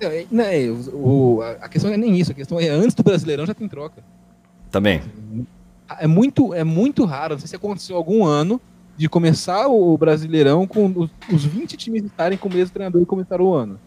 [0.00, 2.94] Não, é- não, é, o- a questão não é nem isso, a questão é antes
[2.94, 4.02] do Brasileirão já tem troca.
[4.70, 5.02] Também.
[6.00, 8.60] É muito, é muito raro, não sei se aconteceu algum ano,
[8.96, 13.06] de começar o Brasileirão com os, os 20 times estarem com o mesmo treinador e
[13.06, 13.78] começar o ano.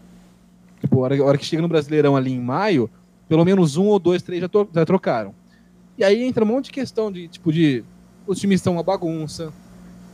[0.80, 2.90] Tipo, a hora, a hora que chega no Brasileirão ali em maio,
[3.28, 5.34] pelo menos um ou dois, três já, to- já trocaram.
[5.96, 7.84] E aí entra um monte de questão de, tipo, de
[8.26, 9.52] os times estão uma bagunça,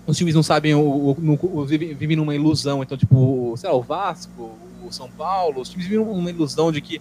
[0.07, 3.77] os times não sabem, o, o- o- vivem, vivem numa ilusão, então, tipo, sei lá,
[3.77, 4.51] o Vasco,
[4.87, 7.01] o São Paulo, os times vivem numa ilusão de que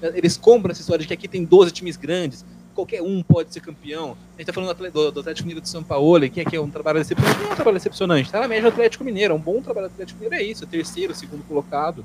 [0.00, 3.60] eles compram essa história de que aqui tem 12 times grandes, qualquer um pode ser
[3.60, 4.16] campeão.
[4.36, 6.70] A gente tá falando do do, Atlético Mineiro de São Paulo, que aqui é um
[6.70, 7.38] trabalho decepcionante.
[7.40, 9.34] Não é um trabalho decepcionante, tá na média do Atlético Mineiro.
[9.34, 12.04] É um bom trabalho do Atlético Mineiro, é isso, é terceiro, segundo colocado.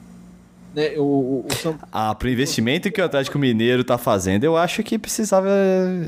[0.74, 4.84] Né, o, o, São Ah, pro investimento que o Atlético Mineiro tá fazendo, eu acho
[4.84, 5.50] que precisava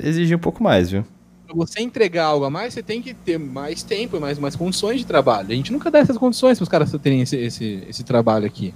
[0.03, 1.03] exigir um pouco mais, viu?
[1.49, 4.55] Pra você entregar algo a mais, você tem que ter mais tempo e mais, mais
[4.55, 5.47] condições de trabalho.
[5.49, 8.71] A gente nunca dá essas condições para os caras terem esse, esse, esse trabalho aqui.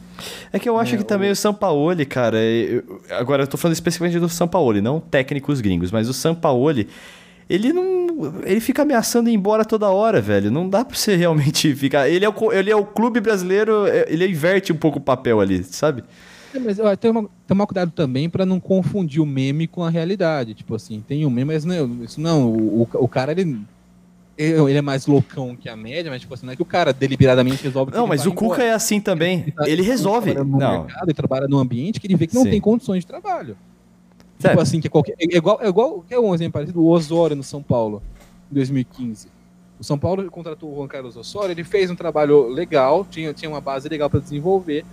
[0.52, 2.38] É que eu acho É, que também o Sampaoli, cara.
[2.42, 6.88] eu- agora eu tô falando especificamente do Sampaoli, não técnicos gringos, mas o Sampaoli,
[7.50, 7.94] ele não.
[8.46, 10.50] Ele fica ameaçando ir embora toda hora, velho.
[10.50, 12.10] Não dá pra você realmente ficar.
[12.10, 15.40] Ele é o, ele é o clube brasileiro, é- ele inverte um pouco o papel
[15.40, 16.04] ali, sabe?
[16.54, 19.90] É, mas ó, tem uma- tomar cuidado também para não confundir o meme com a
[19.90, 20.54] realidade.
[20.54, 22.48] Tipo assim, tem um meme, mas não, isso não.
[22.50, 23.60] O, o, cara, ele,
[24.38, 26.66] ele ele é mais loucão que a média, mas tipo assim, não é que o
[26.66, 27.92] cara deliberadamente resolve.
[27.92, 28.64] Não, ele mas o Cuca embora.
[28.66, 29.52] é assim também.
[29.52, 30.34] tá- Ele resolve.
[30.34, 30.84] trabalha no Não.
[30.86, 32.52] mercado e trabalha num ambiente que ele vê que não Sim.
[32.52, 33.58] tem condições de trabalho.
[34.40, 37.36] Tipo assim, que é, qualquer, é igual, é igual, é um exemplo parecido, o Osório
[37.36, 38.02] no São Paulo,
[38.52, 39.28] em 2015.
[39.80, 43.50] O São Paulo contratou o Juan Carlos Osório, ele fez um trabalho legal, tinha, tinha
[43.50, 44.84] uma base legal para desenvolver,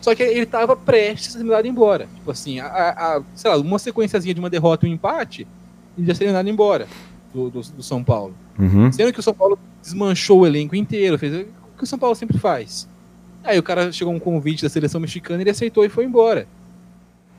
[0.00, 2.06] só que ele estava prestes a ser mandado embora.
[2.16, 5.46] Tipo assim, a, a- sei lá, uma sequenciazinha de uma derrota e um empate,
[5.96, 6.86] ele já seria mandado embora
[7.34, 8.34] do, do, do São Paulo.
[8.58, 8.90] Uhum.
[8.92, 11.44] Sendo que o São Paulo desmanchou o elenco inteiro, fez o
[11.76, 12.88] que o São Paulo sempre faz.
[13.44, 16.46] Aí o cara chegou um convite da seleção mexicana, ele aceitou e foi embora.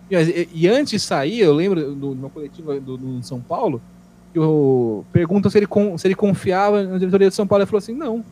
[0.09, 3.81] E, e- antes de sair, eu lembro do- numa coletiva do, do São Paulo,
[4.33, 5.67] que eu perguntam se ele,
[5.97, 7.61] se ele confiava na diretoria de São Paulo.
[7.63, 8.23] Ele falou assim: não,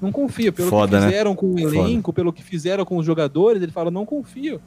[0.00, 0.52] não confio.
[0.52, 1.10] Pelo Foda, que né?
[1.10, 4.60] fizeram com o elenco, pelo que fizeram com os jogadores, ele fala: não confio.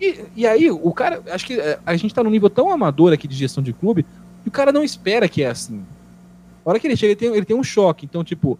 [0.00, 3.12] E, e aí, o cara, acho que é, a gente tá num nível tão amador
[3.12, 4.04] aqui de gestão de clube
[4.42, 5.82] que o cara não espera que é assim.
[6.64, 8.06] A hora que ele chega, ele tem, ele tem um choque.
[8.06, 8.58] Então, tipo,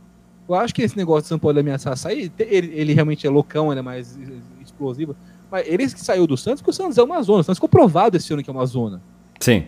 [0.49, 3.71] eu acho que esse negócio de São Paulo ameaçar sair, ele, ele realmente é loucão,
[3.71, 4.33] ele é mais eh,
[4.63, 5.15] explosivo.
[5.51, 7.41] Mas ele que saiu do Santos, porque o Santos é uma zona.
[7.41, 9.01] O Santos ficou provado esse ano que é uma zona.
[9.41, 9.65] Sim.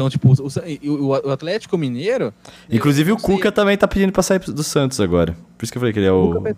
[0.00, 2.32] Então, tipo, o, o- Atlético Mineiro.
[2.70, 5.36] Inclusive o sei, Cuca também tá pedindo pra sair do Santos agora.
[5.58, 6.54] Por isso que eu falei que ele é o o.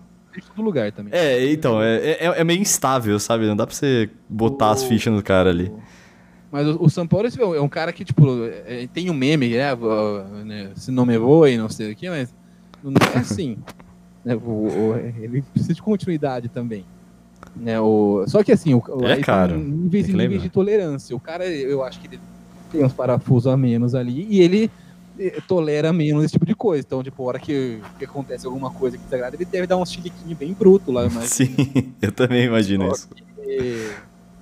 [0.55, 1.13] Todo lugar também.
[1.13, 3.45] É, então, é, é, é meio instável, sabe?
[3.45, 5.71] Não dá pra você botar as O- fichas no cara ali.
[6.51, 8.25] Mas o, o São Paulo esse é um cara que, tipo,
[8.65, 9.75] é, tem um meme, né?
[10.45, 12.33] né, Se não me voa e não sei o que, mas
[12.83, 13.57] não é assim.
[14.23, 16.85] né, o- ele precisa de continuidade também.
[17.55, 21.13] Né, o, só que assim, o, É, tem cara, níveis níveis de tolerância.
[21.15, 22.19] O cara, eu acho que ele
[22.73, 24.69] tem uns parafusos a menos ali e ele
[25.19, 26.83] eh, tolera menos esse tipo de coisa.
[26.85, 29.85] Então, tipo, a hora que, que acontece alguma coisa que desagrada, ele deve dar um
[29.85, 31.55] chiliquinho bem bruto lá, mas Sim,
[32.01, 33.07] eu também imagino isso.
[33.39, 33.95] é,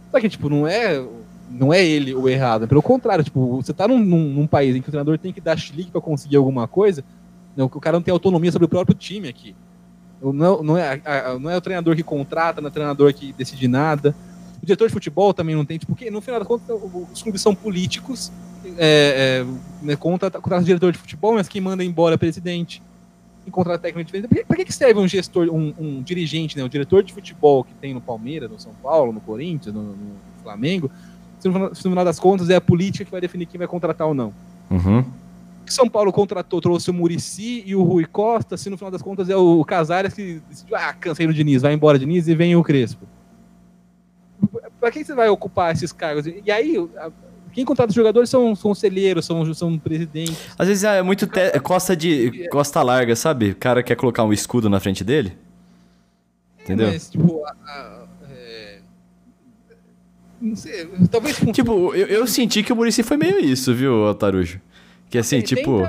[0.09, 1.05] Só que, tipo, não é,
[1.49, 2.67] não é ele o errado.
[2.67, 5.41] Pelo contrário, tipo, você tá num, num- num país em que o treinador tem que
[5.41, 7.03] dar chilique pra conseguir alguma coisa,
[7.55, 9.53] não, que o cara não tem autonomia sobre o próprio time aqui.
[10.21, 11.01] Não, não, é,
[11.39, 14.15] não é o treinador que contrata, não é o treinador que decide nada.
[14.61, 16.67] O diretor de futebol também não tem, tipo, porque no final das contas
[17.11, 18.31] os clubes são políticos,
[18.77, 22.19] é, é, né, contrata, contrata o diretor de futebol, mas quem manda embora é o
[22.19, 22.81] presidente.
[23.47, 24.27] E contrata técnico diferente.
[24.29, 27.63] Pra que, pra que serve um gestor, um, um dirigente, né, o diretor de futebol
[27.63, 30.11] que tem no Palmeiras, no São Paulo, no Corinthians, no, no
[30.43, 30.91] Flamengo,
[31.39, 33.57] se no, final- se no final das contas é a política que vai definir quem
[33.57, 34.31] vai contratar ou não.
[34.69, 35.03] Uhum.
[35.65, 39.01] que São Paulo contratou, trouxe o Murici e o Rui Costa, se no final das
[39.01, 42.55] contas é o Casares que decidiu, ah, cansei do Diniz, vai embora Diniz e vem
[42.55, 43.07] o Crespo.
[44.81, 46.25] Pra que você vai ocupar esses cargos?
[46.25, 46.75] E aí,
[47.53, 50.35] quem contrata os jogadores são conselheiros, são, são presidentes.
[50.57, 53.51] Às vezes é muito te- costa de costa larga, sabe?
[53.51, 55.37] O cara quer colocar um escudo na frente dele.
[56.63, 56.87] Entendeu?
[56.87, 58.79] Mas, tipo, a- a- é,
[60.41, 61.37] não sei, talvez.
[61.53, 64.59] Tipo, eu, eu senti que o Murici foi meio isso, viu, Tarujo?
[65.09, 65.81] Que assim, tipo.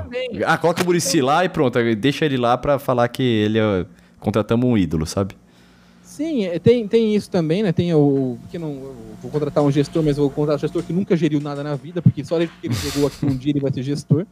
[0.45, 1.79] Ah, coloca o Murici lá e pronto.
[1.95, 3.85] Deixa ele lá pra falar que ele é.
[4.19, 5.35] Contratamos um ídolo, sabe?
[6.13, 7.71] Sim, é, tem, tem isso também, né?
[7.71, 8.37] Tem o.
[8.51, 11.63] Que não, vou contratar um gestor, mas vou contratar um gestor que nunca geriu nada
[11.63, 14.23] na vida, porque só ele, ele chegou aqui um dia ele vai ser gestor.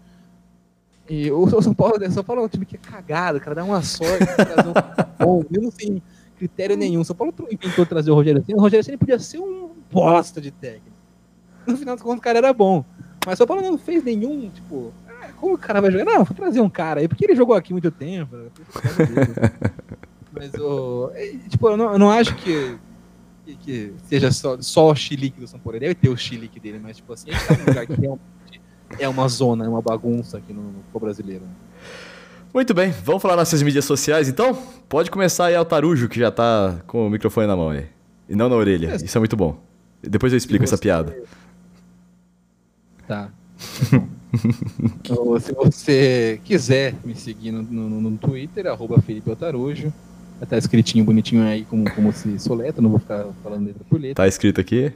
[1.10, 3.64] E o, São Paulo, o São Paulo é um time que é cagado, cara, dá
[3.64, 4.74] uma sorte trazer um
[5.26, 6.03] bom, mesmo sem
[6.38, 7.03] critério nenhum.
[7.03, 8.60] São Paulo inventou trazer o Rogério Senna.
[8.60, 10.95] O Rogério Senna podia ser um bosta de técnico.
[11.66, 12.86] No final das contas, o cara era bom.
[13.26, 16.06] Mas São Paulo não fez nenhum, tipo, ah, como o cara vai jogar?
[16.06, 18.38] Não, vou trazer um cara aí, porque ele jogou aqui muito tempo.
[20.42, 21.12] Mas o.
[21.14, 22.76] é, Tipo, eu não, eu não acho que,
[23.46, 25.78] que, que seja só, só o chilique do São Paulo.
[25.78, 27.94] Ele deve ter o chilique dele, mas tipo assim, a gente tá num lugar que
[27.94, 28.62] realmente
[28.98, 31.44] é uma zona, é uma bagunça aqui no, no brasileiro.
[32.52, 34.58] Muito bem, vamos falar nossas mídias sociais então?
[34.90, 37.88] Pode começar aí, Altarujo, que já tá com o microfone na mão aí.
[38.28, 38.96] E não na orelha.
[38.96, 39.62] Isso é muito bom.
[40.02, 41.16] Depois eu explico essa piada.
[43.08, 43.30] Tá.
[44.34, 49.94] Então, se você quiser me seguir no, no, no Twitter, arroba Felipe Otarujo.
[50.42, 54.02] Vai estar escritinho, bonitinho aí, como, como se soleta, não vou ficar falando letra por
[54.02, 54.24] letra.
[54.24, 54.92] Tá escrito aqui?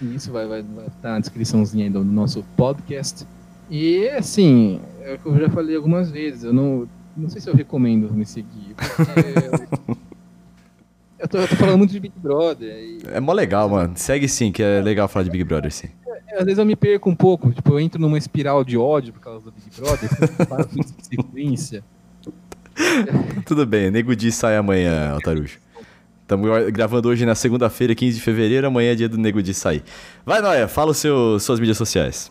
[0.00, 3.26] Isso vai estar vai tá na descriçãozinha aí do nosso podcast.
[3.70, 7.50] E assim, é o que eu já falei algumas vezes, eu não, não sei se
[7.50, 9.90] eu recomendo me seguir, porque
[11.18, 12.74] eu, tô, eu tô falando muito de Big Brother.
[12.74, 13.92] E, É mó legal, mano.
[13.96, 15.88] Segue sim, que é legal falar de Big Brother, sim.
[16.32, 19.20] às vezes eu me perco um pouco, tipo, eu entro numa espiral de ódio por
[19.20, 20.08] causa do Big Brother,
[20.48, 21.84] faço isso em sequência.
[23.44, 25.58] Tudo bem, Nego Di sai amanhã, Altarujo.
[26.22, 29.82] Estamos gravando hoje na segunda-feira, 15 de fevereiro, amanhã é dia do Nego Di sair.
[30.24, 32.30] Vai, Noia, fala os seu, suas mídias sociais.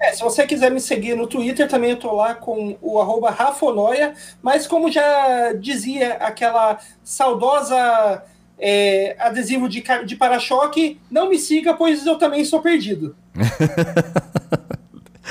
[0.00, 3.30] É, se você quiser me seguir no Twitter, também eu tô lá com o arroba
[3.30, 8.22] Rafonoia, mas como já dizia aquela saudosa
[8.58, 13.14] é, adesivo de, de para-choque, não me siga, pois eu também sou perdido.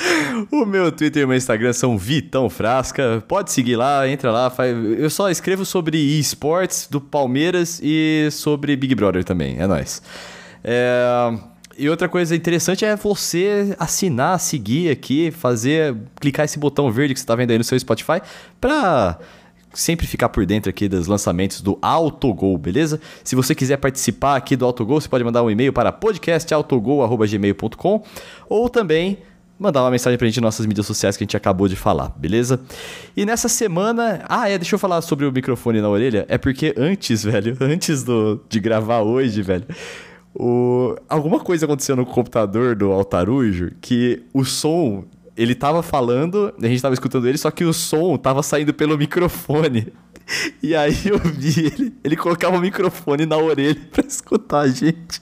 [0.50, 3.22] O meu Twitter e o meu Instagram são Vitão Frasca.
[3.26, 4.50] Pode seguir lá, entra lá.
[4.50, 4.74] Faz...
[4.98, 9.58] Eu só escrevo sobre esportes do Palmeiras e sobre Big Brother também.
[9.58, 10.02] É nóis.
[10.62, 11.32] É,
[11.78, 17.20] E outra coisa interessante é você assinar, seguir aqui, fazer, clicar esse botão verde que
[17.20, 18.20] você está vendo aí no seu Spotify
[18.60, 19.18] para
[19.72, 23.00] sempre ficar por dentro aqui dos lançamentos do Autogol, beleza?
[23.22, 28.02] Se você quiser participar aqui do Autogol, você pode mandar um e-mail para podcastautogol@gmail.com
[28.48, 29.18] ou também
[29.60, 32.08] mandar uma mensagem pra gente nas nossas mídias sociais que a gente acabou de falar,
[32.16, 32.58] beleza?
[33.14, 34.24] E nessa semana.
[34.26, 36.24] Ah, é, deixa eu falar sobre o microfone na orelha.
[36.28, 39.64] É porque antes, velho, antes do, de gravar hoje, velho.
[40.34, 40.96] O...
[41.08, 45.04] Alguma coisa aconteceu no computador do Altarujo que o som.
[45.40, 48.98] Ele tava falando, a gente tava escutando ele, só que o som tava saindo pelo
[48.98, 49.92] microfone.
[50.62, 55.18] E aí eu vi ele, ele colocava o microfone na orelha pra escutar a gente.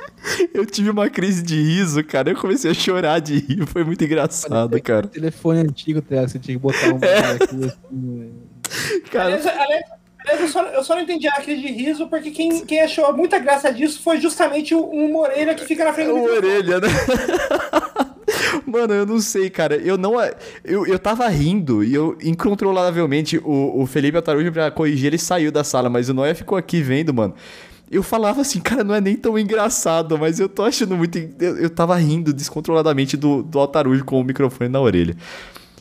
[0.53, 2.31] Eu tive uma crise de riso, cara.
[2.31, 5.07] Eu comecei a chorar de rir, foi muito engraçado, cara.
[5.07, 8.33] Telefone antigo, você tinha que botar um aqui, assim,
[9.11, 9.83] Cara, Aliás, aliás,
[10.21, 13.11] aliás, eu, só, eu só não entendi a crise de riso, porque quem, quem achou
[13.17, 16.25] muita graça disso foi justamente o- um Moreira que fica na frente É do uma
[16.25, 16.53] microfone.
[16.55, 16.89] orelha, né?
[18.67, 19.77] Mano, eu não sei, cara.
[19.77, 20.15] Eu não.
[20.65, 25.51] Eu, eu tava rindo e eu, incontrolavelmente, o, o Felipe Atarujo, pra corrigir, ele saiu
[25.51, 27.35] da sala, mas o Noé ficou aqui vendo, mano.
[27.91, 31.17] Eu falava assim, cara, não é nem tão engraçado, mas eu tô achando muito.
[31.17, 35.17] Eu, eu tava rindo descontroladamente do, do Altarujo com o microfone na orelha.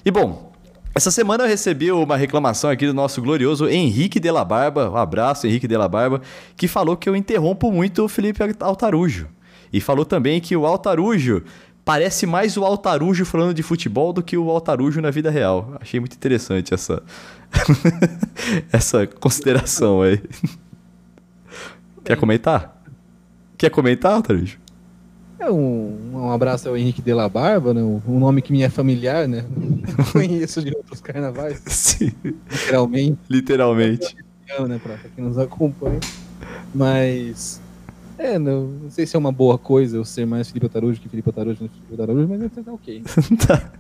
[0.06, 0.54] E bom,
[0.96, 4.96] essa semana eu recebi uma reclamação aqui do nosso glorioso Henrique de la Barba, um
[4.96, 6.22] abraço Henrique de la Barba,
[6.56, 9.28] que falou que eu interrompo muito o Felipe Altarujo.
[9.72, 11.44] E falou também que o Altarujo
[11.88, 15.78] parece mais o Altarujo falando de futebol do que o Altarujo na vida real.
[15.80, 17.02] Achei muito interessante essa
[18.74, 20.22] essa consideração aí.
[22.04, 22.84] Quer comentar?
[23.58, 24.60] Quer comentar, Altarujo?
[25.40, 27.82] É um, um abraço ao Henrique de la Barba, né?
[27.82, 29.46] um nome que me é familiar, né?
[29.50, 32.12] Não conheço de outros carnavais, Sim,
[32.52, 34.18] literalmente, literalmente.
[34.68, 34.78] né?
[34.84, 36.02] Pra quem nos acompanha.
[36.76, 37.62] Mas.
[38.18, 41.08] É, não, não sei se é uma boa coisa eu ser mais Felipe Otarujo que
[41.08, 43.04] Felipe Otarujo no Felipe Otarujo, mas tá ok.
[43.48, 43.72] Tá.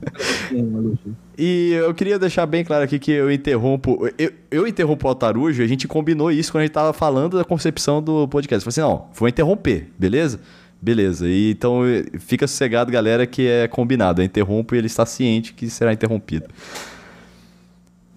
[1.37, 4.07] E eu queria deixar bem claro aqui que eu interrompo.
[4.17, 7.43] Eu, eu interrompo o Altarujo, a gente combinou isso quando a gente tava falando da
[7.43, 8.65] concepção do podcast.
[8.65, 10.39] Eu falei assim: não, vou interromper, beleza?
[10.79, 11.27] Beleza.
[11.27, 11.81] E, então
[12.19, 14.21] fica sossegado, galera, que é combinado.
[14.21, 16.45] Eu interrompo e ele está ciente que será interrompido.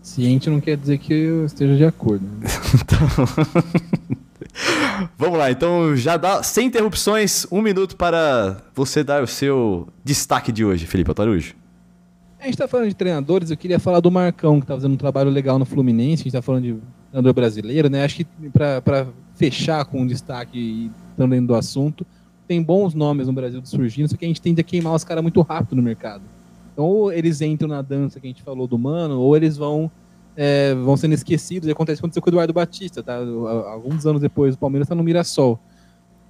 [0.02, 2.26] Ciente não quer dizer que eu esteja de acordo.
[2.26, 2.47] né?
[5.16, 10.52] Vamos lá, então já dá sem interrupções, um minuto para você dar o seu destaque
[10.52, 11.55] de hoje, Felipe Altarujo.
[12.39, 14.97] A gente tá falando de treinadores, eu queria falar do Marcão, que tá fazendo um
[14.97, 16.77] trabalho legal no Fluminense, a gente tá falando de
[17.10, 18.05] treinador brasileiro, né?
[18.05, 18.27] Acho que
[18.82, 22.06] pra fechar com um destaque e estando dentro do assunto,
[22.48, 25.22] tem bons nomes no Brasil surgindo, só que a gente tende a queimar os caras
[25.22, 26.22] muito rápido no mercado.
[26.72, 29.90] Então, ou eles entram na dança que a gente falou do Mano, ou eles vão
[30.36, 31.69] é, vão sendo esquecidos.
[31.69, 33.16] E acontece aconteceu com o Eduardo Batista, tá?
[33.16, 35.59] Alguns anos depois, o Palmeiras está no Mirassol.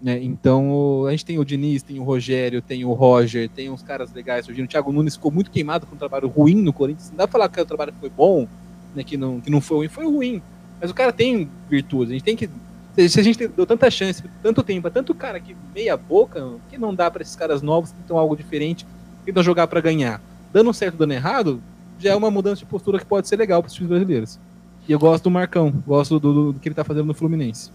[0.00, 0.18] Né?
[0.22, 4.12] Então, a gente tem o Diniz, tem o Rogério, tem o Roger, tem uns caras
[4.12, 4.64] legais surgindo.
[4.64, 7.10] O Thiago Nunes ficou muito queimado com um trabalho ruim no Corinthians.
[7.10, 8.48] Não dá pra falar que o trabalho foi bom,
[8.94, 9.04] né?
[9.04, 10.42] que, não, que não foi ruim, foi ruim.
[10.80, 12.10] Mas o cara tem virtudes.
[12.10, 12.48] A gente tem que.
[13.08, 16.94] Se a gente deu tanta chance, tanto tempo, tanto cara que meia boca, que não
[16.94, 18.84] dá para esses caras novos que tentam algo diferente,
[19.20, 20.20] que tentam jogar para ganhar.
[20.52, 21.62] Dando certo, dando errado,
[22.00, 24.38] já é uma mudança de postura que pode ser legal para os times brasileiros.
[24.88, 27.70] E eu gosto do Marcão, gosto do, do, do que ele tá fazendo no Fluminense.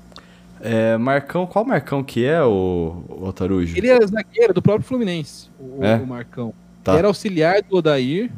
[0.61, 3.77] É, Marcão, qual Marcão que é o, o Otarujo?
[3.77, 5.95] Ele é zagueiro do próprio Fluminense, o, É?
[5.97, 6.53] o Marcão.
[6.83, 6.93] Tá.
[6.93, 8.31] Ele era auxiliar do Odair.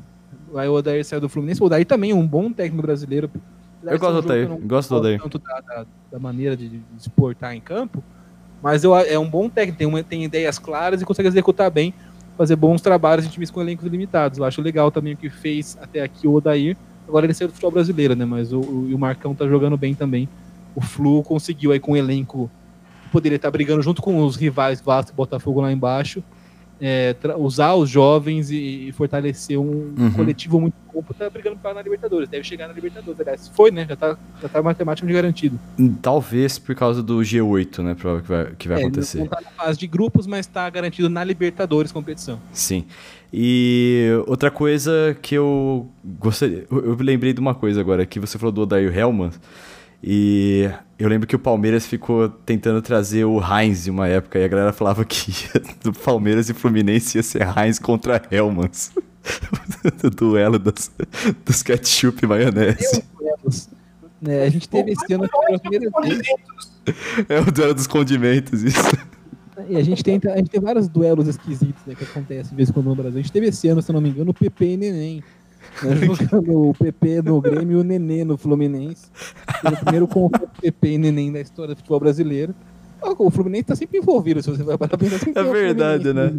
[0.56, 1.62] Aí o Odair saiu do Fluminense.
[1.62, 3.30] O Odair também é um bom técnico brasileiro.
[3.84, 5.22] Eu gosto do Odair, eu gosto do Odair.
[5.22, 8.04] Tanto da, da, da maneira de, de se portar em campo.
[8.62, 11.94] Mas eu, é um bom técnico, tem, uma- tem ideias claras e consegue executar bem,
[12.38, 14.38] fazer bons trabalhos em times com elencos limitados.
[14.38, 16.78] Eu acho legal também o que fez até aqui o Odair.
[17.08, 18.26] Agora ele saiu do futebol brasileiro, né?
[18.26, 20.30] Mas o, o, o Marcão tá jogando bem também.
[20.76, 22.50] O Flu conseguiu aí com o elenco
[23.12, 26.24] poderia estar brigando junto com os rivais Vasco e Botafogo lá embaixo.
[26.82, 30.12] É, usar os jovens e, e fortalecer um Uhum.
[30.12, 32.30] coletivo muito bom pra estar brigando para na Libertadores.
[32.30, 33.20] Deve chegar na Libertadores.
[33.20, 33.86] Aliás, foi, né?
[33.90, 35.60] Já tá, já tá matematicamente garantido.
[36.02, 37.96] Talvez por causa do G8, né?
[37.96, 39.20] Provável que vai, que vai É, acontecer.
[39.20, 42.40] Não tá na fase de grupos, mas tá garantido na Libertadores competição.
[42.54, 42.86] Sim.
[43.34, 45.88] E outra coisa que eu
[46.20, 46.66] gostaria.
[46.72, 49.32] Eu eu lembrei de uma coisa agora, que você falou do Odair Helman.
[50.02, 54.46] E eu lembro que o Palmeiras ficou tentando trazer o Heinz em uma época, e
[54.46, 55.32] a galera falava que
[55.84, 58.92] do Palmeiras e Fluminense ia ser Heinz contra Helmans.
[60.04, 60.92] o duelo dos,
[61.46, 63.04] dos ketchup e maionese.
[64.26, 66.22] É, a gente teve esse ano pela primeira vez.
[67.28, 68.80] É o duelo dos condimentos, isso.
[69.68, 72.70] E a gente tem, a gente tem vários duelos esquisitos né, que acontecem de vez
[72.70, 73.20] em quando no Brasil.
[73.20, 75.24] A gente teve esse ano, se não me engano, o PP e Neném.
[76.44, 79.08] O PP no Grêmio e o Nenê no Fluminense.
[79.62, 82.54] Foi o primeiro confronto PP e Neném da história do futebol brasileiro.
[83.02, 85.20] O Fluminense tá sempre envolvido, se você vai parar pra pensar.
[85.20, 86.32] sempre É o verdade, né?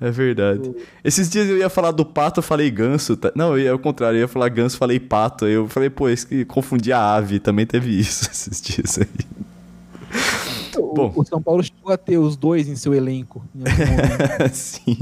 [0.00, 0.72] É verdade.
[1.04, 3.16] Esses dias eu ia falar do pato, eu falei ganso.
[3.16, 3.32] tá?
[3.34, 5.44] Não, ia ao contrário, eu ia falar ganso, falei pato.
[5.44, 9.06] Aí Eu falei, pô, esse que confundi a ave, também teve isso esses dias aí.
[10.78, 11.12] O, Bom.
[11.14, 13.42] o São Paulo chegou a ter os dois em seu elenco.
[13.54, 13.64] em.
[14.52, 14.98] Sim,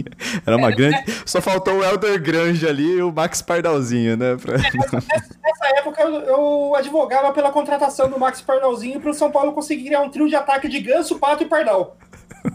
[0.46, 0.98] era uma grande.
[1.26, 4.36] Só faltou o Elder Grange ali e o Max Pardalzinho, né?
[4.36, 9.52] pra- Nessa época eu, eu advogava pela contratação do Max Pardalzinho para o São Paulo
[9.52, 11.96] conseguir criar um trio de ataque de Ganso, Pato e Pardal.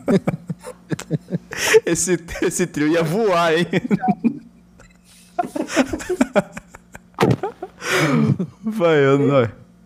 [1.86, 3.66] Esse, esse trio ia voar, hein?
[8.64, 9.42] Vai, eu não.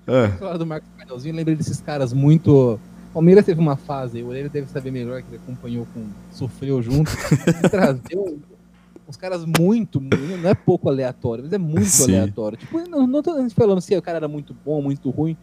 [0.05, 0.27] É.
[0.37, 2.79] falar do Marcos Pardalzinho, lembrei desses caras muito.
[3.13, 6.05] Palmeiras teve uma fase, o Orelha deve saber melhor, que ele acompanhou com.
[6.31, 7.11] sofreu junto.
[7.69, 8.39] trazer um-
[9.07, 12.03] uns caras muito, muito- não é pouco aleatório, mas é muito Sim.
[12.15, 12.57] aleatório.
[12.57, 15.37] Tipo, não, não tô falando se o cara era muito bom, muito ruim,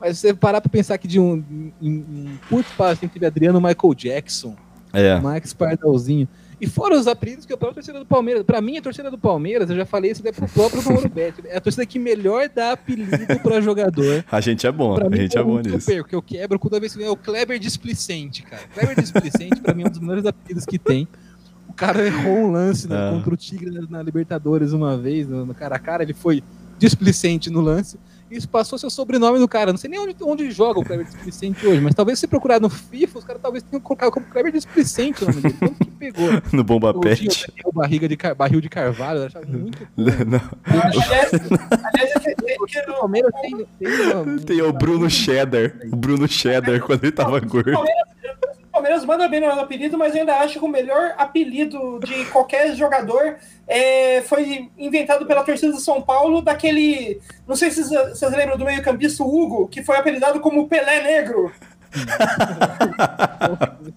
[0.00, 1.42] mas você parar pra pensar que de um
[1.80, 4.54] em, em curto espaço tem teve Adriano Michael Jackson,
[4.92, 5.18] É.
[5.20, 6.28] Max Pardalzinho.
[6.60, 8.42] E fora os apelidos que a própria torcida do Palmeiras.
[8.44, 11.42] Pra mim, a torcida do Palmeiras, eu já falei isso até pro próprio Mauro Betti.
[11.46, 13.10] É a torcida que melhor dá apelido
[13.42, 14.24] pra jogador.
[14.30, 15.86] A gente é bom, Pra a mim, gente é bom que eu nisso.
[15.86, 18.62] perco, eu quebro toda vez que vem é o Kleber Displicente, cara.
[18.72, 21.08] Kleber Displicente, pra mim, é um dos melhores apelidos que tem.
[21.68, 23.12] O cara errou um lance né, Ah.
[23.14, 26.42] contra o Tigre na, Libertadores uma vez, no, no cara a cara, ele foi
[26.78, 27.98] displicente no lance.
[28.36, 29.70] Isso passou seu sobrenome do cara.
[29.72, 32.68] Não sei nem onde, onde joga o Kleber Displicente hoje, mas talvez se procurar no
[32.68, 35.54] FIFA, os caras talvez tenham colocado como Kleber Displicente o nome dele.
[35.60, 36.24] Tanto que pegou.
[36.52, 37.52] No Bomba Pet.
[37.64, 39.86] o barriga de car- barril de carvalho, eu achava muito.
[39.96, 40.40] Não.
[40.64, 41.32] Aliás,
[42.88, 45.74] O Palmeiras tem, tem, uma- Tem o Bruno Cheddar.
[45.92, 47.72] O Bruno Cheddar quando ele tava gordo.
[48.74, 53.36] Palmeiras manda bem no apelido, mas ainda acho que o melhor apelido de qualquer jogador
[53.68, 57.20] é, foi inventado pela torcida do São Paulo, daquele.
[57.46, 61.52] Não sei se vocês lembram do meio-campista Hugo, que foi apelidado como Pelé Negro.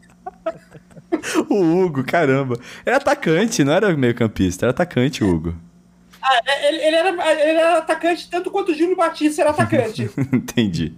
[1.50, 2.56] O Hugo, caramba.
[2.86, 5.56] Era atacante, não era meio campista, era atacante Hugo.
[6.30, 10.10] Ah, ele, ele era, ele era atacante tanto quanto o Júlio Batista era atacante.
[10.34, 10.94] Entendi.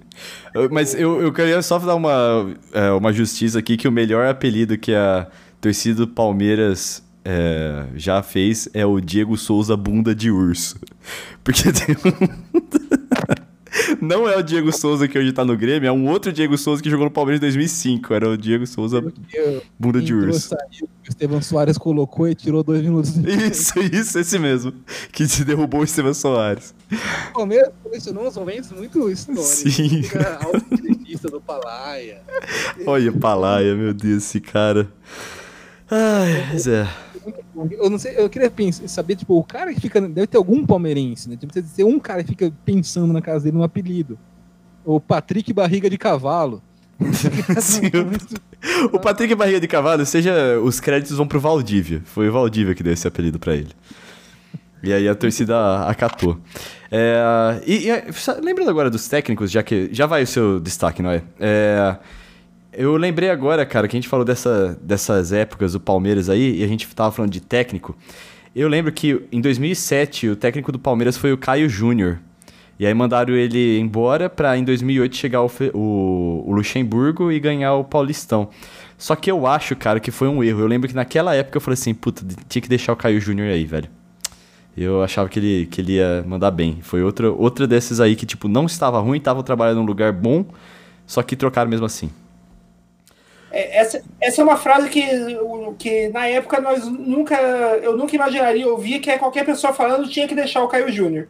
[0.72, 4.76] Mas eu, eu queria só dar uma, é, uma justiça aqui que o melhor apelido
[4.76, 5.28] que a
[5.62, 10.80] torcida do Palmeiras é, já fez é o Diego Souza Bunda de Urso.
[11.44, 12.60] Porque tem um...
[14.02, 16.82] Não é o Diego Souza que hoje tá no Grêmio, é um outro Diego Souza
[16.82, 18.14] que jogou no Palmeiras em 2005.
[18.14, 19.02] Era o Diego Souza
[19.78, 20.50] Bunda de Urso.
[20.50, 23.16] saiu, o Estevam Soares colocou e tirou dois minutos.
[23.18, 24.74] Isso, isso, esse mesmo.
[25.12, 26.74] Que se derrubou o Estevam Soares.
[27.30, 29.46] O Palmeiras colecionou uns momentos muito históricos.
[29.46, 30.04] Sim.
[30.04, 32.22] Fica a auto-entrevista do Palaia.
[32.86, 34.88] Olha, Palaia, meu Deus, esse cara.
[35.92, 36.84] Ai, é.
[36.84, 37.09] Muito
[37.72, 38.52] Eu não sei, eu queria
[38.88, 40.00] saber, tipo, o cara que fica.
[40.02, 41.36] Deve ter algum palmeirense, né?
[41.36, 44.18] Tipo, ter um cara que fica pensando na casa dele num apelido.
[44.86, 46.62] O Patrick Barriga de Cavalo.
[47.62, 47.90] Sim,
[48.92, 50.60] o, o Patrick Barriga de Cavalo, seja.
[50.62, 52.02] Os créditos vão pro Valdívia.
[52.06, 53.72] Foi o Valdívia que deu esse apelido pra ele.
[54.82, 56.40] E aí a torcida acatou.
[56.92, 61.12] É, e, e lembrando agora dos técnicos, já que já vai o seu destaque, não
[61.12, 61.22] é?
[61.40, 61.98] é?
[62.72, 66.64] Eu lembrei agora, cara, que a gente falou dessa, dessas épocas do Palmeiras aí, e
[66.64, 67.98] a gente tava falando de técnico.
[68.56, 72.20] Eu lembro que em 2007 o técnico do Palmeiras foi o Caio Júnior.
[72.80, 77.74] E aí mandaram ele embora pra em 2008 chegar o, o, o Luxemburgo e ganhar
[77.74, 78.50] o Paulistão.
[78.98, 80.62] Só que eu acho, cara, que foi um erro.
[80.62, 83.50] Eu lembro que naquela época eu falei assim, puta, tinha que deixar o Caio Júnior
[83.50, 83.90] aí, velho.
[84.78, 86.80] Eu achava que ele, que ele ia mandar bem.
[86.82, 90.46] Foi outra, outra desses aí que, tipo, não estava ruim, estava trabalhando num lugar bom,
[91.06, 92.10] só que trocaram mesmo assim.
[93.52, 95.02] É, essa, essa é uma frase que,
[95.78, 97.36] que na época nós nunca,
[97.82, 101.28] eu nunca imaginaria ouvir que é qualquer pessoa falando tinha que deixar o Caio Júnior.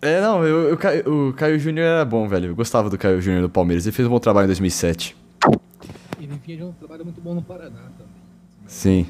[0.00, 2.50] É, não, eu, eu, o Caio Júnior era bom, velho.
[2.50, 3.84] Eu gostava do Caio Júnior do Palmeiras.
[3.84, 5.16] Ele fez um bom trabalho em 2007.
[6.20, 8.22] Ele vinha de um trabalho muito bom no Paraná também.
[8.66, 9.08] Sim.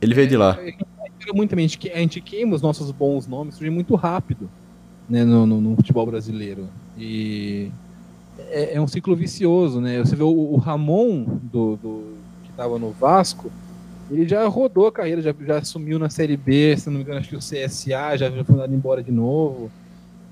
[0.00, 0.56] Ele veio de lá.
[1.34, 4.48] Muito também, a gente, a gente queima os nossos bons nomes, surge muito rápido
[5.08, 6.68] né, no, no, no futebol brasileiro.
[6.96, 7.70] E
[8.54, 9.98] é, é, um ciclo vicioso, né?
[9.98, 12.04] Você vê o, o Ramon, do, do
[12.44, 13.50] que estava no Vasco,
[14.08, 17.18] ele já rodou a carreira, já, já assumiu na Série B, se não me engano,
[17.18, 19.70] acho que o CSA já, já foi mandado embora de novo.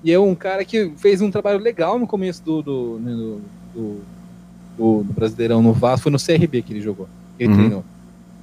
[0.01, 3.41] E é um cara que fez um trabalho legal no começo do, do, né, do,
[3.73, 4.01] do,
[4.77, 7.59] do, do Brasileirão no Vasco, foi no CRB que ele jogou, que ele uhum.
[7.59, 7.85] treinou.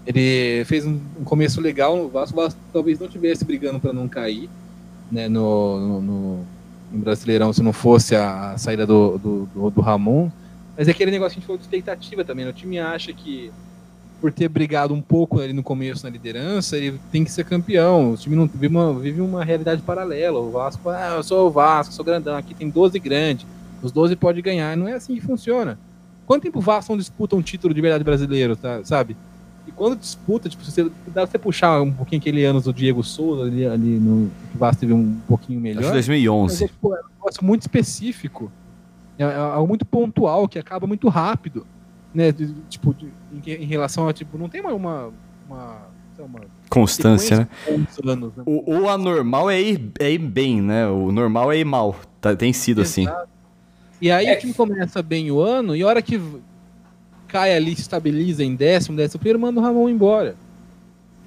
[0.07, 3.93] Ele fez um, um, começo legal no Vasco, o Vasco talvez não tivesse brigando para
[3.93, 4.49] não cair
[5.11, 6.47] né, no, no, no,
[6.91, 10.31] no, Brasileirão se não fosse a, saída do, do, do, do, Ramon.
[10.77, 12.45] Mas é aquele negócio que a gente falou de expectativa também.
[12.45, 12.51] Né?
[12.51, 13.51] O time acha que
[14.21, 18.13] por ter brigado um pouco ali no começo na liderança, ele tem que ser campeão.
[18.13, 20.39] O time não vive uma, vive uma realidade paralela.
[20.39, 23.47] O Vasco, ah, eu sou o Vasco, sou grandão, aqui tem 12 grandes,
[23.83, 24.77] os 12 pode ganhar.
[24.77, 25.79] Não é assim que funciona.
[26.27, 29.17] Quanto tempo o Vasco não disputa um título de verdade brasileiro, tá, sabe?
[29.67, 33.03] E quando disputa, tipo, se você, dá você puxar um pouquinho aquele anos do Diego
[33.03, 35.83] Souza ali, ali no que o Vasco teve um pouquinho melhor.
[35.83, 36.53] Acho 2011.
[36.53, 38.51] Mas é, tipo, é um negócio muito específico.
[39.19, 41.67] É, é algo muito pontual, que acaba muito rápido.
[42.13, 42.33] Né?
[42.33, 45.13] De, tipo, de, em, em, relação a, tipo, não tem uma, uma,
[45.49, 45.91] uma
[46.23, 47.49] uma constância, né?
[48.05, 48.43] Anos, né?
[48.47, 50.87] O, o, anormal é ir, é ir bem, né?
[50.87, 51.97] O normal é ir mal.
[52.21, 53.03] Tá, tem sido assim.
[53.03, 53.21] Exato.
[53.21, 53.31] assim.
[54.01, 54.37] E aí é.
[54.37, 56.21] o time começa bem o ano, e a hora que
[57.31, 60.35] cai ali, estabiliza em décimo, décimo primeiro, manda o Ramon embora.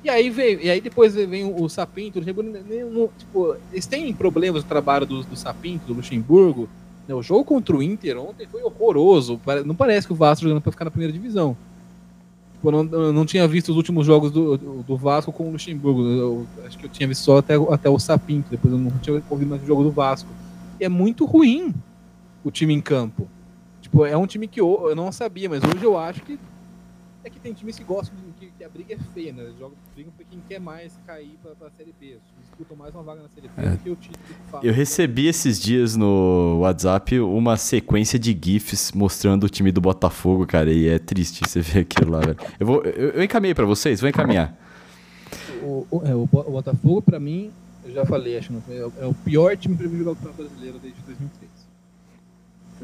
[0.03, 4.61] E aí vem, e aí depois vem o, o Sapinto, o tipo, eles têm problemas
[4.63, 6.67] no trabalho do, do Sapinto, do Luxemburgo.
[7.07, 7.15] Né?
[7.15, 9.39] O jogo contra o Inter ontem foi horroroso.
[9.65, 11.55] Não parece que o Vasco jogando para ficar na primeira divisão.
[12.55, 15.51] Tipo, eu não, não tinha visto os últimos jogos do, do, do Vasco com o
[15.51, 16.03] Luxemburgo.
[16.03, 19.23] Eu, acho que eu tinha visto só até, até o Sapinto, depois eu não tinha
[19.29, 20.29] ouvido mais o jogo do Vasco.
[20.81, 21.73] E é muito ruim
[22.43, 23.25] o time em campo.
[23.93, 26.39] Tipo, é um time que eu, eu não sabia, mas hoje eu acho que
[27.23, 29.43] é que tem times que gostam de que, que a briga é feia, né?
[29.43, 32.17] Eles jogam brigam pra quem quer mais cair pra, pra Série B.
[32.41, 33.69] disputam mais uma vaga na Série B é.
[33.69, 34.65] do que o título que fala.
[34.65, 40.47] Eu recebi esses dias no WhatsApp uma sequência de GIFs mostrando o time do Botafogo,
[40.47, 42.37] cara, e é triste você ver aquilo lá, velho.
[42.59, 44.57] Eu, vou, eu, eu encaminhei pra vocês, vou encaminhar.
[45.61, 47.51] O, o, é, o Botafogo, pra mim,
[47.85, 50.99] eu já falei, acho que é, é o pior time pra jogar o brasileiro desde
[51.01, 51.52] 2003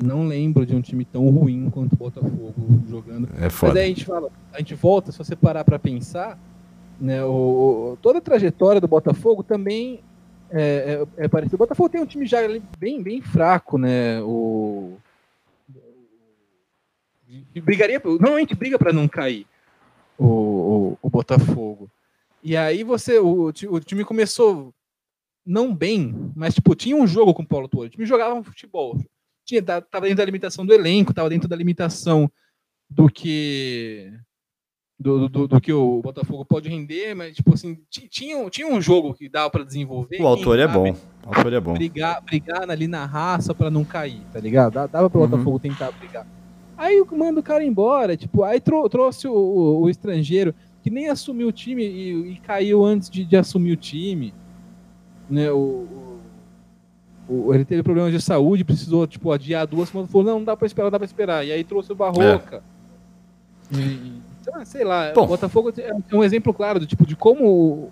[0.04, 2.54] não lembro de um time tão ruim quanto o Botafogo
[2.88, 3.30] jogando.
[3.40, 3.74] É foda.
[3.74, 6.40] Mas aí a gente fala, a gente volta, se você parar para pensar,
[7.00, 10.02] né, o, toda a trajetória do Botafogo também
[10.50, 11.56] é, é, é parecida.
[11.56, 12.40] O Botafogo tem um time já
[12.78, 14.22] bem, bem fraco, né?
[14.22, 14.98] O,
[17.64, 19.46] brigaria, normalmente briga para não cair
[20.18, 21.90] o, o, o, Botafogo.
[22.44, 24.74] E aí você, o, o time começou
[25.46, 27.88] não bem, mas tipo tinha um jogo com o Paulo Torre.
[27.88, 28.98] O time jogava um futebol
[29.50, 32.30] tinha, tava dentro da limitação do elenco, tava dentro da limitação
[32.90, 34.12] do que
[35.00, 39.14] do, do, do, que o Botafogo pode render, mas tipo assim, tinha, tinha um jogo
[39.14, 40.22] que dava para desenvolver.
[40.22, 40.92] O autor é bom.
[41.26, 41.74] O autor é bom.
[41.74, 44.74] Brigar, brigar ali na raça para não cair, tá ligado?
[44.74, 45.30] Dava para o uhum.
[45.30, 46.28] Botafogo tentar brigar.
[46.78, 51.10] Aí manda o cara embora, tipo, aí trou trouxe o, o, o, estrangeiro que nem
[51.10, 54.34] assumiu o time e, e caiu antes de, de, assumir o time.
[55.30, 56.09] Né, o,
[57.54, 60.66] ele teve problemas de saúde, precisou tipo, adiar duas semanas, falou, não, não dá pra
[60.66, 61.46] esperar, não dá pra esperar.
[61.46, 62.64] E aí trouxe o Barroca.
[63.72, 63.78] É.
[63.78, 65.26] E, então, sei lá, Bom.
[65.26, 67.92] o Botafogo é um exemplo claro do tipo de como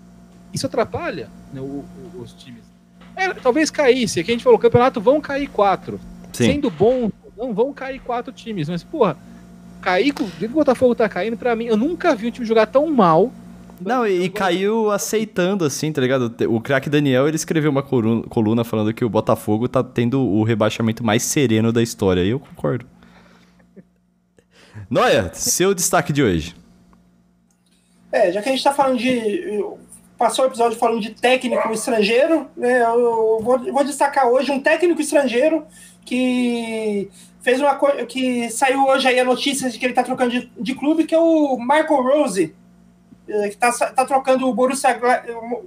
[0.52, 1.84] isso atrapalha né, o,
[2.14, 2.64] o, os times.
[3.14, 6.00] É, talvez caísse, aqui a gente falou, campeonato vão cair quatro.
[6.32, 6.52] Sim.
[6.52, 9.16] Sendo bom, não vão cair quatro times, mas, porra,
[9.80, 10.12] cair,
[10.42, 13.32] o Botafogo tá caindo, pra mim, eu nunca vi um time jogar tão mal
[13.80, 16.34] Não, e, e caiu aceitando, assim, tá ligado?
[16.48, 20.42] O craque Daniel, ele escreveu uma coluna, coluna falando que o Botafogo tá tendo o
[20.42, 22.22] rebaixamento mais sereno da história.
[22.22, 22.86] E eu concordo.
[24.90, 26.56] Noia, seu destaque de hoje.
[28.10, 29.64] É, já que a gente tá falando de.
[30.16, 32.82] Passou o episódio falando de técnico estrangeiro, né?
[32.82, 35.64] Eu vou, vou destacar hoje um técnico estrangeiro
[36.04, 37.08] que
[37.40, 40.50] fez uma coisa que saiu hoje aí a notícia de que ele tá trocando de,
[40.58, 42.54] de clube, que é o Michael Rose,
[43.50, 44.98] que tá, tá trocando o Borussia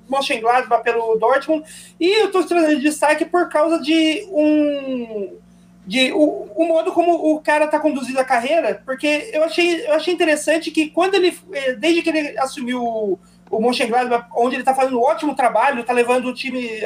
[0.10, 1.64] Mönchengladbach pelo Dortmund,
[2.00, 5.38] e eu tô trazendo destaque por causa de um
[5.86, 9.94] de o, o, modo como o cara tá conduzindo a carreira, porque eu achei, eu
[9.94, 13.20] achei interessante que quando ele, eh, desde que ele assumiu o,
[13.50, 16.82] o Mönchengladbach, onde ele tá fazendo um ótimo trabalho, tá levando o time,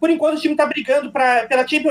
[0.00, 1.46] por enquanto o time tá brigando para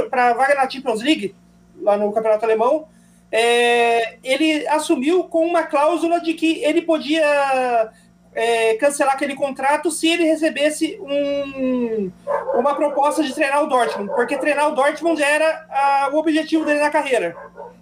[0.09, 1.35] para vaga na Champions League,
[1.81, 2.87] lá no Campeonato Alemão,
[3.31, 7.91] é, ele assumiu com uma cláusula de que ele podia
[8.37, 12.11] é, cancelar aquele contrato se ele recebesse um,
[12.53, 16.79] uma proposta de treinar o Dortmund, porque treinar o Dortmund era a, o objetivo dele
[16.79, 17.35] na carreira.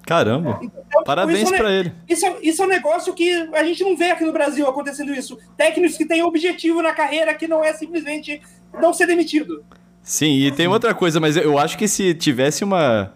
[0.08, 0.60] Caramba!
[0.62, 1.94] Então, tipo, Parabéns é para ele.
[2.08, 5.14] Isso, é, isso é um negócio que a gente não vê aqui no Brasil acontecendo
[5.14, 5.38] isso.
[5.58, 8.42] Técnicos que têm objetivo na carreira que não é simplesmente
[8.80, 9.62] não ser demitido.
[10.02, 13.14] Sim, e tem outra coisa, mas eu acho que se tivesse uma.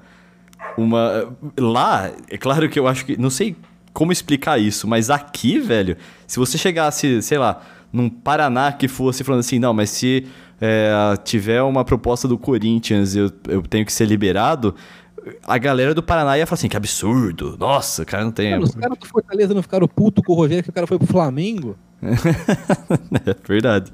[0.78, 1.34] Uma.
[1.58, 3.16] Lá, é claro que eu acho que.
[3.16, 3.56] Não sei
[3.94, 5.98] como explicar isso, mas aqui, velho,
[6.28, 7.62] se você chegasse, sei lá,
[7.92, 10.28] num Paraná que fosse falando assim, não, mas se
[10.62, 10.92] é,
[11.24, 14.76] tiver uma proposta do Corinthians, eu, eu tenho que ser liberado,
[15.44, 18.52] a galera do Paraná ia falar assim, que absurdo, nossa, o cara não tem...
[18.52, 20.98] Mano, os caras do Fortaleza não ficaram puto com o Rogério que o cara foi
[20.98, 21.76] pro Flamengo?
[22.02, 23.92] é verdade.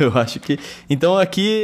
[0.00, 0.58] Eu acho que...
[0.90, 1.62] Então aqui,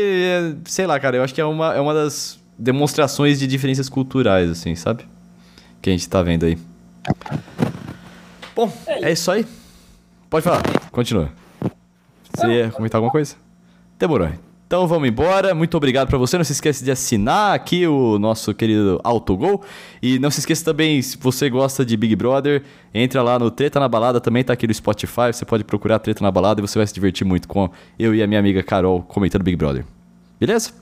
[0.65, 4.51] sei lá, cara, eu acho que é uma, é uma das demonstrações de diferenças culturais,
[4.51, 5.05] assim, sabe?
[5.83, 6.57] Que a gente tá vendo aí.
[8.55, 9.47] Bom, é isso aí.
[10.31, 11.31] Pode falar, continua.
[12.35, 13.37] Você ia comentar alguma coisa?
[13.99, 14.29] Demorou.
[14.67, 15.55] Então vamos embora.
[15.55, 16.37] Muito obrigado para você.
[16.37, 19.63] Não se esqueça de assinar aqui o nosso querido Autogol.
[20.03, 22.63] E não se esqueça também, se você gosta de Big Brother,
[22.93, 25.33] entra lá no Treta na Balada, também tá aqui no Spotify.
[25.33, 28.23] Você pode procurar Treta na Balada e você vai se divertir muito com eu e
[28.23, 29.85] a minha amiga Carol comentando Big Brother.
[30.41, 30.73] Beleza?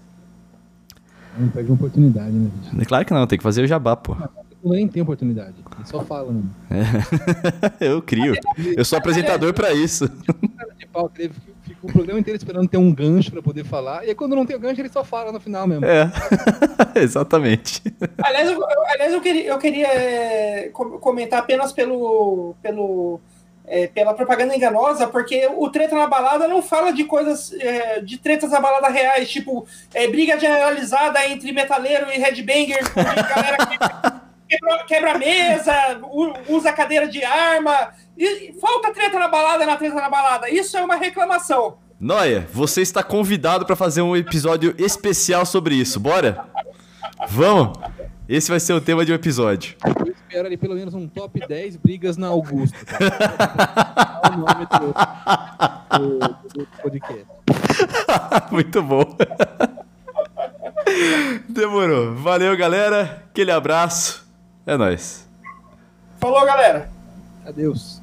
[1.39, 2.51] Não perde uma oportunidade, né?
[2.87, 4.17] Claro que não, tem que fazer o jabá, pô
[4.65, 5.55] nem tem oportunidade.
[5.77, 6.55] Ele só fala, mano.
[6.71, 7.85] É.
[7.89, 8.35] eu crio.
[8.77, 10.09] Eu sou apresentador para isso.
[10.79, 11.33] de pau, ele
[11.63, 14.05] fica o programa inteiro esperando ter um gancho para poder falar.
[14.05, 15.85] E aí, quando não tem o gancho, ele só fala no final mesmo.
[15.85, 16.11] É.
[16.95, 17.83] Exatamente.
[18.23, 22.55] Aliás, eu, aliás, eu queria, eu queria é, comentar apenas pelo.
[22.63, 23.21] pelo
[23.65, 28.19] é, pela propaganda enganosa, porque o Treta na Balada não fala de coisas, é, de
[28.19, 33.79] tretas na balada reais, tipo, é, briga generalizada entre metaleiro e headbanger, galera que
[34.53, 36.01] quebra, quebra mesa,
[36.49, 37.93] usa cadeira de arma.
[38.17, 40.51] E falta treta na balada, na treta na balada.
[40.51, 41.79] Isso é uma reclamação.
[41.99, 45.99] Noia, você está convidado para fazer um episódio especial sobre isso.
[46.01, 46.45] Bora?
[47.29, 47.79] Vamos?
[48.29, 49.77] Esse vai ser o tema de um episódio.
[49.85, 52.77] Eu espero ali pelo menos um top 10 brigas na Augusto.
[54.27, 54.67] o nome
[55.99, 56.19] do, do,
[56.55, 57.27] do podcast.
[58.51, 59.17] Muito bom.
[61.49, 62.15] Demorou.
[62.15, 63.23] Valeu, galera.
[63.31, 64.22] Aquele abraço.
[64.67, 65.29] É nóis.
[66.19, 66.91] Falou, galera.
[67.47, 68.02] Adeus.